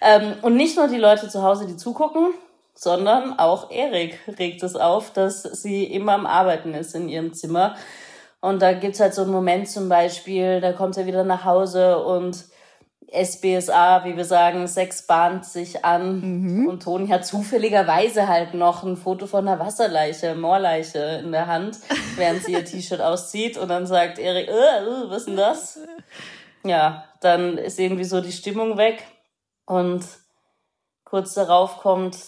Ähm, 0.00 0.34
und 0.40 0.56
nicht 0.56 0.76
nur 0.76 0.88
die 0.88 0.98
Leute 0.98 1.28
zu 1.28 1.42
Hause, 1.42 1.66
die 1.66 1.76
zugucken, 1.76 2.34
sondern 2.74 3.38
auch 3.38 3.70
Erik 3.70 4.18
regt 4.38 4.62
es 4.62 4.74
auf, 4.74 5.12
dass 5.12 5.42
sie 5.42 5.84
immer 5.84 6.12
am 6.12 6.26
Arbeiten 6.26 6.74
ist 6.74 6.94
in 6.94 7.08
ihrem 7.08 7.32
Zimmer. 7.34 7.76
Und 8.44 8.60
da 8.60 8.74
gibt's 8.74 9.00
halt 9.00 9.14
so 9.14 9.22
einen 9.22 9.30
Moment 9.30 9.70
zum 9.70 9.88
Beispiel, 9.88 10.60
da 10.60 10.74
kommt 10.74 10.98
er 10.98 11.06
wieder 11.06 11.24
nach 11.24 11.46
Hause 11.46 12.04
und 12.04 12.44
SBSA, 13.10 14.04
wie 14.04 14.18
wir 14.18 14.26
sagen, 14.26 14.66
Sex 14.66 15.06
bahnt 15.06 15.46
sich 15.46 15.82
an. 15.82 16.20
Mhm. 16.20 16.68
Und 16.68 16.82
Toni 16.82 17.08
hat 17.08 17.24
zufälligerweise 17.24 18.28
halt 18.28 18.52
noch 18.52 18.82
ein 18.82 18.98
Foto 18.98 19.26
von 19.26 19.48
einer 19.48 19.58
Wasserleiche, 19.60 20.34
Moorleiche 20.34 21.22
in 21.24 21.32
der 21.32 21.46
Hand, 21.46 21.78
während 22.16 22.44
sie 22.44 22.52
ihr 22.52 22.66
T-Shirt 22.66 23.00
auszieht. 23.00 23.56
Und 23.56 23.68
dann 23.68 23.86
sagt 23.86 24.18
Erik, 24.18 24.48
äh, 24.48 24.52
äh, 24.52 25.08
was 25.08 25.20
ist 25.20 25.28
denn 25.28 25.36
das? 25.36 25.80
Ja, 26.66 27.04
dann 27.22 27.56
ist 27.56 27.78
irgendwie 27.78 28.04
so 28.04 28.20
die 28.20 28.32
Stimmung 28.32 28.76
weg. 28.76 29.04
Und 29.64 30.04
kurz 31.04 31.32
darauf 31.32 31.78
kommt 31.78 32.18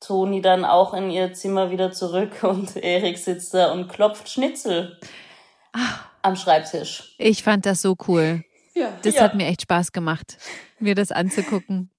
Toni 0.00 0.42
dann 0.42 0.66
auch 0.66 0.92
in 0.92 1.10
ihr 1.10 1.32
Zimmer 1.32 1.70
wieder 1.70 1.92
zurück 1.92 2.42
und 2.42 2.76
Erik 2.82 3.16
sitzt 3.16 3.54
da 3.54 3.72
und 3.72 3.88
klopft 3.88 4.28
Schnitzel 4.28 4.98
am 6.22 6.36
Schreibtisch. 6.36 7.14
Ich 7.18 7.42
fand 7.42 7.66
das 7.66 7.82
so 7.82 7.96
cool. 8.08 8.44
Ja, 8.74 8.92
das 9.02 9.16
ja. 9.16 9.22
hat 9.22 9.34
mir 9.34 9.46
echt 9.46 9.62
Spaß 9.62 9.92
gemacht, 9.92 10.38
mir 10.78 10.94
das 10.94 11.12
anzugucken. 11.12 11.90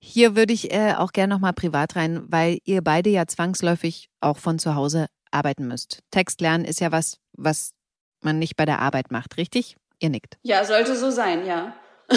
Hier 0.00 0.36
würde 0.36 0.52
ich 0.52 0.72
äh, 0.72 0.94
auch 0.96 1.12
gerne 1.12 1.34
nochmal 1.34 1.52
privat 1.52 1.96
rein, 1.96 2.22
weil 2.28 2.58
ihr 2.64 2.82
beide 2.82 3.10
ja 3.10 3.26
zwangsläufig 3.26 4.10
auch 4.20 4.38
von 4.38 4.58
zu 4.58 4.74
Hause 4.74 5.06
arbeiten 5.30 5.66
müsst. 5.66 6.02
Text 6.10 6.40
lernen 6.40 6.64
ist 6.64 6.80
ja 6.80 6.92
was, 6.92 7.18
was 7.32 7.72
man 8.22 8.38
nicht 8.38 8.56
bei 8.56 8.64
der 8.64 8.80
Arbeit 8.80 9.10
macht, 9.10 9.36
richtig? 9.36 9.76
Ihr 10.00 10.10
nickt. 10.10 10.38
Ja, 10.42 10.64
sollte 10.64 10.96
so 10.96 11.10
sein, 11.10 11.46
ja. 11.46 11.74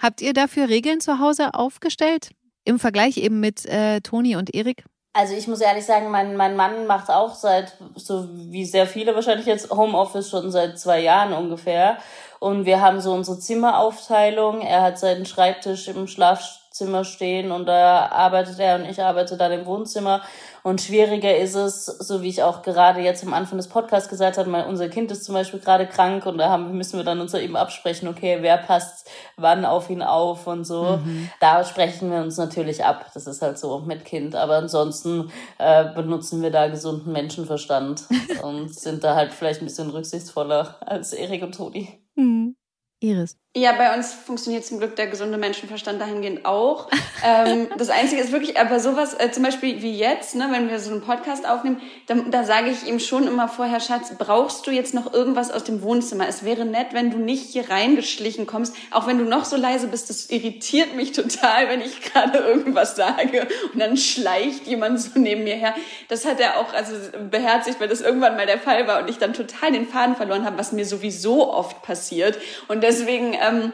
Habt 0.00 0.20
ihr 0.20 0.32
dafür 0.32 0.68
Regeln 0.68 1.00
zu 1.00 1.18
Hause 1.18 1.54
aufgestellt? 1.54 2.30
Im 2.64 2.78
Vergleich 2.78 3.18
eben 3.18 3.40
mit 3.40 3.66
äh, 3.66 4.00
Toni 4.00 4.36
und 4.36 4.54
Erik? 4.54 4.84
Also 5.16 5.34
ich 5.34 5.46
muss 5.46 5.60
ehrlich 5.60 5.86
sagen, 5.86 6.10
mein, 6.10 6.36
mein 6.36 6.56
Mann 6.56 6.86
macht 6.88 7.08
auch 7.08 7.34
seit, 7.36 7.74
so 7.94 8.28
wie 8.32 8.64
sehr 8.64 8.88
viele 8.88 9.14
wahrscheinlich 9.14 9.46
jetzt, 9.46 9.70
Homeoffice 9.70 10.28
schon 10.28 10.50
seit 10.50 10.76
zwei 10.78 11.00
Jahren 11.00 11.32
ungefähr. 11.32 11.98
Und 12.40 12.66
wir 12.66 12.80
haben 12.80 13.00
so 13.00 13.12
unsere 13.12 13.38
Zimmeraufteilung. 13.38 14.60
Er 14.60 14.82
hat 14.82 14.98
seinen 14.98 15.24
Schreibtisch 15.24 15.86
im 15.86 16.08
Schlafzimmer 16.08 16.63
stehen 17.04 17.52
und 17.52 17.66
da 17.66 18.06
arbeitet 18.06 18.58
er 18.58 18.76
und 18.76 18.84
ich 18.84 19.00
arbeite 19.00 19.36
dann 19.36 19.52
im 19.52 19.66
Wohnzimmer. 19.66 20.22
Und 20.64 20.80
schwieriger 20.80 21.36
ist 21.36 21.54
es, 21.54 21.84
so 21.84 22.22
wie 22.22 22.28
ich 22.28 22.42
auch 22.42 22.62
gerade 22.62 23.00
jetzt 23.00 23.24
am 23.24 23.34
Anfang 23.34 23.58
des 23.58 23.68
Podcasts 23.68 24.08
gesagt 24.08 24.38
habe, 24.38 24.50
weil 24.50 24.64
unser 24.64 24.88
Kind 24.88 25.10
ist 25.12 25.24
zum 25.24 25.34
Beispiel 25.34 25.60
gerade 25.60 25.86
krank 25.86 26.24
und 26.26 26.38
da 26.38 26.48
haben, 26.48 26.76
müssen 26.76 26.96
wir 26.96 27.04
dann 27.04 27.20
uns 27.20 27.34
eben 27.34 27.54
absprechen, 27.54 28.08
okay, 28.08 28.38
wer 28.40 28.56
passt 28.56 29.10
wann 29.36 29.64
auf 29.64 29.90
ihn 29.90 30.02
auf 30.02 30.46
und 30.46 30.64
so. 30.64 31.00
Mhm. 31.04 31.28
Da 31.38 31.64
sprechen 31.64 32.10
wir 32.10 32.18
uns 32.18 32.38
natürlich 32.38 32.84
ab. 32.84 33.10
Das 33.14 33.26
ist 33.26 33.42
halt 33.42 33.58
so 33.58 33.80
mit 33.80 34.04
Kind. 34.04 34.34
Aber 34.34 34.56
ansonsten 34.56 35.30
äh, 35.58 35.92
benutzen 35.92 36.42
wir 36.42 36.50
da 36.50 36.68
gesunden 36.68 37.12
Menschenverstand 37.12 38.06
und 38.42 38.74
sind 38.74 39.04
da 39.04 39.14
halt 39.14 39.32
vielleicht 39.32 39.60
ein 39.60 39.66
bisschen 39.66 39.90
rücksichtsvoller 39.90 40.76
als 40.80 41.12
Erik 41.12 41.42
und 41.42 41.54
Toni. 41.54 42.00
Mhm. 42.14 42.56
Iris. 43.00 43.36
Ja, 43.56 43.70
bei 43.70 43.94
uns 43.94 44.12
funktioniert 44.12 44.66
zum 44.66 44.78
Glück 44.78 44.96
der 44.96 45.06
gesunde 45.06 45.38
Menschenverstand 45.38 46.00
dahingehend 46.00 46.44
auch. 46.44 46.88
ähm, 47.24 47.68
das 47.78 47.88
Einzige 47.88 48.20
ist 48.20 48.32
wirklich, 48.32 48.58
aber 48.58 48.80
sowas, 48.80 49.14
äh, 49.14 49.30
zum 49.30 49.44
Beispiel 49.44 49.80
wie 49.80 49.96
jetzt, 49.96 50.34
ne, 50.34 50.48
wenn 50.50 50.68
wir 50.68 50.80
so 50.80 50.90
einen 50.90 51.02
Podcast 51.02 51.48
aufnehmen, 51.48 51.80
da, 52.08 52.16
da 52.16 52.42
sage 52.42 52.70
ich 52.70 52.88
ihm 52.88 52.98
schon 52.98 53.28
immer 53.28 53.46
vorher, 53.46 53.78
Schatz, 53.78 54.12
brauchst 54.18 54.66
du 54.66 54.72
jetzt 54.72 54.92
noch 54.92 55.14
irgendwas 55.14 55.52
aus 55.52 55.62
dem 55.62 55.82
Wohnzimmer? 55.82 56.26
Es 56.26 56.44
wäre 56.44 56.64
nett, 56.64 56.88
wenn 56.94 57.12
du 57.12 57.18
nicht 57.18 57.52
hier 57.52 57.70
reingeschlichen 57.70 58.48
kommst, 58.48 58.74
auch 58.90 59.06
wenn 59.06 59.18
du 59.18 59.24
noch 59.24 59.44
so 59.44 59.54
leise 59.54 59.86
bist. 59.86 60.10
Das 60.10 60.30
irritiert 60.30 60.96
mich 60.96 61.12
total, 61.12 61.68
wenn 61.68 61.80
ich 61.80 62.00
gerade 62.00 62.38
irgendwas 62.38 62.96
sage 62.96 63.46
und 63.72 63.78
dann 63.78 63.96
schleicht 63.96 64.66
jemand 64.66 65.00
so 65.00 65.10
neben 65.14 65.44
mir 65.44 65.54
her. 65.54 65.76
Das 66.08 66.26
hat 66.26 66.40
er 66.40 66.58
auch 66.58 66.72
also 66.74 66.92
beherzigt, 67.30 67.78
weil 67.78 67.86
das 67.86 68.00
irgendwann 68.00 68.34
mal 68.34 68.46
der 68.46 68.58
Fall 68.58 68.88
war 68.88 69.00
und 69.00 69.08
ich 69.08 69.18
dann 69.18 69.32
total 69.32 69.70
den 69.70 69.86
Faden 69.86 70.16
verloren 70.16 70.44
habe, 70.44 70.58
was 70.58 70.72
mir 70.72 70.84
sowieso 70.84 71.52
oft 71.52 71.82
passiert. 71.82 72.36
Und 72.66 72.82
deswegen 72.82 73.43
ähm, 73.48 73.72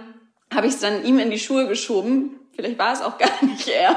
habe 0.55 0.66
ich 0.66 0.75
es 0.75 0.81
dann 0.81 1.05
ihm 1.05 1.18
in 1.18 1.31
die 1.31 1.39
Schuhe 1.39 1.68
geschoben. 1.68 2.37
Vielleicht 2.53 2.79
war 2.79 2.93
es 2.93 3.01
auch 3.01 3.16
gar 3.18 3.45
nicht 3.45 3.68
er. 3.68 3.97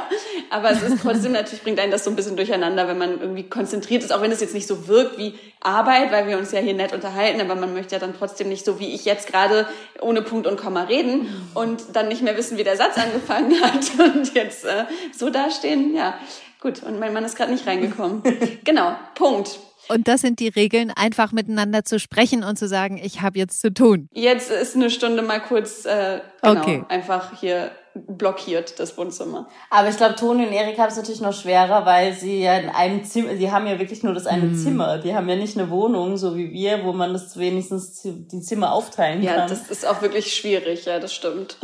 Aber 0.50 0.72
es 0.72 0.82
ist 0.82 1.02
trotzdem 1.02 1.32
natürlich, 1.34 1.64
bringt 1.64 1.80
einen 1.80 1.92
das 1.92 2.04
so 2.04 2.10
ein 2.10 2.16
bisschen 2.16 2.36
durcheinander, 2.36 2.88
wenn 2.88 2.98
man 2.98 3.20
irgendwie 3.20 3.44
konzentriert 3.44 4.04
ist, 4.04 4.14
auch 4.14 4.22
wenn 4.22 4.32
es 4.32 4.42
jetzt 4.42 4.54
nicht 4.54 4.68
so 4.68 4.88
wirkt 4.88 5.18
wie 5.18 5.34
Arbeit, 5.62 6.12
weil 6.12 6.28
wir 6.28 6.38
uns 6.38 6.52
ja 6.52 6.60
hier 6.60 6.74
nett 6.74 6.94
unterhalten, 6.94 7.42
aber 7.42 7.56
man 7.56 7.74
möchte 7.74 7.96
ja 7.96 8.00
dann 8.00 8.14
trotzdem 8.18 8.50
nicht 8.50 8.66
so 8.66 8.80
wie 8.80 8.94
ich 8.94 9.06
jetzt 9.06 9.28
gerade 9.28 9.68
ohne 10.02 10.22
Punkt 10.22 10.46
und 10.46 10.58
Komma 10.58 10.84
reden 10.84 11.28
und 11.54 11.84
dann 11.94 12.08
nicht 12.08 12.22
mehr 12.22 12.38
wissen, 12.38 12.58
wie 12.58 12.64
der 12.64 12.78
Satz 12.78 12.98
angefangen 12.98 13.62
hat 13.62 13.90
und 14.00 14.34
jetzt 14.34 14.66
äh, 14.66 14.86
so 15.14 15.30
dastehen. 15.30 15.96
Ja, 15.96 16.18
gut. 16.62 16.84
Und 16.84 17.00
mein 17.00 17.14
Mann 17.14 17.26
ist 17.26 17.36
gerade 17.36 17.52
nicht 17.52 17.66
reingekommen. 17.66 18.22
genau, 18.64 18.96
Punkt. 19.16 19.60
Und 19.90 20.08
das 20.08 20.22
sind 20.22 20.40
die 20.40 20.48
Regeln, 20.48 20.92
einfach 20.92 21.32
miteinander 21.32 21.84
zu 21.84 22.00
sprechen 22.00 22.44
und 22.44 22.58
zu 22.58 22.68
sagen, 22.68 23.00
ich 23.04 23.22
habe 23.22 23.38
jetzt 23.38 23.62
zu 23.62 23.74
tun. 23.74 24.08
Jetzt 24.14 24.52
ist 24.52 24.76
eine 24.76 24.90
Stunde 24.90 25.22
mal 25.22 25.40
kurz 25.40 25.86
äh, 25.86 26.22
genau, 26.42 26.62
okay. 26.62 26.84
einfach 26.90 27.40
hier 27.40 27.72
blockiert, 27.96 28.80
das 28.80 28.98
Wohnzimmer. 28.98 29.48
Aber 29.70 29.90
ich 29.90 29.98
glaube, 29.98 30.16
Toni 30.16 30.48
und 30.48 30.52
Erik 30.52 30.80
haben 30.80 30.90
es 30.90 30.98
natürlich 30.98 31.22
noch 31.22 31.34
schwerer, 31.34 31.86
weil 31.86 32.14
sie 32.14 32.42
ja 32.42 32.58
in 32.58 32.70
einem 32.70 33.04
Zimmer, 33.04 33.36
sie 33.36 33.52
haben 33.52 33.68
ja 33.68 33.78
wirklich 33.78 34.02
nur 34.04 34.14
das 34.14 34.26
eine 34.26 34.46
mm. 34.46 34.56
Zimmer. 34.56 34.98
Die 34.98 35.14
haben 35.14 35.30
ja 35.30 35.36
nicht 35.36 35.58
eine 35.58 35.70
Wohnung, 35.70 36.18
so 36.18 36.36
wie 36.36 36.52
wir, 36.52 36.84
wo 36.84 36.94
man 36.94 37.14
das 37.14 37.38
wenigstens 37.38 38.02
die 38.02 38.42
Zimmer 38.42 38.74
aufteilen 38.74 39.24
kann. 39.24 39.36
Ja, 39.36 39.48
das 39.48 39.70
ist 39.70 39.86
auch 39.86 40.02
wirklich 40.02 40.34
schwierig, 40.34 40.86
ja, 40.86 41.00
das 41.00 41.14
stimmt. 41.14 41.58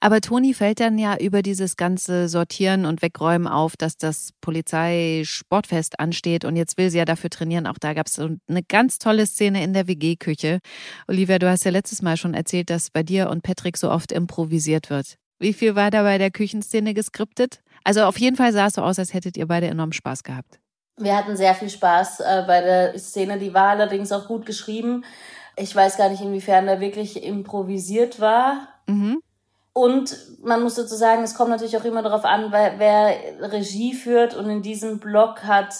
Aber 0.00 0.20
Toni 0.20 0.54
fällt 0.54 0.78
dann 0.78 0.96
ja 0.96 1.16
über 1.16 1.42
dieses 1.42 1.76
ganze 1.76 2.28
Sortieren 2.28 2.84
und 2.84 3.02
Wegräumen 3.02 3.48
auf, 3.48 3.76
dass 3.76 3.96
das 3.96 4.30
Polizeisportfest 4.40 5.98
ansteht 5.98 6.44
und 6.44 6.54
jetzt 6.54 6.78
will 6.78 6.90
sie 6.90 6.98
ja 6.98 7.04
dafür 7.04 7.30
trainieren. 7.30 7.66
Auch 7.66 7.78
da 7.80 7.94
gab 7.94 8.06
es 8.06 8.14
so 8.14 8.28
eine 8.48 8.62
ganz 8.62 8.98
tolle 8.98 9.26
Szene 9.26 9.64
in 9.64 9.72
der 9.72 9.88
WG-Küche. 9.88 10.60
Olivia, 11.08 11.40
du 11.40 11.50
hast 11.50 11.64
ja 11.64 11.72
letztes 11.72 12.00
Mal 12.00 12.16
schon 12.16 12.34
erzählt, 12.34 12.70
dass 12.70 12.90
bei 12.90 13.02
dir 13.02 13.28
und 13.28 13.42
Patrick 13.42 13.76
so 13.76 13.90
oft 13.90 14.12
improvisiert 14.12 14.88
wird. 14.88 15.16
Wie 15.40 15.52
viel 15.52 15.74
war 15.74 15.90
da 15.90 16.02
bei 16.04 16.18
der 16.18 16.30
Küchenszene 16.30 16.94
geskriptet? 16.94 17.60
Also 17.82 18.02
auf 18.02 18.18
jeden 18.18 18.36
Fall 18.36 18.52
sah 18.52 18.66
es 18.66 18.74
so 18.74 18.82
aus, 18.82 19.00
als 19.00 19.14
hättet 19.14 19.36
ihr 19.36 19.46
beide 19.46 19.66
enorm 19.66 19.92
Spaß 19.92 20.22
gehabt. 20.22 20.60
Wir 20.96 21.16
hatten 21.16 21.36
sehr 21.36 21.54
viel 21.54 21.70
Spaß 21.70 22.20
äh, 22.20 22.44
bei 22.46 22.60
der 22.60 22.98
Szene. 22.98 23.38
Die 23.38 23.54
war 23.54 23.70
allerdings 23.70 24.12
auch 24.12 24.28
gut 24.28 24.46
geschrieben. 24.46 25.04
Ich 25.56 25.74
weiß 25.74 25.96
gar 25.96 26.08
nicht, 26.08 26.22
inwiefern 26.22 26.66
da 26.66 26.80
wirklich 26.80 27.22
improvisiert 27.22 28.20
war. 28.20 28.68
Mhm. 28.86 29.20
Und 29.78 30.16
man 30.42 30.60
muss 30.60 30.74
dazu 30.74 30.96
sagen, 30.96 31.22
es 31.22 31.36
kommt 31.36 31.50
natürlich 31.50 31.76
auch 31.76 31.84
immer 31.84 32.02
darauf 32.02 32.24
an, 32.24 32.50
wer 32.50 33.14
Regie 33.52 33.94
führt. 33.94 34.34
Und 34.34 34.50
in 34.50 34.60
diesem 34.60 34.98
Blog 34.98 35.44
hat 35.44 35.72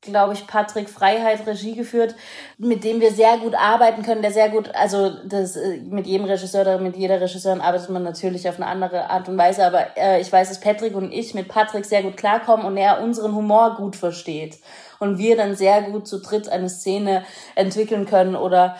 glaube 0.00 0.32
ich, 0.32 0.46
Patrick 0.46 0.88
Freiheit 0.88 1.46
Regie 1.46 1.76
geführt, 1.76 2.14
mit 2.56 2.84
dem 2.84 3.02
wir 3.02 3.12
sehr 3.12 3.36
gut 3.36 3.54
arbeiten 3.54 4.02
können, 4.02 4.22
der 4.22 4.32
sehr 4.32 4.48
gut, 4.48 4.74
also 4.74 5.10
das 5.26 5.56
äh, 5.56 5.76
mit 5.82 6.06
jedem 6.06 6.24
Regisseur 6.24 6.62
oder 6.62 6.78
mit 6.78 6.96
jeder 6.96 7.20
Regisseurin 7.20 7.60
arbeitet 7.60 7.90
man 7.90 8.02
natürlich 8.02 8.48
auf 8.48 8.56
eine 8.56 8.64
andere 8.64 9.10
Art 9.10 9.28
und 9.28 9.36
Weise, 9.36 9.62
aber 9.62 9.94
äh, 9.98 10.18
ich 10.22 10.32
weiß, 10.32 10.48
dass 10.48 10.58
Patrick 10.58 10.96
und 10.96 11.12
ich 11.12 11.34
mit 11.34 11.48
Patrick 11.48 11.84
sehr 11.84 12.02
gut 12.02 12.16
klarkommen 12.16 12.64
und 12.64 12.78
er 12.78 13.02
unseren 13.02 13.34
Humor 13.34 13.74
gut 13.76 13.94
versteht 13.94 14.56
und 15.00 15.18
wir 15.18 15.36
dann 15.36 15.54
sehr 15.54 15.82
gut 15.82 16.08
zu 16.08 16.20
dritt 16.20 16.48
eine 16.48 16.70
Szene 16.70 17.22
entwickeln 17.54 18.06
können 18.06 18.36
oder 18.36 18.76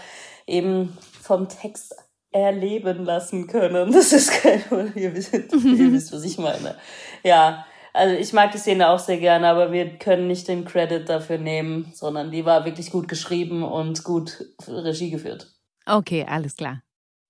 eben 0.46 0.96
vom 1.20 1.50
Text 1.50 1.94
erleben 2.32 3.04
lassen 3.04 3.46
können. 3.46 3.92
Das 4.00 4.12
ist 4.12 4.30
kein, 4.30 4.62
ihr 4.94 5.14
wisst, 5.14 5.32
ihr 5.32 5.42
wisst, 5.92 6.12
was 6.12 6.24
ich 6.24 6.38
meine. 6.38 6.76
Ja, 7.22 7.66
also 7.92 8.14
ich 8.14 8.32
mag 8.32 8.52
die 8.52 8.58
Szene 8.58 8.88
auch 8.88 9.00
sehr 9.00 9.18
gerne, 9.18 9.48
aber 9.48 9.72
wir 9.72 9.98
können 9.98 10.28
nicht 10.28 10.46
den 10.46 10.64
Credit 10.64 11.08
dafür 11.08 11.38
nehmen, 11.38 11.90
sondern 11.92 12.30
die 12.30 12.44
war 12.44 12.64
wirklich 12.64 12.90
gut 12.90 13.08
geschrieben 13.08 13.64
und 13.64 14.04
gut 14.04 14.44
Regie 14.68 15.10
geführt. 15.10 15.52
Okay, 15.86 16.24
alles 16.28 16.54
klar. 16.54 16.82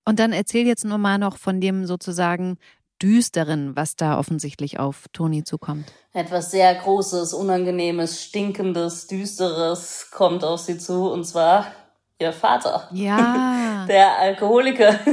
Und 0.04 0.18
dann 0.18 0.32
erzähl 0.32 0.66
jetzt 0.66 0.84
nur 0.84 0.98
mal 0.98 1.18
noch 1.18 1.38
von 1.38 1.60
dem 1.60 1.86
sozusagen 1.86 2.58
düsteren, 3.02 3.74
was 3.76 3.96
da 3.96 4.18
offensichtlich 4.18 4.78
auf 4.78 5.06
Toni 5.12 5.44
zukommt. 5.44 5.92
Etwas 6.12 6.50
sehr 6.50 6.74
Großes, 6.74 7.32
Unangenehmes, 7.32 8.22
Stinkendes, 8.22 9.06
Düsteres 9.06 10.10
kommt 10.10 10.44
auf 10.44 10.60
sie 10.60 10.78
zu 10.78 11.10
und 11.10 11.24
zwar 11.24 11.66
ihr 12.20 12.32
Vater. 12.32 12.88
Ja. 12.92 13.84
Der 13.88 14.18
Alkoholiker. 14.18 14.94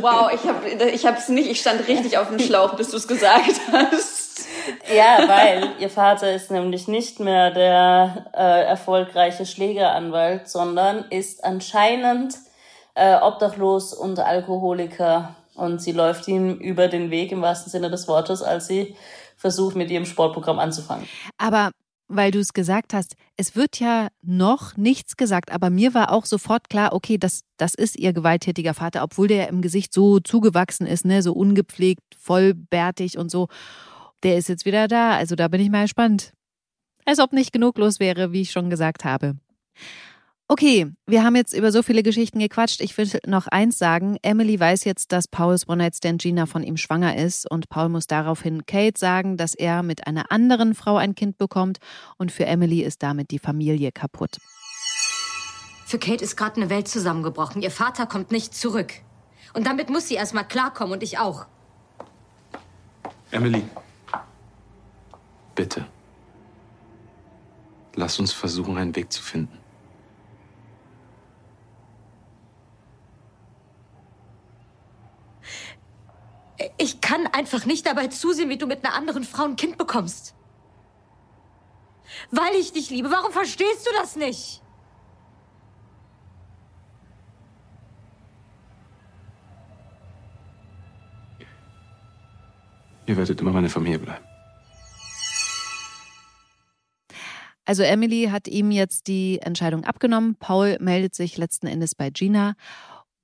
wow, 0.00 0.30
ich 0.32 0.48
habe 0.48 0.68
ich 0.68 1.06
hab's 1.06 1.28
nicht, 1.28 1.50
ich 1.50 1.60
stand 1.60 1.88
richtig 1.88 2.18
auf 2.18 2.28
dem 2.28 2.38
Schlauch, 2.38 2.74
bis 2.74 2.90
du 2.90 2.98
es 2.98 3.08
gesagt 3.08 3.60
hast. 3.72 4.46
Ja, 4.94 5.26
weil 5.26 5.70
ihr 5.80 5.90
Vater 5.90 6.32
ist 6.32 6.50
nämlich 6.50 6.88
nicht 6.88 7.20
mehr 7.20 7.50
der 7.50 8.26
äh, 8.34 8.64
erfolgreiche 8.64 9.46
Schlägeranwalt, 9.46 10.48
sondern 10.48 11.04
ist 11.10 11.42
anscheinend 11.42 12.34
äh, 12.94 13.16
obdachlos 13.16 13.94
und 13.94 14.18
Alkoholiker. 14.18 15.34
Und 15.54 15.80
sie 15.82 15.92
läuft 15.92 16.28
ihm 16.28 16.54
über 16.54 16.88
den 16.88 17.10
Weg 17.10 17.32
im 17.32 17.42
wahrsten 17.42 17.70
Sinne 17.70 17.90
des 17.90 18.06
Wortes, 18.06 18.42
als 18.42 18.68
sie 18.68 18.94
versucht, 19.36 19.74
mit 19.74 19.90
ihrem 19.90 20.04
Sportprogramm 20.04 20.58
anzufangen. 20.58 21.08
Aber 21.38 21.70
weil 22.08 22.30
du 22.30 22.40
es 22.40 22.54
gesagt 22.54 22.94
hast, 22.94 23.14
es 23.36 23.54
wird 23.54 23.78
ja 23.78 24.08
noch 24.22 24.76
nichts 24.76 25.16
gesagt, 25.16 25.52
aber 25.52 25.70
mir 25.70 25.94
war 25.94 26.10
auch 26.10 26.24
sofort 26.24 26.70
klar, 26.70 26.92
okay, 26.92 27.18
das, 27.18 27.42
das 27.58 27.74
ist 27.74 27.98
ihr 27.98 28.12
gewalttätiger 28.12 28.74
Vater, 28.74 29.02
obwohl 29.02 29.28
der 29.28 29.48
im 29.48 29.60
Gesicht 29.60 29.92
so 29.92 30.18
zugewachsen 30.18 30.86
ist, 30.86 31.04
ne, 31.04 31.22
so 31.22 31.34
ungepflegt, 31.34 32.02
vollbärtig 32.18 33.18
und 33.18 33.30
so. 33.30 33.48
Der 34.22 34.36
ist 34.36 34.48
jetzt 34.48 34.64
wieder 34.64 34.88
da, 34.88 35.12
also 35.12 35.36
da 35.36 35.48
bin 35.48 35.60
ich 35.60 35.70
mal 35.70 35.82
gespannt. 35.82 36.32
Als 37.04 37.20
ob 37.20 37.32
nicht 37.32 37.52
genug 37.52 37.78
los 37.78 38.00
wäre, 38.00 38.32
wie 38.32 38.40
ich 38.40 38.50
schon 38.50 38.70
gesagt 38.70 39.04
habe. 39.04 39.36
Okay, 40.50 40.90
wir 41.06 41.24
haben 41.24 41.36
jetzt 41.36 41.52
über 41.52 41.70
so 41.70 41.82
viele 41.82 42.02
Geschichten 42.02 42.38
gequatscht. 42.38 42.80
Ich 42.80 42.96
will 42.96 43.06
noch 43.26 43.48
eins 43.48 43.76
sagen. 43.76 44.16
Emily 44.22 44.58
weiß 44.58 44.84
jetzt, 44.84 45.12
dass 45.12 45.28
Pauls 45.28 45.68
One-Night-Stand 45.68 46.22
Gina 46.22 46.46
von 46.46 46.62
ihm 46.62 46.78
schwanger 46.78 47.16
ist 47.16 47.48
und 47.50 47.68
Paul 47.68 47.90
muss 47.90 48.06
daraufhin 48.06 48.64
Kate 48.64 48.98
sagen, 48.98 49.36
dass 49.36 49.52
er 49.52 49.82
mit 49.82 50.06
einer 50.06 50.32
anderen 50.32 50.74
Frau 50.74 50.96
ein 50.96 51.14
Kind 51.14 51.36
bekommt 51.36 51.80
und 52.16 52.32
für 52.32 52.46
Emily 52.46 52.80
ist 52.80 53.02
damit 53.02 53.30
die 53.30 53.38
Familie 53.38 53.92
kaputt. 53.92 54.38
Für 55.84 55.98
Kate 55.98 56.24
ist 56.24 56.36
gerade 56.36 56.56
eine 56.56 56.70
Welt 56.70 56.88
zusammengebrochen. 56.88 57.60
Ihr 57.60 57.70
Vater 57.70 58.06
kommt 58.06 58.30
nicht 58.30 58.54
zurück. 58.54 58.94
Und 59.52 59.66
damit 59.66 59.90
muss 59.90 60.08
sie 60.08 60.14
erstmal 60.14 60.48
klarkommen 60.48 60.94
und 60.94 61.02
ich 61.02 61.18
auch. 61.18 61.44
Emily. 63.30 63.64
Bitte. 65.54 65.84
Lass 67.94 68.18
uns 68.18 68.32
versuchen, 68.32 68.78
einen 68.78 68.96
Weg 68.96 69.12
zu 69.12 69.22
finden. 69.22 69.67
Ich 76.76 77.00
kann 77.00 77.26
einfach 77.28 77.66
nicht 77.66 77.86
dabei 77.86 78.08
zusehen, 78.08 78.48
wie 78.48 78.58
du 78.58 78.66
mit 78.66 78.84
einer 78.84 78.94
anderen 78.94 79.24
Frau 79.24 79.44
ein 79.44 79.56
Kind 79.56 79.78
bekommst. 79.78 80.34
Weil 82.30 82.54
ich 82.54 82.72
dich 82.72 82.90
liebe. 82.90 83.10
Warum 83.10 83.32
verstehst 83.32 83.86
du 83.86 83.90
das 84.00 84.16
nicht? 84.16 84.62
Ihr 93.06 93.16
werdet 93.16 93.40
immer 93.40 93.52
meine 93.52 93.70
Familie 93.70 93.98
bleiben. 93.98 94.24
Also 97.64 97.82
Emily 97.82 98.28
hat 98.30 98.48
ihm 98.48 98.70
jetzt 98.70 99.08
die 99.08 99.40
Entscheidung 99.40 99.84
abgenommen. 99.84 100.36
Paul 100.36 100.76
meldet 100.80 101.14
sich 101.14 101.36
letzten 101.36 101.66
Endes 101.66 101.94
bei 101.94 102.10
Gina. 102.10 102.54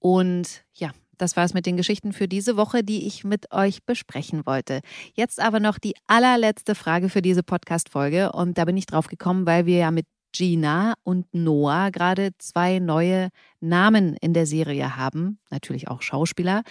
Und 0.01 0.64
ja, 0.74 0.91
das 1.19 1.37
war 1.37 1.45
es 1.45 1.55
mit 1.55 1.67
den 1.67 1.77
Geschichten 1.77 2.12
für 2.12 2.29
diese 2.29 2.57
Woche, 2.57 2.83
die 2.83 3.07
ich 3.07 3.25
mit 3.25 3.53
euch 3.53 3.85
besprechen 3.85 4.47
wollte. 4.47 4.81
Jetzt 5.15 5.41
aber 5.41 5.61
noch 5.61 5.79
die 5.79 5.95
allerletzte 6.07 6.75
Frage 6.75 7.09
für 7.09 7.23
diese 7.23 7.43
Podcast-Folge. 7.43 8.33
Und 8.33 8.59
da 8.59 8.65
bin 8.65 8.77
ich 8.77 8.87
drauf 8.87 9.07
gekommen, 9.07 9.47
weil 9.47 9.67
wir 9.67 9.79
ja 9.79 9.91
mit 9.91 10.07
Gina 10.33 10.95
und 11.05 11.33
Noah 11.33 11.91
gerade 11.91 12.31
zwei 12.39 12.81
neue 12.81 13.29
Namen 13.61 14.17
in 14.17 14.35
der 14.35 14.47
Serie 14.47 14.97
haben. 14.97 15.39
Natürlich 15.51 15.89
auch 15.89 16.03
Schauspieler. 16.03 16.62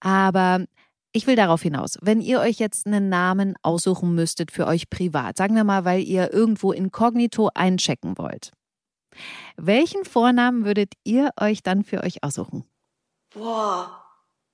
Aber 0.00 0.64
ich 1.12 1.26
will 1.26 1.36
darauf 1.36 1.62
hinaus, 1.62 1.98
wenn 2.02 2.20
ihr 2.20 2.40
euch 2.40 2.58
jetzt 2.58 2.86
einen 2.86 3.08
Namen 3.08 3.54
aussuchen 3.62 4.14
müsstet 4.14 4.50
für 4.50 4.66
euch 4.66 4.90
privat, 4.90 5.38
sagen 5.38 5.54
wir 5.54 5.64
mal, 5.64 5.84
weil 5.84 6.02
ihr 6.02 6.32
irgendwo 6.32 6.72
inkognito 6.72 7.48
einchecken 7.54 8.18
wollt. 8.18 8.52
Welchen 9.56 10.04
Vornamen 10.04 10.64
würdet 10.66 10.92
ihr 11.04 11.30
euch 11.40 11.62
dann 11.62 11.84
für 11.84 12.02
euch 12.02 12.22
aussuchen? 12.22 12.64
Boah. 13.36 14.02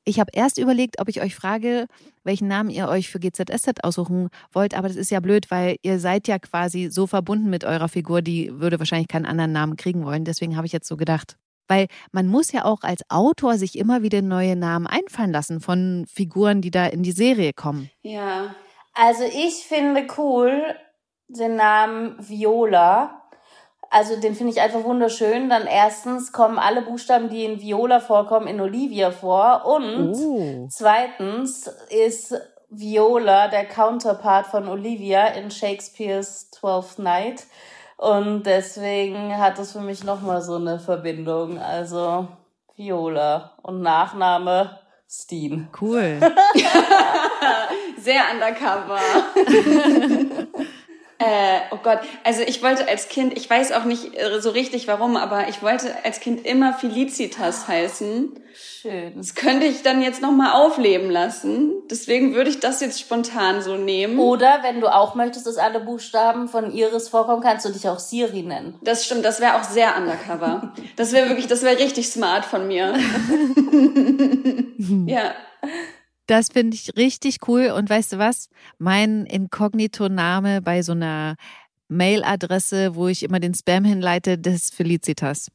Ich 0.04 0.18
habe 0.18 0.30
erst 0.34 0.58
überlegt, 0.58 1.00
ob 1.00 1.08
ich 1.08 1.22
euch 1.22 1.34
frage, 1.36 1.86
welchen 2.24 2.48
Namen 2.48 2.70
ihr 2.70 2.88
euch 2.88 3.08
für 3.08 3.20
GZSZ 3.20 3.84
aussuchen 3.84 4.30
wollt, 4.52 4.76
aber 4.76 4.88
das 4.88 4.96
ist 4.96 5.12
ja 5.12 5.20
blöd, 5.20 5.50
weil 5.50 5.76
ihr 5.82 6.00
seid 6.00 6.26
ja 6.26 6.40
quasi 6.40 6.88
so 6.90 7.06
verbunden 7.06 7.48
mit 7.50 7.64
eurer 7.64 7.88
Figur, 7.88 8.20
die 8.20 8.50
würde 8.60 8.80
wahrscheinlich 8.80 9.06
keinen 9.06 9.26
anderen 9.26 9.52
Namen 9.52 9.76
kriegen 9.76 10.04
wollen. 10.04 10.24
Deswegen 10.24 10.56
habe 10.56 10.66
ich 10.66 10.72
jetzt 10.72 10.88
so 10.88 10.96
gedacht. 10.96 11.36
Weil 11.68 11.86
man 12.10 12.26
muss 12.26 12.50
ja 12.50 12.64
auch 12.64 12.82
als 12.82 13.08
Autor 13.08 13.56
sich 13.56 13.78
immer 13.78 14.02
wieder 14.02 14.22
neue 14.22 14.56
Namen 14.56 14.88
einfallen 14.88 15.30
lassen 15.30 15.60
von 15.60 16.04
Figuren, 16.12 16.60
die 16.60 16.72
da 16.72 16.86
in 16.86 17.04
die 17.04 17.12
Serie 17.12 17.52
kommen. 17.52 17.88
Ja. 18.02 18.56
Also 18.94 19.22
ich 19.22 19.64
finde 19.68 20.06
cool 20.18 20.74
den 21.28 21.54
Namen 21.54 22.16
Viola 22.18 23.21
also 23.92 24.18
den 24.18 24.34
finde 24.34 24.52
ich 24.52 24.60
einfach 24.60 24.82
wunderschön. 24.84 25.48
Dann 25.50 25.66
erstens 25.66 26.32
kommen 26.32 26.58
alle 26.58 26.82
Buchstaben, 26.82 27.28
die 27.28 27.44
in 27.44 27.60
Viola 27.60 28.00
vorkommen, 28.00 28.46
in 28.46 28.60
Olivia 28.60 29.10
vor. 29.10 29.64
Und 29.66 30.14
Oh. 30.14 30.68
zweitens 30.70 31.70
ist 31.90 32.34
Viola 32.70 33.48
der 33.48 33.66
Counterpart 33.66 34.46
von 34.46 34.66
Olivia 34.66 35.26
in 35.26 35.50
Shakespeares 35.50 36.50
Twelfth 36.50 36.98
Night. 36.98 37.44
Und 37.98 38.44
deswegen 38.44 39.36
hat 39.38 39.58
es 39.58 39.72
für 39.72 39.80
mich 39.80 40.02
nochmal 40.04 40.42
so 40.42 40.56
eine 40.56 40.78
Verbindung. 40.80 41.58
Also 41.60 42.26
Viola 42.74 43.52
und 43.62 43.82
Nachname 43.82 44.78
Steen. 45.08 45.68
Cool. 45.78 46.18
Sehr 47.98 48.22
undercover. 48.32 48.98
äh, 51.22 51.60
oh 51.70 51.78
Gott, 51.82 52.00
also 52.24 52.42
ich 52.42 52.62
wollte 52.62 52.86
als 52.88 53.08
Kind, 53.08 53.36
ich 53.36 53.48
weiß 53.48 53.72
auch 53.72 53.84
nicht 53.84 54.18
äh, 54.18 54.40
so 54.40 54.50
richtig 54.50 54.88
warum, 54.88 55.16
aber 55.16 55.48
ich 55.48 55.62
wollte 55.62 55.94
als 56.04 56.20
Kind 56.20 56.44
immer 56.44 56.74
Felicitas 56.74 57.68
heißen. 57.68 58.32
Schön. 58.54 59.12
Das 59.16 59.34
könnte 59.34 59.66
ich 59.66 59.82
dann 59.82 60.02
jetzt 60.02 60.22
nochmal 60.22 60.52
aufleben 60.52 61.10
lassen. 61.10 61.72
Deswegen 61.90 62.34
würde 62.34 62.50
ich 62.50 62.60
das 62.60 62.80
jetzt 62.80 63.00
spontan 63.00 63.62
so 63.62 63.76
nehmen. 63.76 64.18
Oder 64.18 64.60
wenn 64.62 64.80
du 64.80 64.88
auch 64.88 65.14
möchtest, 65.14 65.46
dass 65.46 65.56
alle 65.56 65.80
Buchstaben 65.80 66.48
von 66.48 66.72
Iris 66.72 67.08
vorkommen, 67.08 67.42
kannst 67.42 67.64
du 67.64 67.70
dich 67.70 67.88
auch 67.88 68.00
Siri 68.00 68.42
nennen. 68.42 68.78
Das 68.82 69.04
stimmt, 69.04 69.24
das 69.24 69.40
wäre 69.40 69.56
auch 69.56 69.64
sehr 69.64 69.96
undercover. 69.96 70.72
Das 70.96 71.12
wäre 71.12 71.28
wirklich, 71.28 71.46
das 71.46 71.62
wäre 71.62 71.78
richtig 71.78 72.08
smart 72.08 72.44
von 72.44 72.66
mir. 72.66 72.94
ja. 75.06 75.32
Das 76.32 76.48
finde 76.48 76.74
ich 76.76 76.96
richtig 76.96 77.46
cool. 77.46 77.66
Und 77.76 77.90
weißt 77.90 78.14
du 78.14 78.18
was? 78.18 78.48
Mein 78.78 79.26
Inkognito-Name 79.26 80.62
bei 80.62 80.80
so 80.80 80.92
einer 80.92 81.36
Mailadresse, 81.88 82.94
wo 82.94 83.08
ich 83.08 83.22
immer 83.22 83.38
den 83.38 83.52
Spam 83.52 83.84
hinleite, 83.84 84.38
das 84.38 84.54
ist 84.54 84.74
Felicitas. 84.74 85.48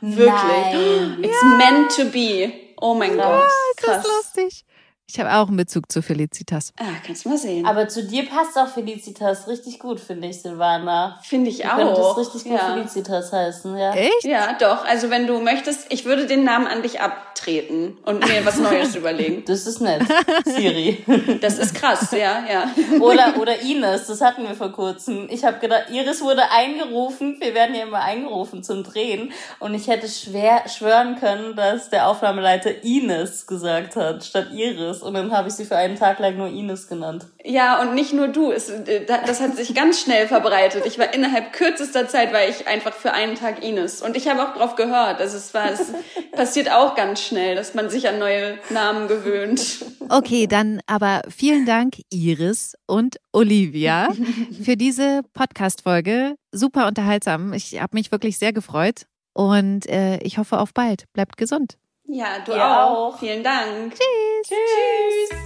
Wirklich. 0.00 0.28
Nein. 0.28 1.24
It's 1.24 1.42
meant 1.58 1.96
to 1.96 2.04
be. 2.12 2.52
Oh 2.80 2.94
mein 2.94 3.16
Gott. 3.16 3.42
Ist 3.76 3.88
das 3.88 4.04
Krass. 4.04 4.06
lustig? 4.06 4.64
Ich 5.12 5.20
habe 5.20 5.30
auch 5.34 5.48
einen 5.48 5.58
Bezug 5.58 5.92
zu 5.92 6.00
Felicitas. 6.00 6.72
Ah, 6.80 6.84
kannst 7.06 7.26
du 7.26 7.28
mal 7.28 7.36
sehen. 7.36 7.66
Aber 7.66 7.86
zu 7.86 8.02
dir 8.02 8.26
passt 8.26 8.56
auch 8.56 8.68
Felicitas 8.68 9.46
richtig 9.46 9.78
gut, 9.78 10.00
finde 10.00 10.28
ich, 10.28 10.40
Silvana. 10.40 11.18
Finde 11.22 11.50
ich 11.50 11.58
Du 11.58 11.68
auch. 11.70 11.76
könntest 11.76 12.16
richtig 12.16 12.44
gut 12.50 12.58
ja. 12.60 12.72
Felicitas 12.72 13.30
heißen, 13.30 13.76
ja. 13.76 13.92
Echt? 13.92 14.24
Ja, 14.24 14.54
doch. 14.58 14.86
Also 14.86 15.10
wenn 15.10 15.26
du 15.26 15.38
möchtest, 15.40 15.92
ich 15.92 16.06
würde 16.06 16.26
den 16.26 16.44
Namen 16.44 16.66
an 16.66 16.80
dich 16.82 17.02
abtreten 17.02 17.98
und 18.06 18.26
mir 18.26 18.46
was 18.46 18.56
Neues 18.58 18.96
überlegen. 18.96 19.44
Das 19.46 19.66
ist 19.66 19.82
nett, 19.82 20.02
Siri. 20.46 21.04
Das 21.42 21.58
ist 21.58 21.74
krass, 21.74 22.10
ja, 22.12 22.44
ja. 22.50 22.70
Oder, 23.00 23.34
oder 23.38 23.60
Ines, 23.60 24.06
das 24.06 24.22
hatten 24.22 24.44
wir 24.44 24.54
vor 24.54 24.72
kurzem. 24.72 25.26
Ich 25.28 25.44
habe 25.44 25.58
gedacht, 25.58 25.90
Iris 25.90 26.22
wurde 26.22 26.50
eingerufen, 26.50 27.36
wir 27.40 27.52
werden 27.54 27.74
ja 27.74 27.82
immer 27.82 28.00
eingerufen 28.00 28.62
zum 28.62 28.82
Drehen. 28.82 29.32
Und 29.58 29.74
ich 29.74 29.88
hätte 29.88 30.08
schwer 30.08 30.68
schwören 30.68 31.16
können, 31.20 31.54
dass 31.54 31.90
der 31.90 32.08
Aufnahmeleiter 32.08 32.82
Ines 32.82 33.46
gesagt 33.46 33.96
hat, 33.96 34.24
statt 34.24 34.48
Iris. 34.54 35.01
Und 35.02 35.14
dann 35.14 35.32
habe 35.32 35.48
ich 35.48 35.54
sie 35.54 35.64
für 35.64 35.76
einen 35.76 35.96
Tag 35.96 36.18
lang 36.18 36.36
nur 36.36 36.48
Ines 36.48 36.88
genannt. 36.88 37.26
Ja, 37.44 37.80
und 37.82 37.94
nicht 37.94 38.12
nur 38.12 38.28
du. 38.28 38.52
Es, 38.52 38.68
äh, 38.70 39.04
da- 39.04 39.18
das 39.26 39.40
hat 39.40 39.56
sich 39.56 39.74
ganz 39.74 40.00
schnell 40.00 40.26
verbreitet. 40.28 40.84
Ich 40.86 40.98
war 40.98 41.12
innerhalb 41.12 41.52
kürzester 41.52 42.08
Zeit, 42.08 42.32
war 42.32 42.48
ich 42.48 42.66
einfach 42.68 42.92
für 42.94 43.12
einen 43.12 43.34
Tag 43.34 43.62
Ines. 43.64 44.00
Und 44.02 44.16
ich 44.16 44.28
habe 44.28 44.42
auch 44.42 44.54
drauf 44.56 44.76
gehört. 44.76 45.20
Also 45.20 45.36
es 45.36 45.52
war, 45.54 45.70
es 45.72 45.92
passiert 46.32 46.70
auch 46.70 46.94
ganz 46.94 47.20
schnell, 47.20 47.54
dass 47.56 47.74
man 47.74 47.90
sich 47.90 48.08
an 48.08 48.18
neue 48.18 48.58
Namen 48.70 49.08
gewöhnt. 49.08 49.84
Okay, 50.08 50.46
dann 50.46 50.80
aber 50.86 51.22
vielen 51.28 51.66
Dank, 51.66 51.96
Iris 52.10 52.74
und 52.86 53.16
Olivia, 53.32 54.08
für 54.62 54.76
diese 54.76 55.22
Podcast-Folge. 55.34 56.34
Super 56.52 56.86
unterhaltsam. 56.86 57.52
Ich 57.52 57.80
habe 57.80 57.96
mich 57.96 58.12
wirklich 58.12 58.38
sehr 58.38 58.52
gefreut 58.52 59.06
und 59.34 59.88
äh, 59.88 60.18
ich 60.18 60.38
hoffe 60.38 60.58
auf 60.58 60.74
bald. 60.74 61.04
Bleibt 61.14 61.36
gesund. 61.36 61.76
Ja, 62.14 62.40
du 62.44 62.52
Ihr 62.52 62.62
auch. 62.62 63.14
auch. 63.14 63.18
Vielen 63.18 63.42
Dank. 63.42 63.94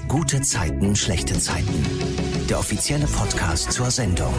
Gute 0.09 0.41
Zeiten, 0.43 0.97
schlechte 0.97 1.39
Zeiten. 1.39 1.85
Der 2.51 2.59
offizielle 2.59 3.07
Podcast 3.07 3.71
zur 3.71 3.89
Sendung. 3.93 4.35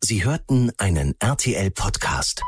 Sie 0.00 0.24
hörten 0.24 0.70
einen 0.78 1.16
RTL-Podcast. 1.18 2.40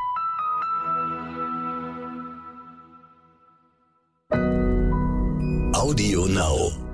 Audio 5.73 6.27
Now. 6.27 6.88